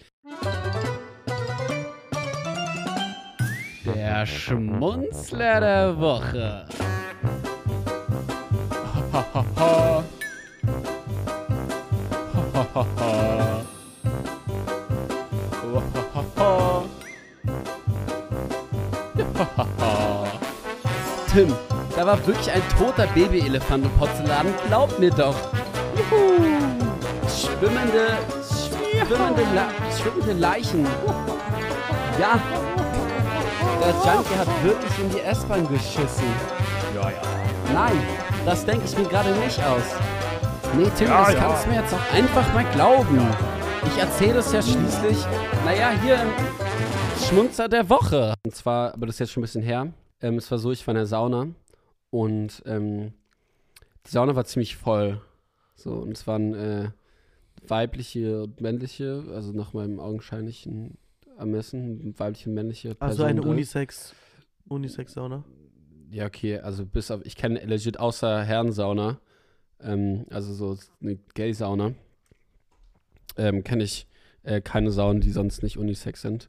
[3.84, 6.66] Der Schmunzler der Woche.
[21.32, 21.52] Tim,
[21.94, 24.46] da war wirklich ein toter Babyelefant im Porzellan.
[24.68, 25.34] Glaub mir doch.
[25.96, 26.46] Juhu.
[27.28, 28.16] Schwimmende,
[29.06, 29.66] schwimmende, La
[29.96, 30.86] schwimmende Leichen.
[32.20, 32.40] Ja,
[33.80, 36.24] der Junkie hat wirklich in die S-Bahn geschissen.
[36.94, 37.16] Ja, ja.
[37.74, 38.00] Nein,
[38.44, 39.82] das denke ich mir gerade nicht aus.
[40.74, 41.40] Nee, Tim, Ja, das ja.
[41.40, 43.20] kannst du mir jetzt auch einfach mal glauben.
[43.86, 45.18] Ich erzähle es ja schließlich,
[45.64, 46.30] naja, hier im
[47.18, 48.34] Schmunzer der Woche.
[48.44, 49.92] Und zwar, aber das ist jetzt schon ein bisschen her.
[50.20, 51.48] Ähm, es war so, ich war in der Sauna
[52.10, 53.12] und ähm,
[54.06, 55.20] die Sauna war ziemlich voll.
[55.74, 56.90] So, und es waren äh,
[57.66, 60.98] weibliche und männliche, also nach meinem augenscheinlichen
[61.38, 63.10] Ermessen, weibliche und männliche Personen.
[63.10, 63.50] Also eine drin.
[63.50, 64.14] Unisex.
[64.68, 65.44] Unisex-Sauna.
[66.10, 69.20] Ja, okay, also bis auf, ich kenne legit außer Herrensauna,
[69.80, 71.92] ähm, also so eine Gay-Sauna,
[73.36, 74.06] ähm, kenne ich
[74.42, 76.48] äh, keine Saunen, die sonst nicht Unisex sind.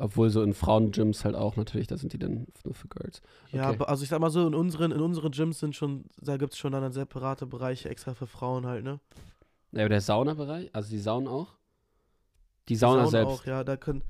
[0.00, 3.20] Obwohl so in Frauengyms halt auch natürlich, da sind die dann nur für Girls.
[3.52, 3.74] Ja, Okay.
[3.74, 6.54] aber also ich sag mal so, in unseren, in unseren Gyms sind schon, da gibt
[6.54, 8.98] es schon dann separate Bereiche extra für Frauen halt, ne?
[9.72, 11.54] Ja, aber der Saunabereich, also die Saunen auch?
[12.68, 13.42] Die Die Sauna selbst.
[13.42, 14.02] auch, ja, da können,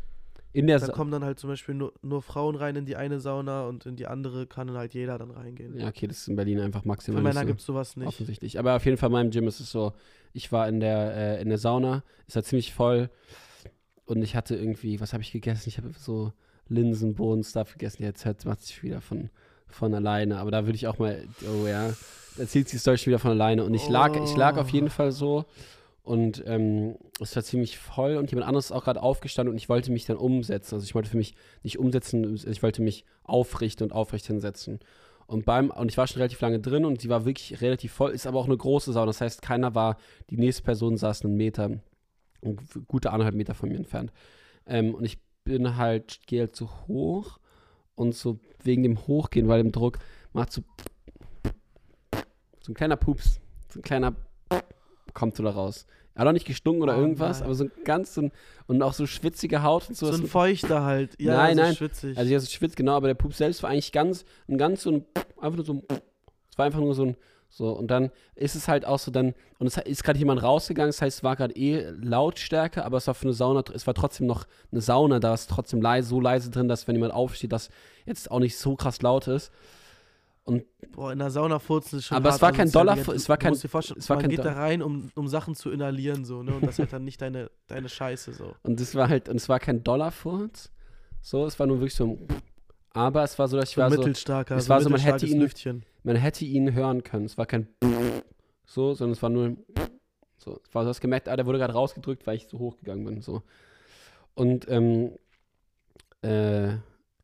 [0.53, 2.97] In der da Sa kommen dann halt zum Beispiel nur, nur Frauen rein in die
[2.97, 5.79] eine Sauna und in die andere kann dann halt jeder dann reingehen.
[5.79, 7.97] Ja, okay, das ist in Berlin einfach Für maximal Männer nicht gibt so es sowas
[7.97, 8.09] nicht.
[8.09, 8.59] offensichtlich.
[8.59, 9.93] Aber auf jeden Fall in meinem Gym ist es so,
[10.33, 13.11] ich war in der, äh, in der Sauna, ist halt ziemlich voll
[14.11, 15.69] und ich hatte irgendwie, was habe ich gegessen?
[15.69, 16.33] Ich habe so
[16.69, 18.03] Linsen, Bohnen, Stuff gegessen.
[18.03, 19.31] Jetzt hört macht sich wieder von,
[19.69, 20.39] von alleine.
[20.39, 21.93] Aber da würde ich auch mal, oh ja,
[22.37, 23.65] da zieht sich die Story schon wieder von alleine.
[23.65, 25.45] Und ich lag, ich lag auf jeden Fall so
[26.03, 29.69] und ähm, es war ziemlich voll und jemand anderes ist auch gerade aufgestanden und ich
[29.69, 30.75] wollte mich dann umsetzen.
[30.75, 34.81] Also ich wollte für mich nicht umsetzen, ich wollte mich aufrichten und aufrecht hinsetzen.
[35.29, 38.11] Und beim, und ich war schon relativ lange drin und die war wirklich relativ voll,
[38.11, 39.07] ist aber auch eine große Sauna.
[39.07, 39.99] Das heißt, keiner war,
[40.31, 41.79] die nächste Person saß einen Meter,
[42.87, 44.13] gute anderthalb Meter von mir entfernt.
[44.67, 47.39] Ähm, und ich bin halt, gehe halt so hoch
[47.95, 49.99] und so wegen dem Hochgehen, weil dem Druck
[50.33, 50.63] macht so
[52.63, 53.41] so ein kleiner Pups,
[53.73, 54.15] so ein kleiner
[55.15, 55.87] kommt so da raus.
[56.15, 57.47] Er hat auch nicht gestunken oder Oh irgendwas, nein.
[57.47, 58.33] aber so ein ganz so ein,
[58.67, 60.11] und auch so schwitzige Haut und so.
[60.13, 61.19] So ein Feuchter halt.
[61.21, 61.75] Ja, Nein, so nein.
[61.77, 62.19] schwitzig.
[62.19, 64.91] Also ja, so schwitzt, genau, aber der Pups selbst war eigentlich ganz, ein ganz so
[64.93, 65.05] ein,
[65.41, 65.83] einfach nur so ein,
[66.51, 67.17] es war einfach nur so ein,
[67.53, 70.89] So, und dann ist es halt auch so, dann, und es ist gerade jemand rausgegangen,
[70.89, 73.95] das heißt, es war gerade eh Lautstärke, aber es war für eine Sauna, es war
[73.95, 77.53] trotzdem noch eine Sauna, da ist trotzdem leise, so leise drin, dass wenn jemand aufsteht,
[77.53, 77.69] das
[78.07, 79.51] jetzt auch nicht so krass laut ist.
[80.45, 82.71] Und Boah, in der Sauna furzen ist schon Aber es hart war kein.
[82.71, 83.83] Dollar- Du es war kein- es war
[84.17, 86.55] man kein geht da rein, um, um Sachen zu inhalieren, so, ne?
[86.55, 88.55] Und das ist halt dann nicht deine, deine Scheiße, so.
[88.63, 90.71] Und es war halt, und es war kein Dollarfurz.
[91.21, 92.29] So, es war nur wirklich so ein
[92.93, 94.03] aber es war so, dass ich So war so,
[94.57, 95.85] es war so, man hätte ihn- Lüftchen.
[96.03, 97.27] Man hätte ihn hören können.
[97.27, 97.69] Es war kein
[98.65, 99.65] so, sondern es war nur ein
[100.41, 100.61] so.
[100.67, 103.21] Es war, du hast gemerkt, ah, der wurde gerade rausgedrückt, weil ich so hochgegangen bin.
[103.21, 103.43] So.
[104.35, 105.13] Und ähm,
[106.23, 106.75] äh,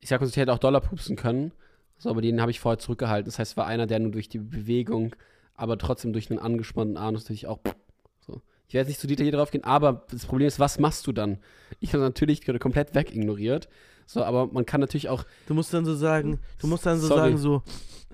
[0.01, 1.53] ich sag uns, ich hätte auch Dollar pupsen können.
[1.98, 3.24] So, aber den habe ich vorher zurückgehalten.
[3.24, 5.16] Das heißt, es war einer, der nur durch die Bewegung,
[5.55, 7.61] aber trotzdem durch einen angespannten Arm natürlich auch
[8.20, 8.43] so.
[8.69, 11.12] Ich werde jetzt nicht zu detailliert drauf gehen, aber das Problem ist, was machst du
[11.12, 11.39] dann?
[11.81, 13.69] Ich habe natürlich komplett wegignoriert.
[14.05, 17.09] So, aber man kann natürlich auch Du musst dann so sagen, du musst dann so
[17.09, 17.20] Sorry.
[17.20, 17.62] sagen, so,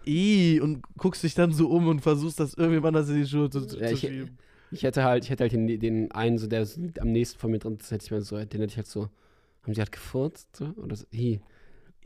[0.07, 3.51] i und guckst dich dann so um und versuchst das irgendwem anders in die Schuhe
[3.51, 4.39] zu, zu Ja, ich- schieben.
[4.74, 6.66] Ich hätte halt, ich hätte halt den, den einen, so, der
[7.01, 9.11] am nächsten von mir drin, das hätte ich mir so, den hätte ich halt so,
[9.62, 10.57] haben sie halt gefurzt?
[10.57, 10.65] So?
[10.77, 11.41] Oder so, hi.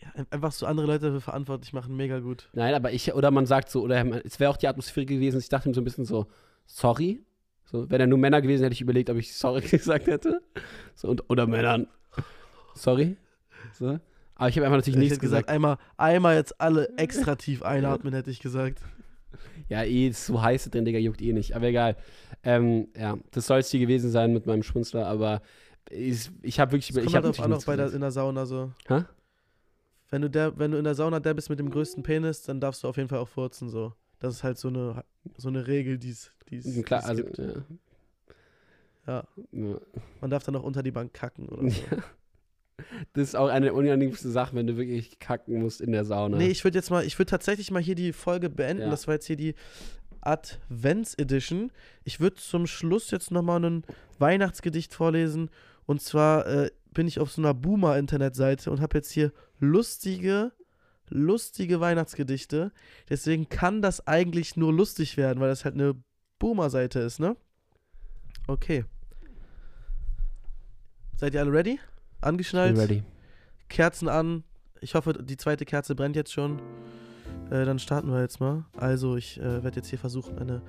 [0.03, 2.49] Ja, ein- einfach so andere Leute dafür verantwortlich machen, mega gut.
[2.55, 5.49] Nein, aber ich, oder man sagt so, oder es wäre auch die Atmosphäre gewesen, ich
[5.49, 6.27] dachte mir so ein bisschen so,
[6.67, 7.23] sorry.
[7.67, 10.43] So, wären er nur Männer gewesen, hätte ich überlegt, ob ich sorry gesagt hätte.
[10.97, 11.87] So, und, oder Männern.
[12.75, 13.17] Sorry.
[13.73, 14.01] So.
[14.37, 15.55] Aber ich habe einfach natürlich ich nichts hätte gesagt, gesagt.
[15.55, 18.81] einmal, einmal jetzt alle extra tief einatmen, hätte ich gesagt.
[19.69, 21.57] Ja, eh, ist so heiß drin, Digga, juckt eh nicht.
[21.57, 21.97] Aber egal.
[22.43, 25.43] Ähm, ja, das soll es hier gewesen sein mit meinem Schmunzler, aber
[25.91, 28.73] ich, ich habe wirklich, Das ich habe auch bei der, in der Sauna so.
[28.87, 29.05] Hä?
[30.11, 32.61] Wenn du, der, wenn du in der Sauna der bist mit dem größten Penis, dann
[32.61, 33.93] darfst du auf jeden Fall auch furzen, so.
[34.21, 35.05] Das ist halt so eine,
[35.37, 36.33] so eine Regel, die es
[36.91, 37.39] also, gibt.
[37.39, 37.45] ja.
[39.07, 39.25] Ja.
[39.53, 39.81] Ja.
[40.21, 41.81] Man darf dann auch unter die Bank kacken oder so.
[43.13, 46.37] Das ist auch eine der unangenehmsten Sachen, wenn du wirklich kacken musst in der Sauna.
[46.37, 48.85] Nee, ich würde jetzt mal, ich würde tatsächlich mal hier die Folge beenden.
[48.85, 48.91] Ja.
[48.91, 49.55] Das war jetzt hier die
[50.21, 51.71] Advents Edition.
[52.05, 53.85] Ich würde zum Schluss jetzt nochmal ein
[54.19, 55.51] Weihnachtsgedicht vorlesen.
[55.87, 60.53] Und zwar äh, bin ich auf so einer Boomer-Internetseite und habe jetzt hier lustige,
[61.09, 62.73] lustige Weihnachtsgedichte.
[63.09, 65.95] Deswegen kann das eigentlich nur lustig werden, weil das halt eine
[66.39, 67.37] Boomer-Seite ist, ne?
[68.49, 68.85] Okay.
[71.17, 71.79] Seid ihr alle ready?
[72.27, 72.77] Angeschnallt?
[72.77, 73.03] ready.
[73.69, 74.43] Kerzen an.
[74.81, 76.61] Ich hoffe, die zweite Kerze brennt jetzt schon.
[77.51, 78.65] Äh, dann starten wir jetzt mal.
[78.77, 80.63] Also, ich äh, werde jetzt hier versuchen, eine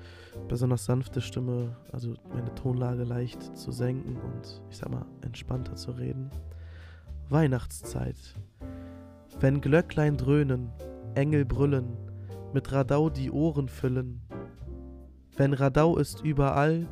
[0.48, 5.90] besonders sanfte Stimme, also meine Tonlage leicht zu senken und ich sag mal entspannter zu
[5.90, 6.30] reden.
[7.28, 8.16] Weihnachtszeit.
[9.40, 10.70] Wenn Glöcklein dröhnen,
[11.14, 11.96] Engel brüllen,
[12.52, 14.22] mit Radau die Ohren füllen.
[15.36, 16.88] Wenn Radau ist überall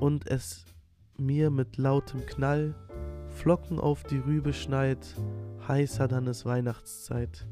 [0.00, 0.66] und es
[1.16, 2.74] mir mit lautem Knall
[3.34, 4.98] Flocken auf die Rübe schneit,
[5.68, 7.46] heißer dann ist Weihnachtszeit.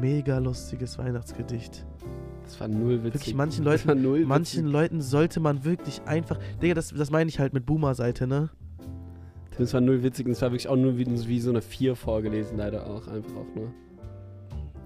[0.00, 1.86] Mega lustiges Weihnachtsgedicht.
[2.44, 3.14] Das war null witzig.
[3.14, 4.66] Wirklich, manchen Leuten, manchen.
[4.66, 6.38] Leuten sollte man wirklich einfach.
[6.60, 8.50] Digga, das, das meine ich halt mit Boomer-Seite, ne?
[9.58, 11.94] Das war null witzig und es war wirklich auch nur wie, wie so eine 4
[11.94, 13.06] vorgelesen, leider auch.
[13.06, 13.72] Einfach auch nur.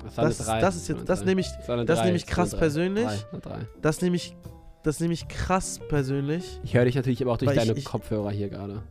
[0.05, 0.61] Das, war Das, eine drei.
[0.61, 1.49] das ist jetzt, das nehme ich.
[1.67, 3.07] Das, das nehme ich krass persönlich.
[3.31, 3.59] Drei, drei.
[3.81, 4.37] das nehme ich,
[4.83, 6.61] das nehme ich krass persönlich.
[6.63, 8.83] Ich höre dich natürlich aber auch durch deine ich- Kopfhörer hier gerade.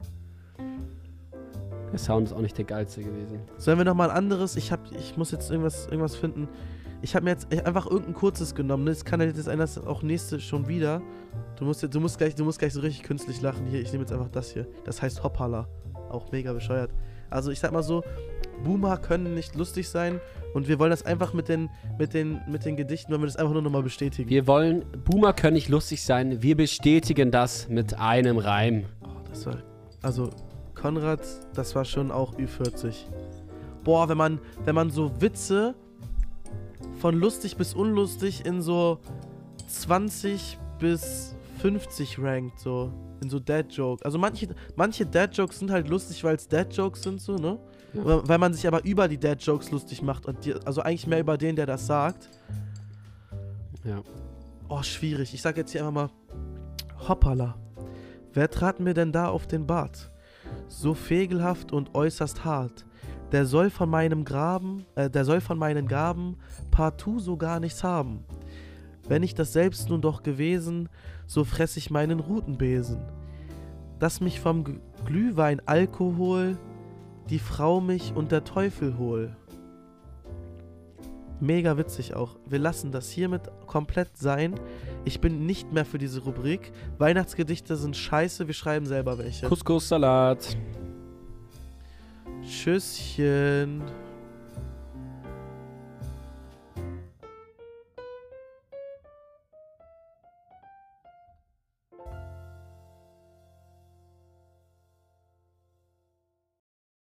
[1.92, 3.40] Der Sound ist auch nicht der geilste gewesen.
[3.58, 4.56] Sollen wir noch mal ein anderes?
[4.56, 6.48] Ich hab, ich muss jetzt irgendwas, irgendwas finden.
[7.02, 8.84] Ich habe mir jetzt einfach irgendein kurzes genommen.
[8.84, 8.92] Ne?
[8.92, 11.02] Es kann halt jetzt dass auch nächste schon wieder.
[11.58, 13.66] Du musst, du musst gleich, du musst gleich so richtig künstlich lachen.
[13.66, 14.68] Hier, ich nehme jetzt einfach das hier.
[14.86, 15.68] Das heißt Hoppala.
[16.10, 16.92] Auch mega bescheuert.
[17.30, 18.04] Also ich sag mal so,
[18.64, 20.20] Boomer können nicht lustig sein
[20.54, 23.36] und wir wollen das einfach mit den, mit den, mit den Gedichten, wollen wir das
[23.36, 24.30] einfach nur nochmal bestätigen.
[24.30, 26.42] Wir wollen, Boomer können nicht lustig sein.
[26.42, 28.86] Wir bestätigen das mit einem Reim.
[29.04, 29.58] Oh, das war,
[30.02, 30.32] also
[30.80, 31.22] Konrad,
[31.54, 32.94] das war schon auch Ü40.
[33.84, 35.76] Boah, wenn man, wenn man so Witze
[37.00, 39.00] von lustig bis unlustig in so
[39.68, 42.92] 20 bis 50 rankt, so
[43.22, 44.04] in so Dad-Joke.
[44.06, 47.60] Also manche, manche Dad-Jokes sind halt lustig, weil es Dad-Jokes sind, so, ne?
[47.94, 48.28] Ja.
[48.28, 51.38] Weil- man sich aber über die Dad-Jokes lustig macht und die, also eigentlich mehr über
[51.38, 52.30] den, der das sagt.
[53.84, 54.02] Ja.
[54.70, 55.34] Oh, schwierig.
[55.34, 56.10] Ich sag jetzt hier einfach mal:
[57.08, 57.56] Hoppala.
[58.34, 60.12] Wer trat mir denn da auf den Bart?
[60.70, 62.86] So fegelhaft und äußerst hart.
[63.32, 66.38] Der soll von meinem Graben, äh, der soll von meinen Gaben
[66.72, 68.24] partout so gar nichts haben.
[69.08, 70.88] Wenn ich das selbst nun doch gewesen,
[71.26, 73.00] so fress ich meinen Rutenbesen.
[74.00, 76.58] Dass mich vom Glühwein Alkohol
[77.30, 79.36] die Frau mich und der Teufel hol.
[81.42, 82.38] Mega witzig auch.
[82.46, 84.56] Wir lassen das hiermit komplett sein.
[85.06, 86.72] Ich bin nicht mehr für diese Rubrik.
[86.98, 89.48] Weihnachtsgedichte sind scheiße, wir schreiben selber welche.
[89.48, 90.58] Couscous-Salat.
[92.44, 93.82] Tschüsschen.